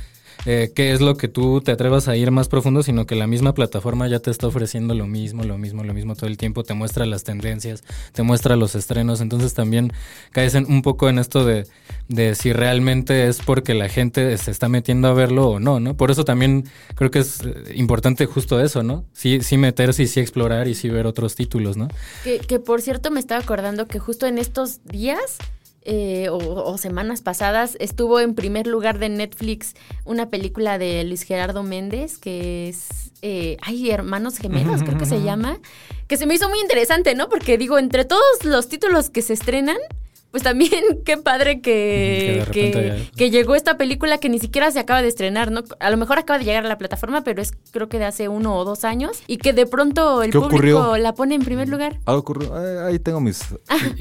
eh, 0.47 0.73
qué 0.75 0.93
es 0.93 1.01
lo 1.01 1.17
que 1.17 1.29
tú 1.29 1.61
te 1.61 1.73
atrevas 1.73 2.09
a 2.09 2.17
ir 2.17 2.31
más 2.31 2.49
profundo, 2.49 2.83
sino 2.83 3.07
que 3.07 3.15
la 3.15 3.27
misma 3.27 3.55
plataforma 3.55 4.09
ya 4.09 4.21
te 4.21 4.31
está 4.31 4.47
ofreciendo 4.47 4.95
lo 4.95 5.07
mismo, 5.07 5.45
lo 5.45 5.59
mismo, 5.59 5.85
lo 5.85 5.95
mismo 5.95 6.15
todo 6.15 6.27
el 6.27 6.37
tiempo, 6.37 6.65
te 6.65 6.75
muestra 6.75 7.07
las 7.07 7.25
tendencias, 7.25 7.83
te 8.13 8.23
muestra 8.23 8.57
los 8.57 8.75
estrenos, 8.75 9.21
entonces 9.21 9.55
también 9.55 9.93
caes 10.33 10.55
en, 10.55 10.67
un 10.67 10.83
poco 10.83 11.09
en 11.09 11.19
esto 11.19 11.45
de, 11.45 11.67
de 12.09 12.35
si 12.35 12.53
realmente 12.53 13.29
es 13.29 13.41
porque 13.41 13.75
la 13.75 13.89
gente 13.89 14.37
se 14.39 14.51
está 14.51 14.69
metiendo 14.69 15.09
a 15.09 15.15
verlo 15.15 15.49
o 15.49 15.61
no, 15.61 15.81
¿no? 15.81 15.97
Por 15.97 16.11
eso 16.11 16.25
también 16.25 16.65
creo 16.95 17.11
que 17.11 17.21
es 17.21 17.41
eh, 17.43 17.73
importante 17.75 18.27
justo 18.27 18.61
eso, 18.61 18.83
¿no? 18.83 19.05
Sí, 19.13 19.41
sí 19.43 19.57
meterse 19.57 20.03
y 20.03 20.07
sí 20.07 20.21
explorar 20.21 20.69
y 20.69 20.75
sí 20.75 20.89
ver 20.89 21.07
otros 21.07 21.35
títulos, 21.35 21.77
¿no? 21.77 21.89
Que, 22.23 22.39
que 22.39 22.59
por 22.59 22.83
cierto 22.83 23.11
me 23.11 23.21
estaba 23.21 23.41
acordando 23.41 23.87
que 23.87 23.99
justo 23.99 24.27
en 24.27 24.39
estos 24.39 24.85
días 24.85 25.39
eh, 25.85 26.29
o, 26.31 26.39
o, 26.39 26.79
semanas 26.79 27.21
pasadas 27.21 27.77
estuvo 27.79 28.19
en 28.21 28.35
primer 28.35 28.67
lugar 28.67 28.99
de 28.99 29.11
Netflix 29.11 29.75
una 30.05 30.31
película 30.31 30.79
de 30.79 31.05
Luis 31.05 31.23
Gerardo 31.23 31.63
Méndez 31.63 32.17
que 32.17 32.69
es 32.69 33.13
eh, 33.21 33.59
ay 33.61 33.91
hermanos 33.91 34.39
gemelos 34.39 34.83
creo 34.83 34.97
que 34.97 35.07
se 35.07 35.23
llama 35.23 35.59
que 36.07 36.17
se 36.17 36.25
me 36.25 36.35
hizo 36.35 36.49
muy 36.49 36.61
interesante 36.61 37.15
no 37.15 37.29
porque 37.29 37.59
digo 37.59 37.79
entre 37.79 38.05
todos 38.05 38.45
los 38.45 38.69
títulos 38.69 39.11
que 39.11 39.21
se 39.21 39.35
estrenan 39.35 39.77
pues 40.35 40.43
también 40.43 40.83
qué 41.05 41.17
padre 41.17 41.61
que, 41.61 42.45
que, 42.51 42.73
que, 42.73 43.09
que, 43.17 43.31
llegó 43.31 43.55
esta 43.55 43.77
película 43.77 44.19
que 44.19 44.29
ni 44.29 44.41
siquiera 44.41 44.69
se 44.73 44.81
acaba 44.81 45.01
de 45.01 45.07
estrenar, 45.07 45.53
¿no? 45.53 45.63
A 45.79 45.91
lo 45.91 45.97
mejor 45.97 46.19
acaba 46.19 46.41
de 46.41 46.45
llegar 46.45 46.67
a 46.67 46.69
la 46.69 46.77
plataforma, 46.77 47.23
pero 47.23 47.41
es 47.41 47.53
creo 47.71 47.89
que 47.89 48.01
de 48.01 48.07
hace 48.07 48.27
uno 48.27 48.57
o 48.57 48.65
dos 48.65 48.83
años 48.83 49.23
y 49.29 49.37
que 49.37 49.53
de 49.53 49.65
pronto 49.65 50.25
el 50.25 50.33
público 50.33 50.47
ocurrió? 50.49 50.97
la 50.97 51.15
pone 51.15 51.37
en 51.37 51.45
primer 51.45 51.69
lugar. 51.69 52.01
Ah, 52.05 52.17
ocurrió. 52.17 52.53
Ahí 52.85 52.99
tengo 52.99 53.21
mis, 53.21 53.45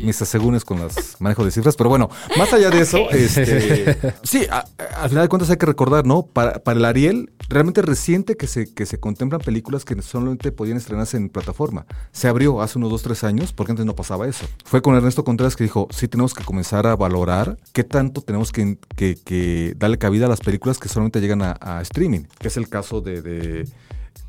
mis 0.02 0.20
asegúnes 0.24 0.66
con 0.66 0.80
los 0.80 1.22
manejos 1.22 1.46
de 1.46 1.52
cifras, 1.52 1.76
pero 1.76 1.92
bueno, 1.92 2.10
más 2.36 2.52
allá 2.52 2.72
de 2.72 2.82
eso, 2.82 2.98
este, 3.12 3.96
sí, 4.24 4.48
a, 4.50 4.66
al 4.98 5.10
final 5.10 5.26
de 5.26 5.30
cuentas 5.30 5.52
hay 5.52 5.58
que 5.58 5.68
recordar, 5.68 6.08
¿no? 6.08 6.24
Para, 6.24 6.64
para 6.64 6.80
el 6.80 6.86
Ariel, 6.86 7.32
realmente 7.48 7.84
reciente 7.84 8.38
que 8.38 8.48
se, 8.48 8.74
que 8.74 8.88
se 8.88 9.00
contemplan 9.00 9.40
películas 9.40 9.86
que 9.86 10.02
solamente 10.02 10.52
podían 10.52 10.78
estrenarse 10.78 11.16
en 11.16 11.30
plataforma. 11.30 11.86
Se 12.12 12.28
abrió 12.28 12.60
hace 12.60 12.80
unos 12.80 12.90
dos, 12.90 13.04
tres 13.04 13.24
años, 13.24 13.54
porque 13.54 13.74
antes 13.74 13.86
no 13.86 13.96
pasaba 13.96 14.28
eso. 14.28 14.48
Fue 14.66 14.82
con 14.82 14.96
Ernesto 14.96 15.24
Contreras 15.24 15.56
que 15.56 15.66
dijo, 15.66 15.88
sí 15.92 16.08
tenemos 16.08 16.23
que 16.32 16.44
comenzar 16.44 16.86
a 16.86 16.96
valorar 16.96 17.58
qué 17.74 17.84
tanto 17.84 18.22
tenemos 18.22 18.52
que, 18.52 18.78
que, 18.96 19.16
que 19.16 19.74
darle 19.78 19.98
cabida 19.98 20.28
a 20.28 20.30
las 20.30 20.42
películas 20.42 20.78
que 20.78 20.88
solamente 20.88 21.20
llegan 21.20 21.42
a, 21.42 21.58
a 21.60 21.82
streaming, 21.82 22.26
que 22.38 22.50
es 22.50 22.58
el 22.58 22.70
caso 22.70 23.02
de, 23.02 23.24
de, 23.24 23.68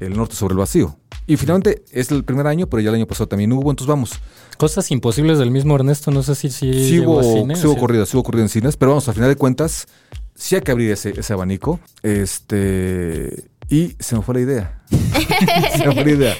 El 0.00 0.16
Norte 0.16 0.34
sobre 0.34 0.52
el 0.52 0.58
Vacío. 0.58 0.96
Y 1.26 1.36
finalmente 1.36 1.84
es 1.92 2.10
el 2.10 2.24
primer 2.24 2.46
año, 2.46 2.66
pero 2.66 2.80
ya 2.80 2.88
el 2.88 2.96
año 2.96 3.06
pasado 3.06 3.28
también 3.28 3.52
hubo, 3.52 3.70
entonces 3.70 3.88
vamos. 3.88 4.20
Cosas 4.56 4.90
imposibles 4.90 5.38
del 5.38 5.50
mismo 5.50 5.74
Ernesto, 5.74 6.10
no 6.10 6.22
sé 6.22 6.34
si, 6.34 6.50
si 6.50 6.72
sí 6.72 7.00
hubo, 7.00 7.22
cine, 7.22 7.56
sí 7.56 7.66
hubo 7.66 7.76
corridas, 7.76 8.08
sí 8.08 8.16
hubo 8.16 8.24
corridas 8.24 8.46
en 8.46 8.60
cines, 8.60 8.76
pero 8.76 8.92
vamos, 8.92 9.08
a 9.08 9.12
final 9.12 9.28
de 9.28 9.36
cuentas, 9.36 9.86
sí 10.34 10.54
hay 10.54 10.62
que 10.62 10.72
abrir 10.72 10.90
ese, 10.90 11.18
ese 11.18 11.32
abanico. 11.32 11.80
Este. 12.02 13.44
Y 13.68 13.96
se 13.98 14.16
me 14.16 14.22
fue 14.22 14.34
la 14.34 14.40
idea. 14.40 14.82
se 14.90 15.86
me 15.86 15.94
fue 15.94 16.04
la 16.04 16.10
idea. 16.10 16.34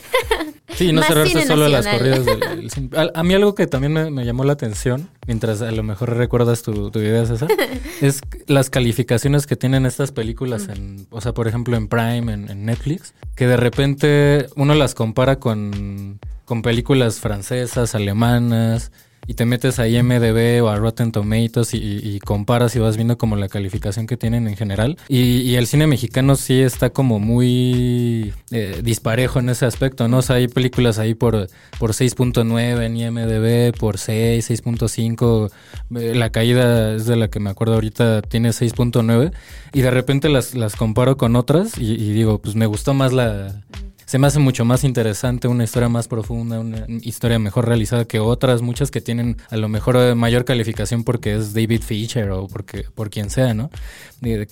Sí, 0.76 0.92
no 0.92 1.02
cerrarse 1.02 1.46
solo 1.46 1.66
a 1.66 1.68
las 1.68 1.86
corridas 1.86 2.24
del. 2.24 2.42
A, 2.96 3.20
a 3.20 3.22
mí 3.22 3.34
algo 3.34 3.54
que 3.54 3.66
también 3.66 3.92
me, 3.92 4.10
me 4.10 4.24
llamó 4.24 4.44
la 4.44 4.52
atención, 4.52 5.08
mientras 5.26 5.62
a 5.62 5.70
lo 5.70 5.82
mejor 5.82 6.16
recuerdas 6.16 6.62
tu, 6.62 6.90
tu 6.90 6.98
idea, 6.98 7.24
César, 7.26 7.48
es 8.00 8.20
las 8.46 8.70
calificaciones 8.70 9.46
que 9.46 9.56
tienen 9.56 9.86
estas 9.86 10.12
películas 10.12 10.68
en, 10.68 11.06
o 11.10 11.20
sea, 11.20 11.32
por 11.32 11.48
ejemplo, 11.48 11.76
en 11.76 11.88
Prime, 11.88 12.32
en, 12.32 12.50
en 12.50 12.64
Netflix, 12.64 13.14
que 13.36 13.46
de 13.46 13.56
repente 13.56 14.48
uno 14.56 14.74
las 14.74 14.94
compara 14.94 15.38
con, 15.38 16.18
con 16.44 16.62
películas 16.62 17.20
francesas, 17.20 17.94
alemanas, 17.94 18.92
y 19.26 19.34
te 19.34 19.46
metes 19.46 19.78
a 19.78 19.88
IMDB 19.88 20.62
o 20.62 20.68
a 20.68 20.76
Rotten 20.76 21.12
Tomatoes 21.12 21.74
y, 21.74 22.18
comparas 22.20 22.74
y 22.76 22.78
vas 22.78 22.96
viendo 22.96 23.18
como 23.18 23.36
la 23.36 23.48
calificación 23.48 24.06
que 24.06 24.16
tienen 24.16 24.48
en 24.48 24.56
general. 24.56 24.96
Y, 25.08 25.54
el 25.54 25.66
cine 25.66 25.86
mexicano 25.86 26.34
sí 26.36 26.60
está 26.60 26.90
como 26.90 27.20
muy 27.20 28.32
eh, 28.50 28.80
disparejo 28.82 29.38
en 29.38 29.48
ese 29.48 29.66
aspecto, 29.66 30.08
¿no? 30.08 30.18
O 30.18 30.22
sea, 30.22 30.36
hay 30.36 30.48
películas 30.48 30.98
ahí 30.98 31.14
por, 31.14 31.48
por 31.78 31.92
6.9 31.92 32.84
en 32.84 32.96
IMDB, 32.96 33.78
por 33.78 33.98
6, 33.98 34.50
6.5. 34.50 35.50
eh, 35.96 36.14
La 36.14 36.30
caída 36.30 36.94
es 36.94 37.06
de 37.06 37.16
la 37.16 37.28
que 37.28 37.40
me 37.40 37.50
acuerdo 37.50 37.74
ahorita, 37.74 38.22
tiene 38.22 38.50
6.9. 38.50 39.32
Y 39.72 39.82
de 39.82 39.90
repente 39.90 40.28
las, 40.28 40.54
las 40.54 40.76
comparo 40.76 41.16
con 41.16 41.36
otras 41.36 41.78
y 41.78 42.12
digo, 42.12 42.38
pues 42.38 42.56
me 42.56 42.66
gustó 42.66 42.94
más 42.94 43.12
la... 43.12 43.62
Se 44.06 44.18
me 44.18 44.26
hace 44.26 44.38
mucho 44.38 44.64
más 44.64 44.84
interesante, 44.84 45.48
una 45.48 45.64
historia 45.64 45.88
más 45.88 46.08
profunda, 46.08 46.60
una 46.60 46.86
historia 46.88 47.38
mejor 47.38 47.66
realizada 47.66 48.04
que 48.04 48.20
otras, 48.20 48.62
muchas 48.62 48.90
que 48.90 49.00
tienen 49.00 49.38
a 49.50 49.56
lo 49.56 49.68
mejor 49.68 49.96
eh, 49.96 50.14
mayor 50.14 50.44
calificación 50.44 51.04
porque 51.04 51.34
es 51.34 51.54
David 51.54 51.82
Fincher 51.82 52.30
o 52.30 52.46
porque 52.48 52.84
por 52.94 53.10
quien 53.10 53.30
sea, 53.30 53.54
¿no? 53.54 53.70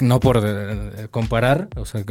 No 0.00 0.20
por 0.20 0.42
eh, 0.44 1.09
comparar, 1.11 1.68
o 1.76 1.84
sea, 1.84 2.05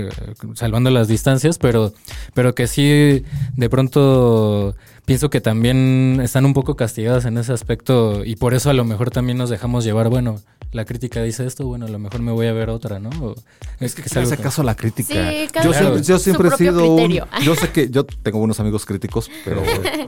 salvando 0.55 0.89
las 0.89 1.07
distancias, 1.07 1.57
pero, 1.57 1.93
pero 2.33 2.55
que 2.55 2.67
sí 2.67 3.23
de 3.55 3.69
pronto 3.69 4.75
pienso 5.05 5.29
que 5.29 5.41
también 5.41 6.19
están 6.23 6.45
un 6.45 6.53
poco 6.53 6.75
castigadas 6.75 7.25
en 7.25 7.37
ese 7.37 7.53
aspecto 7.53 8.23
y 8.23 8.35
por 8.35 8.53
eso 8.53 8.69
a 8.69 8.73
lo 8.73 8.85
mejor 8.85 9.11
también 9.11 9.37
nos 9.37 9.49
dejamos 9.49 9.83
llevar, 9.83 10.09
bueno, 10.09 10.39
la 10.71 10.85
crítica 10.85 11.21
dice 11.21 11.45
esto, 11.45 11.65
bueno, 11.67 11.85
a 11.85 11.89
lo 11.89 11.99
mejor 11.99 12.21
me 12.21 12.31
voy 12.31 12.47
a 12.47 12.53
ver 12.53 12.69
otra, 12.69 12.99
¿no? 12.99 13.09
O- 13.21 13.35
Es 13.79 13.93
que 13.95 14.03
hace 14.03 14.37
que- 14.37 14.43
caso 14.43 14.61
a 14.61 14.65
la 14.65 14.75
crítica. 14.75 15.13
Sí, 15.31 15.47
cada 15.51 15.65
yo 15.65 15.73
siempre, 15.73 16.01
yo 16.03 16.19
siempre 16.19 16.47
he 16.49 16.51
sido 16.57 16.95
un-. 16.95 17.11
Yo 17.43 17.55
sé 17.55 17.69
que 17.71 17.89
yo 17.89 18.05
tengo 18.05 18.39
buenos 18.39 18.59
amigos 18.59 18.85
críticos, 18.85 19.29
pero 19.43 19.61
eh, 19.65 20.07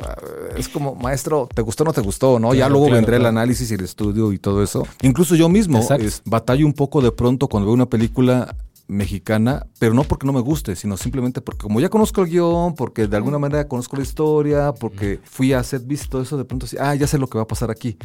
es 0.57 0.70
como, 0.70 0.95
maestro, 0.95 1.49
¿te 1.53 1.61
gustó 1.61 1.84
o 1.84 1.86
no 1.88 1.93
te 1.93 2.01
gustó? 2.01 2.39
¿no? 2.39 2.53
ya 2.53 2.59
Claro, 2.61 2.72
luego 2.74 2.86
claro, 2.88 3.01
vendrá 3.01 3.18
el 3.18 3.26
análisis 3.26 3.70
y 3.72 3.74
el 3.74 3.82
estudio 3.84 4.32
y 4.32 4.38
todo 4.39 4.64
eso. 4.64 4.88
Incluso 5.01 5.36
yo 5.36 5.49
mismo 5.49 5.80
es, 5.99 6.22
batallo 6.26 6.66
un 6.66 6.74
poco 6.74 7.01
de 7.01 7.11
pronto 7.11 7.47
cuando 7.47 7.68
veo 7.68 7.74
una 7.74 7.88
película 7.88 8.55
mexicana, 8.88 9.65
pero 9.79 9.93
no 9.93 10.03
porque 10.03 10.25
no 10.27 10.34
me 10.34 10.41
guste, 10.41 10.75
sino 10.75 10.97
simplemente 10.97 11.41
porque 11.41 11.63
como 11.63 11.79
ya 11.79 11.89
conozco 11.89 12.21
el 12.21 12.29
guion, 12.29 12.75
porque 12.75 13.07
de 13.07 13.17
alguna 13.17 13.39
manera 13.39 13.67
conozco 13.67 13.95
la 13.97 14.03
historia, 14.03 14.73
porque 14.73 15.19
fui 15.23 15.53
a 15.53 15.63
set 15.63 15.86
visto 15.88 16.21
eso, 16.21 16.38
de 16.38 16.45
pronto 16.45 16.65
así, 16.65 16.75
ah, 16.79 16.93
ya 16.95 17.07
sé 17.07 17.17
lo 17.17 17.27
que 17.27 17.38
va 17.38 17.43
a 17.43 17.47
pasar 17.47 17.71
aquí. 17.71 17.97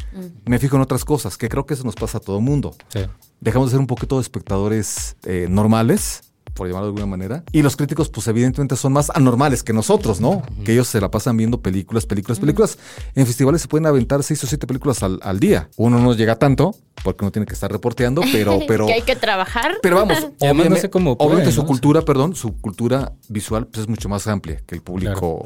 Me 0.45 0.57
fijo 0.59 0.75
en 0.77 0.81
otras 0.81 1.05
cosas, 1.05 1.37
que 1.37 1.49
creo 1.49 1.65
que 1.65 1.73
eso 1.73 1.83
nos 1.83 1.95
pasa 1.95 2.17
a 2.19 2.21
todo 2.21 2.39
mundo 2.41 2.75
Sí. 2.89 3.01
dejamos 3.41 3.69
de 3.69 3.71
ser 3.71 3.79
un 3.79 3.87
poquito 3.87 4.15
de 4.15 4.21
espectadores 4.21 5.15
eh, 5.23 5.47
normales, 5.49 6.21
por 6.53 6.67
llamarlo 6.67 6.87
de 6.87 6.89
alguna 6.89 7.05
manera. 7.05 7.43
Y 7.51 7.61
los 7.61 7.75
críticos, 7.75 8.09
pues 8.09 8.27
evidentemente 8.27 8.75
son 8.75 8.93
más 8.93 9.09
anormales 9.09 9.63
que 9.63 9.73
nosotros, 9.73 10.19
¿no? 10.19 10.41
Que 10.63 10.73
ellos 10.73 10.87
se 10.87 10.99
la 11.01 11.11
pasan 11.11 11.37
viendo 11.37 11.61
películas, 11.61 12.05
películas, 12.05 12.39
películas. 12.39 12.77
En 13.15 13.25
festivales 13.25 13.61
se 13.61 13.67
pueden 13.67 13.85
aventar 13.85 14.23
seis 14.23 14.43
o 14.43 14.47
siete 14.47 14.67
películas 14.67 15.03
al, 15.03 15.19
al 15.23 15.39
día. 15.39 15.69
Uno 15.77 15.99
no 15.99 16.13
llega 16.13 16.37
tanto, 16.37 16.75
porque 17.03 17.25
no 17.25 17.31
tiene 17.31 17.45
que 17.45 17.53
estar 17.53 17.71
reporteando, 17.71 18.21
pero, 18.31 18.59
pero. 18.67 18.85
que 18.85 18.93
hay 18.93 19.01
que 19.01 19.15
trabajar. 19.15 19.77
Pero 19.81 19.95
vamos, 19.97 20.27
obviamente, 20.39 20.81
sé 20.81 20.89
cómo 20.89 21.17
puede, 21.17 21.27
obviamente 21.27 21.51
su 21.51 21.65
cultura, 21.65 22.01
perdón, 22.01 22.35
su 22.35 22.59
cultura 22.59 23.13
visual 23.27 23.67
pues, 23.67 23.83
es 23.83 23.87
mucho 23.87 24.09
más 24.09 24.27
amplia 24.27 24.61
que 24.65 24.75
el 24.75 24.81
público 24.81 25.45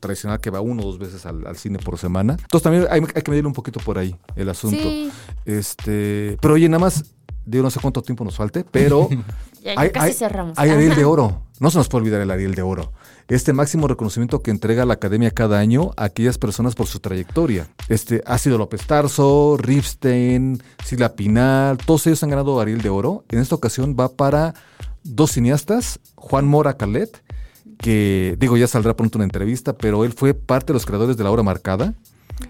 tradicional 0.00 0.40
que 0.40 0.50
va 0.50 0.60
uno 0.60 0.82
o 0.82 0.86
dos 0.86 0.98
veces 0.98 1.26
al, 1.26 1.46
al 1.46 1.56
cine 1.56 1.78
por 1.78 1.98
semana. 1.98 2.36
Entonces 2.40 2.62
también 2.62 2.86
hay, 2.90 3.00
hay 3.14 3.22
que 3.22 3.30
medirle 3.30 3.48
un 3.48 3.54
poquito 3.54 3.80
por 3.80 3.98
ahí 3.98 4.16
el 4.36 4.48
asunto. 4.48 4.82
Sí. 4.82 5.10
Este, 5.44 6.38
pero 6.40 6.54
oye, 6.54 6.68
nada 6.68 6.80
más, 6.80 7.04
digo, 7.44 7.62
no 7.62 7.70
sé 7.70 7.80
cuánto 7.80 8.02
tiempo 8.02 8.24
nos 8.24 8.36
falte, 8.36 8.64
pero 8.64 9.08
Ya, 9.62 9.74
ya 9.74 9.92
casi 9.92 10.12
cerramos. 10.12 10.58
Hay 10.58 10.70
Ariel 10.70 10.94
de 10.94 11.04
Oro. 11.04 11.42
No 11.60 11.70
se 11.70 11.76
nos 11.76 11.88
puede 11.88 12.02
olvidar 12.02 12.20
el 12.22 12.30
Ariel 12.30 12.54
de 12.54 12.62
Oro. 12.62 12.92
Este 13.28 13.52
máximo 13.52 13.86
reconocimiento 13.86 14.42
que 14.42 14.50
entrega 14.50 14.86
la 14.86 14.94
Academia 14.94 15.30
cada 15.30 15.58
año 15.58 15.90
a 15.96 16.04
aquellas 16.04 16.38
personas 16.38 16.74
por 16.74 16.86
su 16.86 17.00
trayectoria. 17.00 17.68
Este, 17.88 18.22
ha 18.26 18.38
sido 18.38 18.58
López 18.58 18.86
Tarso, 18.86 19.56
Ripstein, 19.58 20.62
Sila 20.84 21.14
Pinal, 21.14 21.76
todos 21.78 22.06
ellos 22.06 22.22
han 22.22 22.30
ganado 22.30 22.58
Ariel 22.60 22.80
de 22.80 22.88
Oro. 22.88 23.24
En 23.28 23.38
esta 23.38 23.54
ocasión 23.54 23.94
va 23.98 24.08
para 24.08 24.54
dos 25.04 25.32
cineastas, 25.32 26.00
Juan 26.16 26.48
Mora 26.48 26.78
Calet, 26.78 27.22
que 27.78 28.36
digo 28.38 28.56
ya 28.56 28.66
saldrá 28.66 28.96
pronto 28.96 29.18
una 29.18 29.24
entrevista, 29.24 29.74
pero 29.74 30.04
él 30.04 30.12
fue 30.12 30.34
parte 30.34 30.68
de 30.68 30.74
los 30.74 30.86
creadores 30.86 31.16
de 31.16 31.24
la 31.24 31.30
obra 31.30 31.42
marcada. 31.42 31.94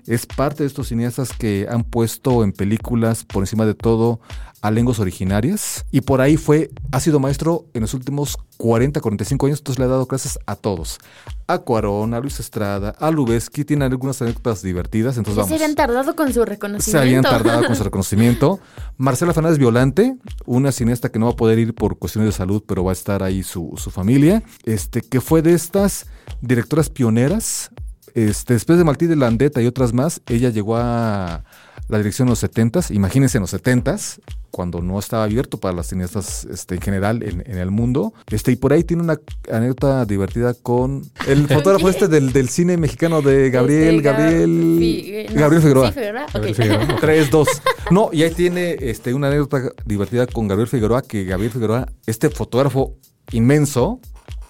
Es 0.06 0.26
parte 0.26 0.62
de 0.62 0.66
estos 0.66 0.88
cineastas 0.88 1.32
que 1.32 1.66
han 1.70 1.84
puesto 1.84 2.44
en 2.44 2.52
películas, 2.52 3.24
por 3.24 3.42
encima 3.42 3.66
de 3.66 3.74
todo, 3.74 4.20
a 4.62 4.70
lenguas 4.70 4.98
originarias. 4.98 5.84
Y 5.90 6.02
por 6.02 6.20
ahí 6.20 6.36
fue, 6.36 6.70
ha 6.92 7.00
sido 7.00 7.18
maestro 7.20 7.66
en 7.74 7.82
los 7.82 7.94
últimos 7.94 8.38
40, 8.58 9.00
45 9.00 9.46
años, 9.46 9.60
entonces 9.60 9.78
le 9.78 9.86
ha 9.86 9.88
dado 9.88 10.06
clases 10.06 10.38
a 10.46 10.54
todos. 10.56 10.98
A 11.46 11.58
Cuarón, 11.58 12.14
a 12.14 12.20
Luis 12.20 12.38
Estrada, 12.40 12.90
a 12.98 13.10
Lubeski, 13.10 13.64
tiene 13.64 13.84
algunas 13.86 14.20
anécdotas 14.22 14.62
divertidas, 14.62 15.16
entonces 15.16 15.36
vamos. 15.36 15.48
se 15.48 15.54
habían 15.54 15.74
tardado 15.74 16.14
con 16.14 16.28
su 16.28 16.40
Se 16.40 16.44
reconocimiento. 16.44 16.98
habían 17.00 17.22
tardado 17.22 17.66
con 17.66 17.74
su 17.74 17.82
reconocimiento. 17.84 18.60
Marcela 18.98 19.32
Fernández 19.32 19.58
Violante, 19.58 20.16
una 20.44 20.72
cineasta 20.72 21.10
que 21.10 21.18
no 21.18 21.26
va 21.26 21.32
a 21.32 21.36
poder 21.36 21.58
ir 21.58 21.74
por 21.74 21.98
cuestiones 21.98 22.28
de 22.28 22.36
salud, 22.36 22.62
pero 22.66 22.84
va 22.84 22.92
a 22.92 22.94
estar 22.94 23.22
ahí 23.22 23.42
su, 23.42 23.72
su 23.76 23.90
familia, 23.90 24.42
este, 24.64 25.00
que 25.00 25.20
fue 25.20 25.42
de 25.42 25.54
estas 25.54 26.06
directoras 26.42 26.90
pioneras. 26.90 27.70
Este, 28.14 28.54
después 28.54 28.78
de 28.78 28.84
Martí 28.84 29.06
de 29.06 29.16
Landeta 29.16 29.60
y 29.62 29.66
otras 29.66 29.92
más, 29.92 30.20
ella 30.28 30.50
llegó 30.50 30.76
a 30.76 31.44
la 31.88 31.98
dirección 31.98 32.28
en 32.28 32.30
los 32.30 32.42
70s, 32.44 32.94
imagínense 32.94 33.38
en 33.38 33.42
los 33.42 33.52
70s, 33.52 34.20
cuando 34.52 34.80
no 34.80 34.98
estaba 34.98 35.24
abierto 35.24 35.58
para 35.58 35.74
las 35.74 35.88
cineastas 35.88 36.44
este, 36.44 36.76
en 36.76 36.80
general 36.80 37.22
en, 37.22 37.42
en 37.46 37.58
el 37.58 37.70
mundo. 37.70 38.12
Este, 38.30 38.52
y 38.52 38.56
por 38.56 38.72
ahí 38.72 38.84
tiene 38.84 39.02
una 39.02 39.18
anécdota 39.50 40.04
divertida 40.04 40.54
con 40.54 41.02
el 41.26 41.46
fotógrafo 41.48 41.88
este 41.88 42.06
del, 42.08 42.32
del 42.32 42.48
cine 42.48 42.76
mexicano 42.76 43.22
de 43.22 43.50
Gabriel, 43.50 43.96
Este, 43.96 44.08
Gab- 44.08 44.16
Gabriel, 44.18 44.76
Fi- 44.78 45.04
eh, 45.14 45.26
no, 45.34 45.40
Gabriel 45.40 45.62
Figueroa. 45.62 45.88
Sí, 45.88 45.94
Figueroa. 45.94 46.24
ok. 46.26 46.32
Gabriel 46.34 46.54
Figueroa. 46.56 46.96
3, 47.00 47.30
2. 47.30 47.48
No, 47.90 48.10
y 48.12 48.22
ahí 48.22 48.30
tiene 48.32 48.76
este, 48.80 49.14
una 49.14 49.26
anécdota 49.28 49.62
divertida 49.84 50.26
con 50.26 50.46
Gabriel 50.48 50.68
Figueroa, 50.68 51.02
que 51.02 51.24
Gabriel 51.24 51.52
Figueroa, 51.52 51.86
este 52.06 52.28
fotógrafo 52.30 52.96
inmenso, 53.32 54.00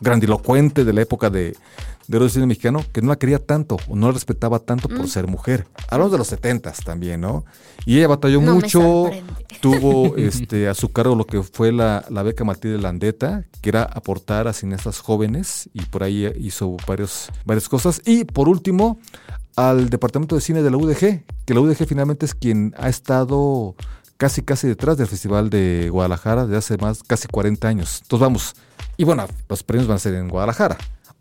grandilocuente 0.00 0.84
de 0.84 0.92
la 0.94 1.02
época 1.02 1.28
de, 1.30 1.54
de 2.10 2.18
del 2.18 2.30
cine 2.30 2.46
mexicano, 2.46 2.84
que 2.92 3.02
no 3.02 3.08
la 3.08 3.16
quería 3.16 3.38
tanto, 3.38 3.76
o 3.88 3.94
no 3.94 4.08
la 4.08 4.12
respetaba 4.12 4.58
tanto 4.58 4.88
por 4.88 5.08
ser 5.08 5.28
mujer. 5.28 5.66
Hablamos 5.88 6.10
de 6.10 6.18
los 6.18 6.26
70 6.26 6.72
también, 6.84 7.20
¿no? 7.20 7.44
Y 7.86 7.98
ella 7.98 8.08
batalló 8.08 8.40
No 8.40 8.54
mucho, 8.54 9.10
tuvo 9.60 10.16
este, 10.16 10.68
a 10.68 10.74
su 10.74 10.92
cargo 10.92 11.14
lo 11.14 11.24
que 11.24 11.42
fue 11.42 11.70
la, 11.70 12.04
la 12.10 12.24
beca 12.24 12.42
Martí 12.42 12.68
de 12.68 12.78
Landeta, 12.78 13.44
que 13.60 13.68
era 13.68 13.84
aportar 13.84 14.48
a 14.48 14.52
cineastas 14.52 14.98
jóvenes, 14.98 15.70
y 15.72 15.82
por 15.82 16.02
ahí 16.02 16.30
hizo 16.40 16.76
varios, 16.84 17.30
varias 17.44 17.68
cosas. 17.68 18.02
Y 18.04 18.24
por 18.24 18.48
último, 18.48 18.98
al 19.54 19.88
departamento 19.88 20.34
de 20.34 20.40
cine 20.40 20.62
de 20.62 20.70
la 20.70 20.78
UDG, 20.78 21.22
que 21.44 21.54
la 21.54 21.60
UDG 21.60 21.86
finalmente 21.86 22.26
es 22.26 22.34
quien 22.34 22.74
ha 22.76 22.88
estado 22.88 23.76
casi 24.16 24.42
casi 24.42 24.66
detrás 24.66 24.98
del 24.98 25.06
Festival 25.06 25.48
de 25.48 25.88
Guadalajara 25.90 26.44
desde 26.44 26.58
hace 26.58 26.76
más 26.78 27.04
casi 27.04 27.28
40 27.28 27.68
años. 27.68 28.00
Entonces 28.02 28.20
vamos, 28.20 28.56
y 28.96 29.04
bueno, 29.04 29.26
los 29.48 29.62
premios 29.62 29.86
van 29.86 29.96
a 29.96 30.00
ser 30.00 30.14
en 30.14 30.28
Guadalajara. 30.28 30.76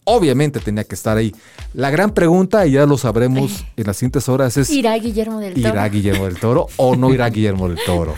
Obviamente 0.10 0.60
tenía 0.60 0.84
que 0.84 0.96
estar 0.96 1.18
ahí. 1.18 1.34
La 1.74 1.92
gran 1.92 2.12
pregunta, 2.14 2.66
y 2.66 2.72
ya 2.72 2.86
lo 2.86 2.98
sabremos 2.98 3.64
en 3.78 3.86
las 3.86 3.98
siguientes 3.98 4.28
horas, 4.28 4.58
es 4.58 4.70
Irá 4.70 4.98
Guillermo 4.98 5.40
del 5.40 5.54
Toro. 5.54 5.70
¿irá 5.70 5.88
Guillermo 5.88 6.26
del 6.26 6.40
Toro 6.40 6.68
o 6.78 6.96
no 6.96 7.14
irá 7.14 7.30
Guillermo 7.30 7.70
del 7.70 7.78
Toro? 7.86 8.16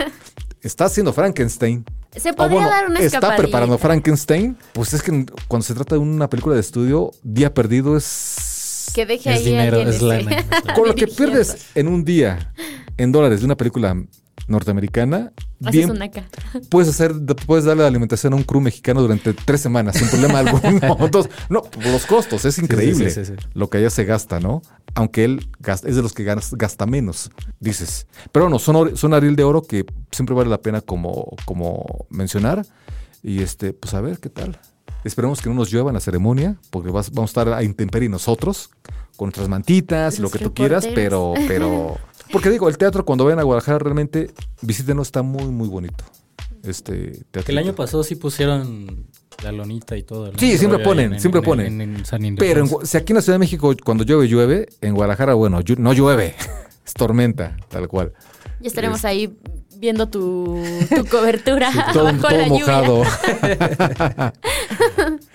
Está 0.61 0.85
haciendo 0.85 1.11
Frankenstein. 1.11 1.83
Se 2.15 2.33
podría 2.33 2.55
bueno, 2.55 2.69
dar 2.69 2.87
una 2.87 2.99
está 2.99 3.35
preparando 3.35 3.77
Frankenstein. 3.77 4.57
Pues 4.73 4.93
es 4.93 5.01
que 5.01 5.25
cuando 5.47 5.65
se 5.65 5.73
trata 5.73 5.95
de 5.95 5.99
una 5.99 6.29
película 6.29 6.55
de 6.55 6.61
estudio, 6.61 7.11
día 7.23 7.53
perdido 7.53 7.95
es 7.97 8.91
Que 8.93 9.05
deje 9.05 9.29
Es 9.33 9.39
ahí 9.39 9.45
dinero, 9.45 9.79
es 9.81 10.01
lana, 10.01 10.31
es 10.31 10.45
lana. 10.65 10.73
con 10.75 10.87
lo 10.87 10.95
que 10.95 11.07
pierdes 11.07 11.67
en 11.75 11.87
un 11.87 12.03
día 12.03 12.53
en 12.97 13.11
dólares 13.11 13.39
de 13.39 13.45
una 13.45 13.55
película 13.55 13.95
norteamericana, 14.47 15.31
Haces 15.61 15.71
bien 15.73 15.91
una 15.91 16.05
acá. 16.05 16.25
puedes 16.69 16.89
hacer, 16.89 17.13
puedes 17.45 17.65
darle 17.65 17.83
la 17.83 17.87
alimentación 17.87 18.33
a 18.33 18.35
un 18.35 18.43
crew 18.43 18.61
mexicano 18.61 19.01
durante 19.01 19.33
tres 19.33 19.61
semanas 19.61 19.95
sin 19.97 20.09
problema 20.09 20.39
alguno. 20.39 20.97
Entonces, 20.99 21.31
no, 21.49 21.61
por 21.61 21.85
los 21.85 22.05
costos, 22.05 22.45
es 22.45 22.57
increíble 22.59 23.09
sí, 23.09 23.25
sí, 23.25 23.33
sí. 23.37 23.47
lo 23.53 23.69
que 23.69 23.77
allá 23.79 23.89
se 23.89 24.03
gasta, 24.05 24.39
¿no? 24.39 24.61
Aunque 24.95 25.23
él 25.23 25.47
gasta- 25.59 25.87
es 25.87 25.95
de 25.95 26.01
los 26.01 26.13
que 26.13 26.23
gas- 26.23 26.53
gasta 26.55 26.85
menos, 26.85 27.31
dices. 27.59 28.07
Pero 28.31 28.49
no, 28.49 28.59
son, 28.59 28.97
son 28.97 29.13
Ariel 29.13 29.35
de 29.35 29.43
Oro 29.43 29.61
que 29.61 29.85
siempre 30.11 30.35
vale 30.35 30.49
la 30.49 30.61
pena 30.61 30.81
como, 30.81 31.35
como 31.45 32.05
mencionar. 32.09 32.65
Y 33.23 33.41
este, 33.41 33.71
pues 33.73 33.93
a 33.93 34.01
ver 34.01 34.19
qué 34.19 34.29
tal. 34.29 34.59
Esperemos 35.03 35.41
que 35.41 35.49
no 35.49 35.55
nos 35.55 35.71
llueva 35.71 35.89
en 35.89 35.95
la 35.95 35.99
ceremonia, 35.99 36.57
porque 36.69 36.89
vas- 36.91 37.11
vamos 37.11 37.29
a 37.29 37.31
estar 37.41 37.53
a 37.53 37.63
intemperie 37.63 38.09
nosotros, 38.09 38.69
con 39.15 39.27
nuestras 39.27 39.47
mantitas 39.49 40.17
y 40.19 40.21
lo 40.21 40.29
que 40.29 40.39
tú 40.39 40.53
quieras, 40.53 40.85
pero, 40.95 41.33
reporteros. 41.35 41.47
pero. 41.47 41.97
Porque 42.31 42.49
digo, 42.49 42.69
el 42.69 42.77
teatro 42.77 43.05
cuando 43.05 43.25
vayan 43.25 43.39
a 43.39 43.43
Guadalajara 43.43 43.79
realmente 43.79 44.31
visítenos, 44.61 45.07
está 45.07 45.21
muy, 45.21 45.45
muy 45.45 45.67
bonito. 45.67 46.03
Este 46.63 47.11
teatro. 47.31 47.43
Que 47.45 47.51
el 47.51 47.57
año 47.57 47.73
pasado 47.73 48.03
sí 48.03 48.15
pusieron 48.15 49.07
la 49.43 49.51
lonita 49.51 49.97
y 49.97 50.03
todo. 50.03 50.31
¿no? 50.31 50.37
Sí, 50.37 50.57
siempre 50.57 50.79
ponen, 50.79 51.13
en- 51.13 51.19
siempre 51.19 51.39
en- 51.39 51.45
ponen. 51.45 51.81
en- 51.81 51.95
en 51.97 52.05
San 52.05 52.21
Pero 52.37 52.65
si 52.83 52.97
aquí 52.97 53.13
en 53.13 53.15
la 53.15 53.21
Ciudad 53.21 53.35
de 53.35 53.39
México 53.39 53.73
cuando 53.83 54.03
llueve, 54.03 54.27
llueve, 54.27 54.69
en 54.81 54.93
Guadalajara, 54.93 55.33
bueno, 55.33 55.59
no 55.77 55.93
llueve, 55.93 56.35
es 56.85 56.93
tormenta, 56.93 57.57
tal 57.69 57.87
cual. 57.87 58.13
Ya 58.59 58.67
estaremos 58.67 59.03
ahí 59.05 59.35
viendo 59.77 60.07
tu, 60.07 60.61
tu 60.95 61.05
cobertura 61.09 61.71
todo, 61.91 62.03
bajo 62.13 62.17
todo 62.19 62.29
la 62.37 62.47
lluvia. 62.47 62.59
mojado. 62.59 63.03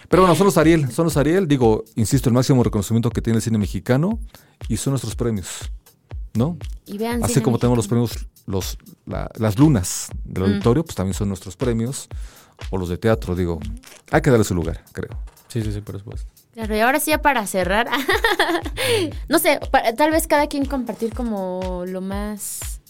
Pero 0.08 0.22
bueno, 0.22 0.36
son 0.36 0.46
los 0.46 0.56
Ariel, 0.56 0.90
son 0.92 1.06
los 1.06 1.16
Ariel, 1.16 1.48
digo, 1.48 1.84
insisto, 1.96 2.28
el 2.28 2.34
máximo 2.34 2.62
reconocimiento 2.62 3.10
que 3.10 3.20
tiene 3.20 3.38
el 3.38 3.42
cine 3.42 3.58
mexicano 3.58 4.20
y 4.68 4.76
son 4.76 4.92
nuestros 4.92 5.16
premios, 5.16 5.68
¿no? 6.36 6.56
Y 6.86 6.98
vean, 6.98 7.22
Así 7.24 7.40
como 7.40 7.58
tenemos 7.58 7.76
los 7.76 7.88
premios, 7.88 8.26
los, 8.46 8.78
la- 9.06 9.30
las 9.36 9.58
lunas 9.58 10.08
del 10.24 10.44
Mm. 10.44 10.46
auditorio, 10.46 10.84
pues 10.84 10.94
también 10.94 11.14
son 11.14 11.28
nuestros 11.28 11.56
premios, 11.56 12.08
o 12.70 12.78
los 12.78 12.88
de 12.88 12.98
teatro, 12.98 13.34
digo, 13.34 13.58
hay 14.10 14.20
que 14.22 14.30
darle 14.30 14.44
su 14.44 14.54
lugar, 14.54 14.84
creo. 14.92 15.10
Sí, 15.48 15.62
sí, 15.62 15.72
sí, 15.72 15.80
por 15.80 15.98
supuesto. 15.98 16.30
Claro, 16.54 16.74
y 16.76 16.80
ahora 16.80 17.00
sí 17.00 17.10
ya 17.10 17.18
para 17.20 17.46
cerrar, 17.46 17.86
no 19.28 19.38
sé, 19.38 19.60
para- 19.70 19.94
tal 19.94 20.10
vez 20.10 20.26
cada 20.26 20.46
quien 20.46 20.64
compartir 20.64 21.12
como 21.14 21.84
lo 21.86 22.00
más, 22.00 22.80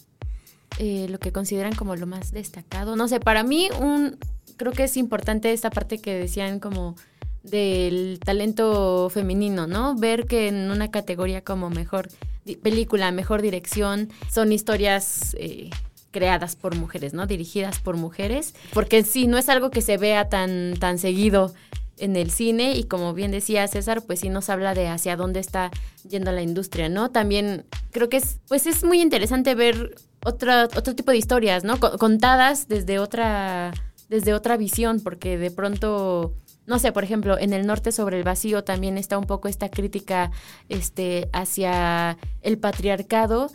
eh, 0.78 1.06
lo 1.08 1.18
que 1.18 1.32
consideran 1.32 1.74
como 1.74 1.96
lo 1.96 2.06
más 2.06 2.32
destacado. 2.32 2.96
No 2.96 3.08
sé, 3.08 3.18
para 3.20 3.42
mí 3.42 3.68
un, 3.80 4.18
creo 4.56 4.72
que 4.72 4.84
es 4.84 4.96
importante 4.96 5.52
esta 5.52 5.70
parte 5.70 5.98
que 5.98 6.14
decían 6.14 6.60
como 6.60 6.96
del 7.42 8.20
talento 8.24 9.08
femenino, 9.10 9.66
¿no? 9.66 9.94
Ver 9.96 10.26
que 10.26 10.48
en 10.48 10.70
una 10.70 10.90
categoría 10.90 11.42
como 11.42 11.70
mejor 11.70 12.08
película, 12.54 13.10
mejor 13.10 13.42
dirección, 13.42 14.08
son 14.32 14.52
historias 14.52 15.34
eh, 15.38 15.70
creadas 16.12 16.54
por 16.56 16.76
mujeres, 16.76 17.12
¿no? 17.12 17.26
Dirigidas 17.26 17.80
por 17.80 17.96
mujeres, 17.96 18.54
porque 18.72 19.02
sí, 19.02 19.26
no 19.26 19.36
es 19.36 19.48
algo 19.48 19.70
que 19.70 19.82
se 19.82 19.96
vea 19.98 20.28
tan, 20.28 20.74
tan 20.78 20.98
seguido 20.98 21.52
en 21.98 22.14
el 22.14 22.30
cine 22.30 22.76
y 22.76 22.84
como 22.84 23.14
bien 23.14 23.30
decía 23.30 23.66
César, 23.68 24.02
pues 24.06 24.20
sí 24.20 24.28
nos 24.28 24.48
habla 24.50 24.74
de 24.74 24.86
hacia 24.88 25.16
dónde 25.16 25.40
está 25.40 25.70
yendo 26.08 26.30
la 26.30 26.42
industria, 26.42 26.88
¿no? 26.88 27.10
También 27.10 27.64
creo 27.90 28.08
que 28.08 28.18
es, 28.18 28.38
pues 28.48 28.66
es 28.66 28.84
muy 28.84 29.00
interesante 29.00 29.54
ver 29.54 29.94
otro 30.24 30.68
tipo 30.94 31.10
de 31.10 31.16
historias, 31.16 31.64
¿no? 31.64 31.78
Co- 31.80 31.96
Contadas 31.98 32.68
desde 32.68 32.98
otra, 32.98 33.72
desde 34.08 34.34
otra 34.34 34.56
visión, 34.56 35.00
porque 35.00 35.38
de 35.38 35.50
pronto, 35.50 36.34
no 36.66 36.78
sé, 36.78 36.92
por 36.92 37.04
ejemplo, 37.04 37.38
en 37.38 37.52
el 37.52 37.66
norte 37.66 37.92
sobre 37.92 38.18
el 38.18 38.24
vacío 38.24 38.64
también 38.64 38.98
está 38.98 39.18
un 39.18 39.24
poco 39.24 39.48
esta 39.48 39.68
crítica 39.70 40.30
este, 40.68 41.28
hacia 41.32 42.16
el 42.42 42.58
patriarcado, 42.58 43.50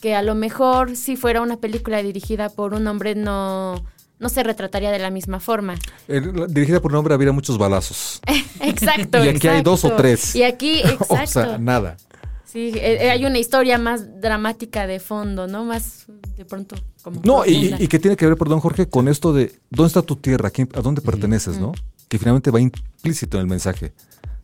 que 0.00 0.14
a 0.14 0.22
lo 0.22 0.34
mejor 0.34 0.96
si 0.96 1.16
fuera 1.16 1.40
una 1.42 1.56
película 1.58 2.02
dirigida 2.02 2.48
por 2.50 2.74
un 2.74 2.86
hombre 2.86 3.14
no, 3.14 3.82
no 4.18 4.28
se 4.28 4.42
retrataría 4.42 4.90
de 4.90 4.98
la 4.98 5.10
misma 5.10 5.40
forma. 5.40 5.74
El- 6.08 6.34
la- 6.34 6.46
dirigida 6.46 6.80
por 6.80 6.92
un 6.92 6.98
hombre 6.98 7.14
habría 7.14 7.32
muchos 7.32 7.56
balazos. 7.58 8.20
Exacto. 8.60 9.24
Y 9.24 9.28
aquí 9.28 9.48
hay 9.48 9.62
dos 9.62 9.84
o 9.84 9.92
tres. 9.92 10.34
Y 10.34 10.42
aquí, 10.42 10.80
exacto. 10.80 11.14
o 11.22 11.26
sea, 11.26 11.58
nada. 11.58 11.96
Sí, 12.44 12.72
eh, 12.74 13.06
eh, 13.06 13.10
hay 13.10 13.24
una 13.26 13.38
historia 13.38 13.76
más 13.78 14.20
dramática 14.20 14.86
de 14.86 14.98
fondo, 15.00 15.46
¿no? 15.46 15.64
Más 15.64 16.06
de 16.36 16.44
pronto 16.44 16.76
como... 17.02 17.20
No, 17.24 17.44
y, 17.44 17.74
y 17.78 17.88
que 17.88 17.98
tiene 17.98 18.16
que 18.16 18.26
ver, 18.26 18.36
perdón, 18.36 18.60
Jorge, 18.60 18.88
con 18.88 19.08
esto 19.08 19.32
de 19.32 19.52
dónde 19.70 19.88
está 19.88 20.02
tu 20.02 20.16
tierra, 20.16 20.50
¿Quién- 20.50 20.68
a 20.74 20.80
dónde 20.80 21.00
perteneces, 21.02 21.58
¿no? 21.58 21.72
Que 22.08 22.18
finalmente 22.18 22.50
va 22.50 22.60
implícito 22.60 23.36
en 23.38 23.42
el 23.42 23.46
mensaje, 23.48 23.92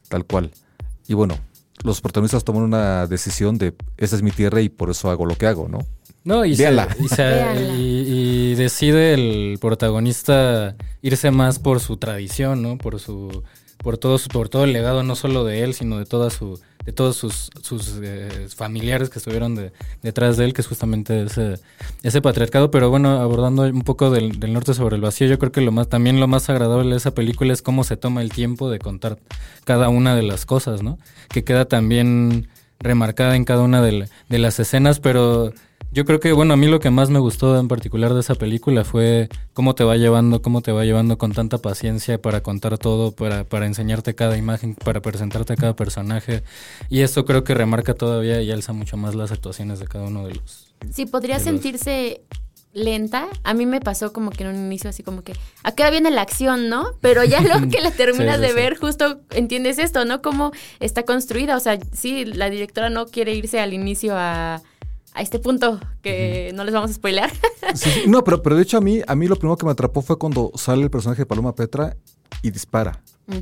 tal 0.08 0.24
cual. 0.24 0.50
Y 1.08 1.14
bueno, 1.14 1.38
los 1.84 2.00
protagonistas 2.00 2.44
toman 2.44 2.62
una 2.62 3.06
decisión 3.06 3.58
de 3.58 3.74
esa 3.96 4.16
es 4.16 4.22
mi 4.22 4.30
tierra 4.30 4.60
y 4.60 4.68
por 4.68 4.90
eso 4.90 5.10
hago 5.10 5.26
lo 5.26 5.36
que 5.36 5.46
hago, 5.46 5.68
¿no? 5.68 5.78
No, 6.24 6.44
y, 6.44 6.54
se, 6.54 6.62
y- 7.76 8.52
y 8.52 8.54
decide 8.54 9.14
el 9.14 9.58
protagonista 9.60 10.76
irse 11.02 11.30
más 11.32 11.58
por 11.58 11.80
su 11.80 11.96
tradición, 11.96 12.62
¿no? 12.62 12.78
Por 12.78 13.00
su, 13.00 13.42
por 13.78 13.98
todo 13.98 14.18
su, 14.18 14.28
por 14.28 14.48
todo 14.48 14.62
el 14.64 14.72
legado, 14.72 15.02
no 15.02 15.16
solo 15.16 15.44
de 15.44 15.64
él, 15.64 15.74
sino 15.74 15.98
de 15.98 16.04
toda 16.06 16.30
su, 16.30 16.60
de 16.84 16.92
todos 16.92 17.16
sus, 17.16 17.50
sus 17.62 17.94
eh, 18.02 18.46
familiares 18.54 19.08
que 19.10 19.18
estuvieron 19.18 19.54
de- 19.54 19.72
detrás 20.02 20.36
de 20.36 20.44
él, 20.44 20.52
que 20.52 20.60
es 20.62 20.66
justamente 20.66 21.22
ese, 21.24 21.54
ese 22.02 22.20
patriarcado. 22.20 22.70
Pero 22.70 22.90
bueno, 22.90 23.20
abordando 23.20 23.62
un 23.62 23.82
poco 23.82 24.10
del, 24.10 24.40
del 24.40 24.52
norte 24.52 24.74
sobre 24.74 24.96
el 24.96 25.02
vacío, 25.02 25.26
yo 25.28 25.38
creo 25.38 25.52
que 25.52 25.60
lo 25.60 25.72
más, 25.72 25.88
también 25.88 26.18
lo 26.20 26.26
más 26.28 26.48
agradable 26.50 26.90
de 26.90 26.96
esa 26.96 27.14
película 27.14 27.52
es 27.52 27.62
cómo 27.62 27.84
se 27.84 27.96
toma 27.96 28.22
el 28.22 28.30
tiempo 28.30 28.70
de 28.70 28.78
contar 28.78 29.18
cada 29.64 29.88
una 29.88 30.16
de 30.16 30.22
las 30.22 30.44
cosas, 30.46 30.82
¿no? 30.82 30.98
Que 31.28 31.44
queda 31.44 31.64
también 31.66 32.48
remarcada 32.80 33.36
en 33.36 33.44
cada 33.44 33.62
una 33.62 33.80
de, 33.80 33.92
la- 33.92 34.06
de 34.28 34.38
las 34.38 34.58
escenas, 34.58 34.98
pero 34.98 35.52
yo 35.92 36.04
creo 36.06 36.20
que, 36.20 36.32
bueno, 36.32 36.54
a 36.54 36.56
mí 36.56 36.66
lo 36.66 36.80
que 36.80 36.90
más 36.90 37.10
me 37.10 37.18
gustó 37.18 37.58
en 37.58 37.68
particular 37.68 38.14
de 38.14 38.20
esa 38.20 38.34
película 38.34 38.84
fue 38.84 39.28
cómo 39.52 39.74
te 39.74 39.84
va 39.84 39.96
llevando, 39.96 40.40
cómo 40.40 40.62
te 40.62 40.72
va 40.72 40.84
llevando 40.84 41.18
con 41.18 41.32
tanta 41.32 41.58
paciencia 41.58 42.20
para 42.20 42.42
contar 42.42 42.78
todo, 42.78 43.12
para, 43.12 43.44
para 43.44 43.66
enseñarte 43.66 44.14
cada 44.14 44.38
imagen, 44.38 44.74
para 44.74 45.02
presentarte 45.02 45.52
a 45.52 45.56
cada 45.56 45.76
personaje. 45.76 46.42
Y 46.88 47.00
esto 47.00 47.26
creo 47.26 47.44
que 47.44 47.52
remarca 47.54 47.92
todavía 47.94 48.40
y 48.40 48.50
alza 48.50 48.72
mucho 48.72 48.96
más 48.96 49.14
las 49.14 49.32
actuaciones 49.32 49.80
de 49.80 49.86
cada 49.86 50.04
uno 50.04 50.26
de 50.26 50.36
los... 50.36 50.72
Sí, 50.92 51.04
podría 51.04 51.34
los- 51.36 51.44
sentirse 51.44 52.22
lenta. 52.72 53.28
A 53.44 53.52
mí 53.52 53.66
me 53.66 53.80
pasó 53.80 54.14
como 54.14 54.30
que 54.30 54.44
en 54.44 54.50
un 54.50 54.56
inicio 54.56 54.88
así 54.88 55.02
como 55.02 55.22
que 55.22 55.34
acá 55.62 55.90
viene 55.90 56.10
la 56.10 56.22
acción, 56.22 56.70
¿no? 56.70 56.86
Pero 57.02 57.22
ya 57.24 57.40
lo 57.42 57.68
que 57.68 57.82
la 57.82 57.90
terminas 57.90 58.36
sí, 58.36 58.40
de 58.42 58.48
sí. 58.48 58.54
ver, 58.54 58.78
justo 58.78 59.20
entiendes 59.30 59.78
esto, 59.78 60.06
¿no? 60.06 60.22
Cómo 60.22 60.52
está 60.80 61.02
construida. 61.02 61.56
O 61.56 61.60
sea, 61.60 61.78
sí, 61.92 62.24
la 62.24 62.48
directora 62.48 62.88
no 62.88 63.06
quiere 63.08 63.34
irse 63.34 63.60
al 63.60 63.74
inicio 63.74 64.14
a, 64.16 64.62
a 65.14 65.22
este 65.22 65.38
punto 65.38 65.78
que 66.02 66.52
no 66.54 66.64
les 66.64 66.72
vamos 66.74 66.90
a 66.90 66.94
spoilear. 66.94 67.30
Sí, 67.74 67.90
sí. 67.90 68.02
No, 68.06 68.22
pero, 68.22 68.42
pero 68.42 68.56
de 68.56 68.62
hecho 68.62 68.76
a 68.76 68.80
mí, 68.82 69.00
a 69.06 69.14
mí 69.14 69.26
lo 69.28 69.36
primero 69.36 69.56
que 69.56 69.64
me 69.64 69.72
atrapó 69.72 70.02
fue 70.02 70.18
cuando 70.18 70.52
sale 70.56 70.82
el 70.82 70.90
personaje 70.90 71.22
de 71.22 71.26
Paloma 71.26 71.54
Petra 71.54 71.96
y 72.42 72.50
dispara. 72.50 73.00
Mm. 73.26 73.36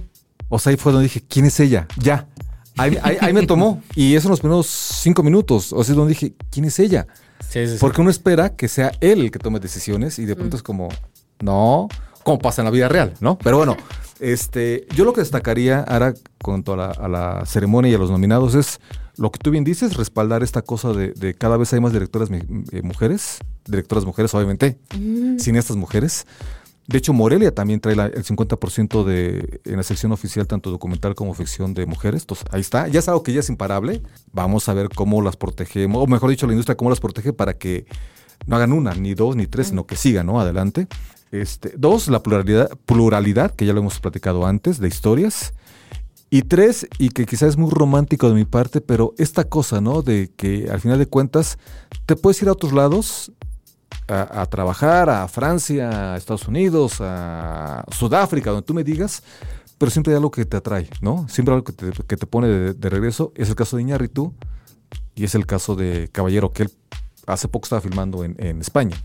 O 0.48 0.58
sea, 0.58 0.70
ahí 0.70 0.76
fue 0.76 0.92
donde 0.92 1.04
dije, 1.08 1.22
¿quién 1.28 1.46
es 1.46 1.58
ella? 1.58 1.88
Ya. 1.96 2.28
Ahí, 2.76 2.96
ahí- 3.02 3.16
ahí 3.20 3.32
me 3.32 3.44
tomó. 3.46 3.82
Y 3.96 4.14
eso 4.14 4.28
en 4.28 4.30
los 4.30 4.40
primeros 4.40 4.66
cinco 4.68 5.22
minutos. 5.24 5.72
O 5.72 5.82
sea, 5.82 5.92
es 5.92 5.96
donde 5.96 6.10
dije, 6.14 6.34
¿quién 6.50 6.64
es 6.66 6.78
ella? 6.78 7.06
Sí, 7.48 7.66
sí, 7.66 7.72
sí. 7.72 7.76
Porque 7.80 8.00
uno 8.00 8.10
espera 8.10 8.54
que 8.54 8.68
sea 8.68 8.92
él 9.00 9.22
el 9.22 9.30
que 9.32 9.38
tome 9.40 9.58
decisiones 9.58 10.18
y 10.20 10.26
de 10.26 10.36
pronto 10.36 10.56
es 10.56 10.62
como, 10.62 10.88
no, 11.40 11.88
como 12.22 12.38
pasa 12.38 12.62
en 12.62 12.66
la 12.66 12.70
vida 12.70 12.88
real, 12.88 13.14
¿no? 13.20 13.36
Pero 13.38 13.56
bueno, 13.56 13.76
este, 14.20 14.86
yo 14.94 15.04
lo 15.04 15.12
que 15.12 15.20
destacaría 15.20 15.80
ahora 15.80 16.14
cuanto 16.42 16.74
a 16.74 16.76
la, 16.76 16.86
a 16.90 17.08
la 17.08 17.46
ceremonia 17.46 17.90
y 17.90 17.94
a 17.94 17.98
los 17.98 18.10
nominados 18.10 18.54
es 18.54 18.80
lo 19.16 19.30
que 19.30 19.38
tú 19.38 19.50
bien 19.50 19.64
dices, 19.64 19.96
respaldar 19.96 20.42
esta 20.42 20.62
cosa 20.62 20.92
de, 20.92 21.12
de 21.12 21.34
cada 21.34 21.56
vez 21.56 21.72
hay 21.72 21.80
más 21.80 21.92
directoras 21.92 22.30
eh, 22.30 22.82
mujeres, 22.82 23.38
directoras 23.66 24.04
mujeres, 24.04 24.32
obviamente, 24.34 24.78
sin 25.38 25.56
estas 25.56 25.76
mujeres. 25.76 26.26
De 26.86 26.98
hecho, 26.98 27.12
Morelia 27.12 27.54
también 27.54 27.80
trae 27.80 27.94
la- 27.94 28.06
el 28.06 28.24
50% 28.24 29.04
de, 29.04 29.60
en 29.64 29.76
la 29.76 29.82
sección 29.82 30.10
oficial, 30.12 30.46
tanto 30.46 30.70
documental 30.70 31.14
como 31.14 31.34
ficción 31.34 31.72
de 31.74 31.86
mujeres. 31.86 32.22
Entonces, 32.22 32.46
ahí 32.50 32.62
está. 32.62 32.88
Ya 32.88 32.98
es 32.98 33.08
algo 33.08 33.22
que 33.22 33.32
ya 33.32 33.40
es 33.40 33.48
imparable. 33.48 34.02
Vamos 34.32 34.68
a 34.68 34.74
ver 34.74 34.88
cómo 34.88 35.22
las 35.22 35.36
protegemos, 35.36 36.02
o 36.02 36.06
mejor 36.06 36.30
dicho, 36.30 36.46
la 36.46 36.52
industria 36.54 36.76
cómo 36.76 36.90
las 36.90 36.98
protege 37.00 37.32
para 37.32 37.54
que 37.54 37.86
no 38.46 38.56
hagan 38.56 38.72
una, 38.72 38.94
ni 38.94 39.14
dos, 39.14 39.36
ni 39.36 39.46
tres, 39.46 39.68
sino 39.68 39.86
que 39.86 39.94
sigan, 39.96 40.26
¿no? 40.26 40.40
Adelante. 40.40 40.88
Este, 41.32 41.74
dos, 41.76 42.08
la 42.08 42.22
pluralidad, 42.22 42.70
pluralidad, 42.86 43.52
que 43.52 43.66
ya 43.66 43.72
lo 43.72 43.80
hemos 43.80 44.00
platicado 44.00 44.46
antes, 44.46 44.78
de 44.78 44.88
historias. 44.88 45.54
Y 46.28 46.42
tres, 46.42 46.86
y 46.98 47.10
que 47.10 47.26
quizás 47.26 47.50
es 47.50 47.56
muy 47.56 47.70
romántico 47.70 48.28
de 48.28 48.34
mi 48.34 48.44
parte, 48.44 48.80
pero 48.80 49.14
esta 49.18 49.44
cosa, 49.44 49.80
¿no? 49.80 50.02
De 50.02 50.32
que 50.36 50.68
al 50.70 50.80
final 50.80 50.98
de 50.98 51.06
cuentas 51.06 51.58
te 52.06 52.14
puedes 52.14 52.40
ir 52.42 52.48
a 52.48 52.52
otros 52.52 52.72
lados 52.72 53.32
a, 54.06 54.46
trabajar, 54.46 55.08
a 55.08 55.28
Francia, 55.28 56.14
a 56.14 56.16
Estados 56.16 56.48
Unidos, 56.48 56.96
a 57.00 57.84
Sudáfrica, 57.92 58.50
donde 58.50 58.66
tú 58.66 58.74
me 58.74 58.84
digas, 58.84 59.22
pero 59.78 59.90
siempre 59.90 60.12
hay 60.12 60.16
algo 60.16 60.30
que 60.30 60.44
te 60.44 60.56
atrae, 60.56 60.88
¿no? 61.00 61.28
Siempre 61.28 61.52
hay 61.52 61.56
algo 61.58 61.64
que 61.64 61.72
te, 61.72 61.90
que 62.04 62.16
te 62.16 62.26
pone 62.26 62.48
de, 62.48 62.74
de 62.74 62.88
regreso. 62.88 63.32
Es 63.36 63.48
el 63.48 63.54
caso 63.54 63.76
de 63.76 63.82
Iñárritu 63.82 64.34
y 65.14 65.24
es 65.24 65.34
el 65.34 65.46
caso 65.46 65.76
de 65.76 66.08
Caballero, 66.12 66.52
que 66.52 66.64
él 66.64 66.70
hace 67.26 67.48
poco 67.48 67.66
estaba 67.66 67.80
filmando 67.80 68.24
en, 68.24 68.34
en 68.38 68.60
España. 68.60 68.96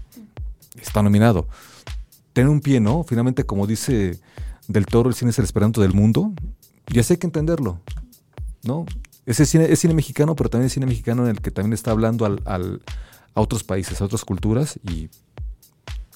Está 0.79 1.03
nominado. 1.03 1.47
Tener 2.35 2.49
un 2.49 2.59
pie, 2.59 2.81
¿no? 2.81 3.03
Finalmente, 3.05 3.45
como 3.45 3.65
dice 3.65 4.19
Del 4.67 4.85
Toro, 4.85 5.07
el 5.07 5.15
cine 5.15 5.31
es 5.31 5.39
el 5.39 5.45
esperanto 5.45 5.79
del 5.79 5.93
mundo. 5.93 6.33
Y 6.91 6.99
así 6.99 7.13
hay 7.13 7.17
que 7.17 7.27
entenderlo, 7.27 7.79
¿no? 8.63 8.85
Ese 9.25 9.45
cine 9.45 9.71
es 9.71 9.79
cine 9.79 9.93
mexicano, 9.93 10.35
pero 10.35 10.49
también 10.49 10.67
es 10.67 10.73
cine 10.73 10.85
mexicano 10.85 11.23
en 11.23 11.29
el 11.29 11.39
que 11.41 11.49
también 11.49 11.71
está 11.71 11.91
hablando 11.91 12.25
al, 12.25 12.41
al- 12.43 12.81
a 13.33 13.39
otros 13.39 13.63
países, 13.63 14.01
a 14.01 14.05
otras 14.05 14.25
culturas 14.25 14.77
y 14.83 15.09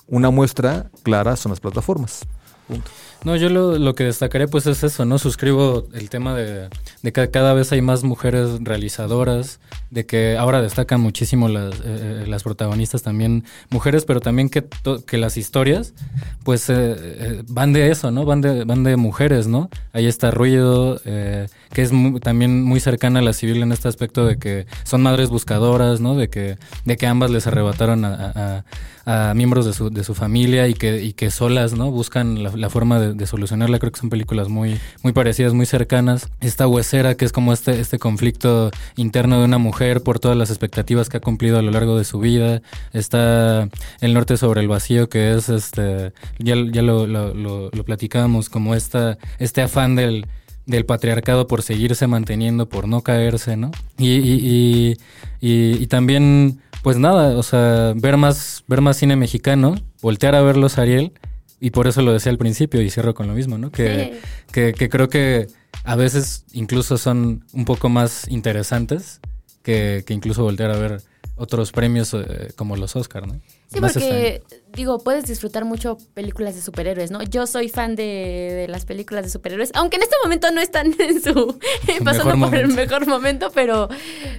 una 0.07 0.29
muestra 0.29 0.91
clara 1.03 1.37
son 1.37 1.51
las 1.51 1.61
plataformas. 1.61 2.25
Punto. 2.67 2.91
No, 3.25 3.35
yo 3.35 3.49
lo, 3.49 3.77
lo 3.77 3.95
que 3.95 4.05
destacaré 4.05 4.47
pues 4.47 4.65
es 4.65 4.81
eso, 4.81 5.03
¿no? 5.03 5.17
Suscribo 5.19 5.87
el 5.93 6.09
tema 6.09 6.33
de, 6.35 6.69
de 7.01 7.11
que 7.11 7.29
cada 7.29 7.53
vez 7.53 7.69
hay 7.73 7.81
más 7.81 8.03
mujeres 8.05 8.59
realizadoras, 8.61 9.59
de 9.89 10.05
que 10.05 10.37
ahora 10.37 10.61
destacan 10.61 11.01
muchísimo 11.01 11.49
las, 11.49 11.73
eh, 11.79 11.81
eh, 11.85 12.25
las 12.27 12.43
protagonistas 12.43 13.03
también 13.03 13.43
mujeres, 13.69 14.05
pero 14.05 14.21
también 14.21 14.47
que, 14.49 14.63
que 15.05 15.17
las 15.17 15.35
historias 15.35 15.93
pues 16.43 16.69
eh, 16.69 16.75
eh, 16.97 17.43
van 17.49 17.73
de 17.73 17.91
eso, 17.91 18.09
¿no? 18.09 18.23
Van 18.23 18.39
de, 18.39 18.63
van 18.63 18.83
de 18.85 18.95
mujeres, 18.95 19.47
¿no? 19.47 19.69
Ahí 19.91 20.05
está 20.05 20.31
Ruido, 20.31 21.01
eh, 21.03 21.47
que 21.73 21.81
es 21.81 21.91
mu- 21.91 22.21
también 22.21 22.63
muy 22.63 22.79
cercana 22.79 23.19
a 23.19 23.21
la 23.21 23.33
civil 23.33 23.61
en 23.63 23.73
este 23.73 23.89
aspecto 23.89 24.25
de 24.25 24.37
que 24.37 24.65
son 24.85 25.01
madres 25.01 25.27
buscadoras, 25.29 25.99
¿no? 25.99 26.15
De 26.15 26.29
que, 26.29 26.57
de 26.85 26.95
que 26.95 27.05
ambas 27.05 27.31
les 27.31 27.47
arrebataron 27.47 28.05
a- 28.05 28.31
a- 28.33 28.63
a 29.29 29.33
miembros 29.33 29.65
de 29.65 29.73
su, 29.73 29.89
de 29.89 30.03
su 30.03 30.13
familia 30.13 30.67
y 30.67 30.75
que, 30.75 31.01
y 31.01 31.13
que 31.13 31.31
solas, 31.31 31.73
¿no? 31.73 31.89
Buscan 31.89 32.43
la, 32.43 32.55
la 32.55 32.69
forma 32.69 32.99
de, 32.99 33.08
solucionarla. 33.25 33.79
Creo 33.79 33.91
que 33.91 33.99
son 33.99 34.09
películas 34.09 34.49
muy, 34.49 34.79
muy 35.03 35.13
parecidas, 35.13 35.53
muy 35.53 35.65
cercanas. 35.65 36.29
Esta 36.41 36.67
huesera, 36.67 37.15
que 37.15 37.25
es 37.25 37.31
como 37.31 37.53
este, 37.53 37.79
este 37.79 37.99
conflicto 37.99 38.71
interno 38.95 39.39
de 39.39 39.45
una 39.45 39.57
mujer 39.57 40.01
por 40.01 40.19
todas 40.19 40.37
las 40.37 40.49
expectativas 40.49 41.09
que 41.09 41.17
ha 41.17 41.21
cumplido 41.21 41.59
a 41.59 41.61
lo 41.61 41.71
largo 41.71 41.97
de 41.97 42.03
su 42.03 42.19
vida. 42.19 42.61
Está 42.93 43.69
El 44.01 44.13
Norte 44.13 44.37
sobre 44.37 44.61
el 44.61 44.67
Vacío, 44.67 45.09
que 45.09 45.33
es 45.33 45.49
este, 45.49 46.13
ya, 46.39 46.55
ya 46.71 46.81
lo, 46.81 47.07
lo, 47.07 47.33
lo, 47.33 47.83
platicábamos, 47.83 48.49
como 48.49 48.75
esta, 48.75 49.17
este 49.39 49.61
afán 49.61 49.95
del 49.95 50.25
del 50.65 50.85
patriarcado 50.85 51.47
por 51.47 51.63
seguirse 51.63 52.05
manteniendo, 52.05 52.69
por 52.69 52.87
no 52.87 53.01
caerse, 53.01 53.57
¿no? 53.57 53.71
Y, 53.97 54.11
y, 54.11 54.97
y, 55.41 55.83
y, 55.83 55.87
también, 55.87 56.59
pues 56.83 56.97
nada, 56.97 57.35
o 57.35 57.41
sea, 57.41 57.93
ver 57.95 58.17
más, 58.17 58.63
ver 58.67 58.81
más 58.81 58.97
cine 58.97 59.15
mexicano, 59.15 59.75
voltear 60.03 60.35
a 60.35 60.43
verlos 60.43 60.77
Ariel, 60.77 61.11
y 61.59 61.71
por 61.71 61.87
eso 61.87 62.01
lo 62.01 62.13
decía 62.13 62.31
al 62.31 62.37
principio 62.37 62.81
y 62.81 62.89
cierro 62.89 63.13
con 63.13 63.27
lo 63.27 63.33
mismo, 63.33 63.57
¿no? 63.57 63.71
Que, 63.71 64.19
que, 64.51 64.73
que, 64.73 64.89
creo 64.89 65.09
que 65.09 65.47
a 65.83 65.95
veces 65.95 66.45
incluso 66.53 66.97
son 66.97 67.45
un 67.53 67.65
poco 67.65 67.89
más 67.89 68.27
interesantes 68.29 69.19
que, 69.63 70.03
que 70.05 70.13
incluso 70.13 70.43
voltear 70.43 70.71
a 70.71 70.77
ver 70.77 71.01
otros 71.35 71.71
premios 71.71 72.13
eh, 72.13 72.51
como 72.55 72.75
los 72.75 72.95
Oscar, 72.95 73.27
¿no? 73.27 73.39
Sí, 73.71 73.79
porque, 73.79 74.41
digo, 74.73 74.97
puedes 74.97 75.25
disfrutar 75.25 75.63
mucho 75.63 75.97
películas 76.15 76.55
de 76.55 76.61
superhéroes, 76.61 77.11
¿no? 77.11 77.21
Yo 77.21 77.45
soy 77.45 77.69
fan 77.69 77.95
de, 77.95 78.65
las 78.67 78.85
películas 78.85 79.23
de 79.23 79.29
superhéroes, 79.29 79.69
aunque 79.75 79.97
en 79.97 80.03
este 80.03 80.15
momento 80.23 80.49
no 80.49 80.59
están 80.59 80.95
en 80.99 81.21
su, 81.21 81.59
pasando 82.03 82.47
por 82.47 82.55
el 82.55 82.69
mejor 82.69 83.05
momento, 83.05 83.51
pero, 83.53 83.87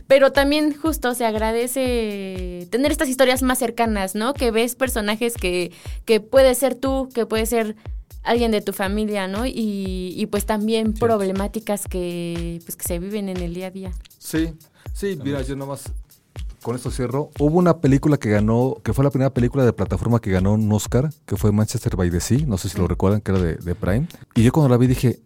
pero 0.08 0.32
también 0.32 0.76
justo 0.76 1.14
se 1.14 1.24
agradece 1.24 2.66
tener 2.70 2.90
estas 2.90 3.08
historias 3.08 3.42
más 3.42 3.58
cercanas, 3.58 4.16
¿no? 4.16 4.34
Que 4.34 4.50
ves 4.50 4.74
personajes 4.74 5.34
que, 5.34 5.70
que 6.06 6.18
puede 6.20 6.56
ser 6.56 6.74
tú, 6.74 7.08
que 7.14 7.24
puede 7.24 7.46
ser 7.46 7.76
alguien 8.24 8.50
de 8.50 8.62
tu 8.62 8.72
familia, 8.72 9.28
¿no? 9.28 9.46
Y, 9.46 10.12
y 10.16 10.26
pues 10.26 10.44
también 10.44 10.92
problemáticas 10.92 11.86
que, 11.86 12.60
pues, 12.64 12.74
que 12.74 12.84
se 12.84 12.98
viven 12.98 13.28
en 13.28 13.36
el 13.36 13.54
día 13.54 13.68
a 13.68 13.70
día. 13.70 13.92
Sí, 14.18 14.54
sí, 14.92 15.16
mira, 15.22 15.42
yo 15.42 15.54
nomás 15.54 15.84
con 16.62 16.76
esto 16.76 16.90
cierro. 16.90 17.30
Hubo 17.38 17.58
una 17.58 17.78
película 17.78 18.16
que 18.16 18.30
ganó, 18.30 18.76
que 18.82 18.92
fue 18.92 19.04
la 19.04 19.10
primera 19.10 19.32
película 19.32 19.64
de 19.64 19.72
plataforma 19.72 20.20
que 20.20 20.30
ganó 20.30 20.54
un 20.54 20.70
Oscar, 20.72 21.10
que 21.26 21.36
fue 21.36 21.52
Manchester 21.52 21.96
by 21.96 22.10
the 22.10 22.20
Sea, 22.20 22.46
no 22.46 22.58
sé 22.58 22.68
si 22.68 22.78
lo 22.78 22.86
recuerdan, 22.86 23.20
que 23.20 23.30
era 23.32 23.40
de, 23.40 23.74
Prime. 23.74 24.06
Y 24.34 24.42
yo 24.42 24.52
cuando 24.52 24.68
la 24.68 24.76
vi 24.76 24.86
dije, 24.86 25.20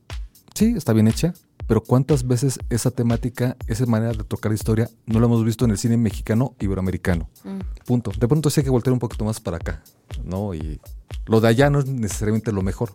sí, 0.54 0.74
está 0.76 0.92
bien 0.92 1.08
hecha, 1.08 1.34
pero 1.66 1.82
¿cuántas 1.82 2.26
veces 2.26 2.58
esa 2.70 2.90
temática, 2.90 3.56
esa 3.66 3.86
manera 3.86 4.12
de 4.12 4.24
tocar 4.24 4.52
historia, 4.52 4.90
no 5.06 5.18
la 5.18 5.26
hemos 5.26 5.44
visto 5.44 5.64
en 5.64 5.72
el 5.72 5.78
cine 5.78 5.96
mexicano 5.96 6.54
iberoamericano? 6.60 7.28
Mm. 7.42 7.84
Punto. 7.86 8.12
De 8.18 8.28
pronto 8.28 8.50
sí 8.50 8.60
hay 8.60 8.64
que 8.64 8.70
voltear 8.70 8.92
un 8.92 8.98
poquito 8.98 9.24
más 9.24 9.40
para 9.40 9.56
acá, 9.56 9.82
¿no? 10.24 10.54
Y 10.54 10.80
lo 11.26 11.40
de 11.40 11.48
allá 11.48 11.70
no 11.70 11.78
es 11.78 11.86
necesariamente 11.86 12.52
lo 12.52 12.62
mejor. 12.62 12.92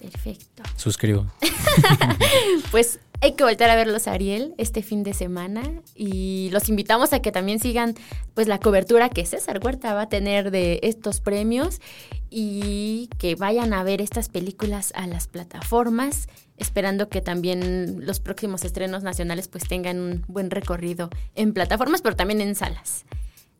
Perfecto. 0.00 0.62
Suscribo. 0.76 1.26
pues 2.70 3.00
hay 3.20 3.32
que 3.32 3.42
volver 3.42 3.68
a 3.68 3.74
verlos 3.74 4.06
Ariel 4.06 4.54
este 4.58 4.82
fin 4.82 5.02
de 5.02 5.12
semana 5.12 5.62
y 5.96 6.50
los 6.52 6.68
invitamos 6.68 7.12
a 7.12 7.20
que 7.20 7.32
también 7.32 7.58
sigan 7.58 7.94
pues 8.34 8.46
la 8.46 8.60
cobertura 8.60 9.08
que 9.08 9.26
César 9.26 9.58
Huerta 9.62 9.92
va 9.92 10.02
a 10.02 10.08
tener 10.08 10.52
de 10.52 10.78
estos 10.84 11.20
premios 11.20 11.80
y 12.30 13.10
que 13.18 13.34
vayan 13.34 13.72
a 13.72 13.82
ver 13.82 14.00
estas 14.00 14.28
películas 14.28 14.92
a 14.94 15.08
las 15.08 15.26
plataformas, 15.26 16.28
esperando 16.58 17.08
que 17.08 17.20
también 17.20 18.06
los 18.06 18.20
próximos 18.20 18.64
estrenos 18.64 19.02
nacionales 19.02 19.48
pues 19.48 19.66
tengan 19.66 19.98
un 19.98 20.24
buen 20.28 20.50
recorrido 20.50 21.10
en 21.34 21.52
plataformas, 21.52 22.02
pero 22.02 22.14
también 22.14 22.40
en 22.40 22.54
salas. 22.54 23.04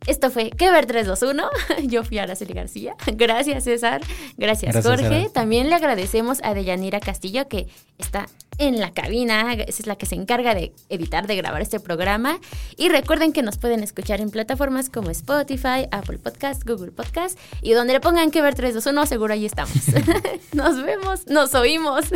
Esto 0.07 0.31
fue 0.31 0.51
Que 0.51 0.71
ver 0.71 0.87
321. 0.87 1.49
Yo 1.89 2.05
fui 2.05 2.19
Araceli 2.19 2.55
García. 2.55 2.95
Gracias, 3.07 3.65
César. 3.65 4.01
Gracias, 4.37 4.85
Jorge. 4.85 5.29
También 5.33 5.69
le 5.69 5.75
agradecemos 5.75 6.39
a 6.43 6.55
Deyanira 6.55 7.01
Castillo, 7.01 7.49
que 7.49 7.69
está 7.99 8.27
en 8.59 8.81
la 8.81 8.93
cabina. 8.93 9.53
es 9.53 9.87
la 9.87 9.97
que 9.97 10.07
se 10.07 10.15
encarga 10.15 10.55
de 10.55 10.73
editar, 10.89 11.27
de 11.27 11.37
grabar 11.37 11.63
este 11.63 11.81
programa. 11.81 12.39
Y 12.77 12.89
recuerden 12.89 13.33
que 13.33 13.43
nos 13.43 13.59
pueden 13.59 13.83
escuchar 13.83 14.21
en 14.21 14.31
plataformas 14.31 14.91
como 14.91 15.11
Spotify, 15.11 15.89
Apple 15.91 16.19
Podcast, 16.19 16.65
Google 16.65 16.93
Podcast. 16.93 17.39
Y 17.63 17.73
donde 17.73 17.93
le 17.93 18.01
pongan 18.01 18.31
Que 18.31 18.43
ver 18.43 18.55
321, 18.55 19.07
seguro 19.07 19.35
ahí 19.35 19.47
estamos. 19.47 19.77
nos 20.53 20.83
vemos, 20.83 21.27
nos 21.27 21.55
oímos. 21.55 22.07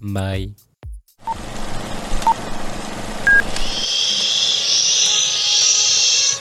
Bye. 0.00 0.54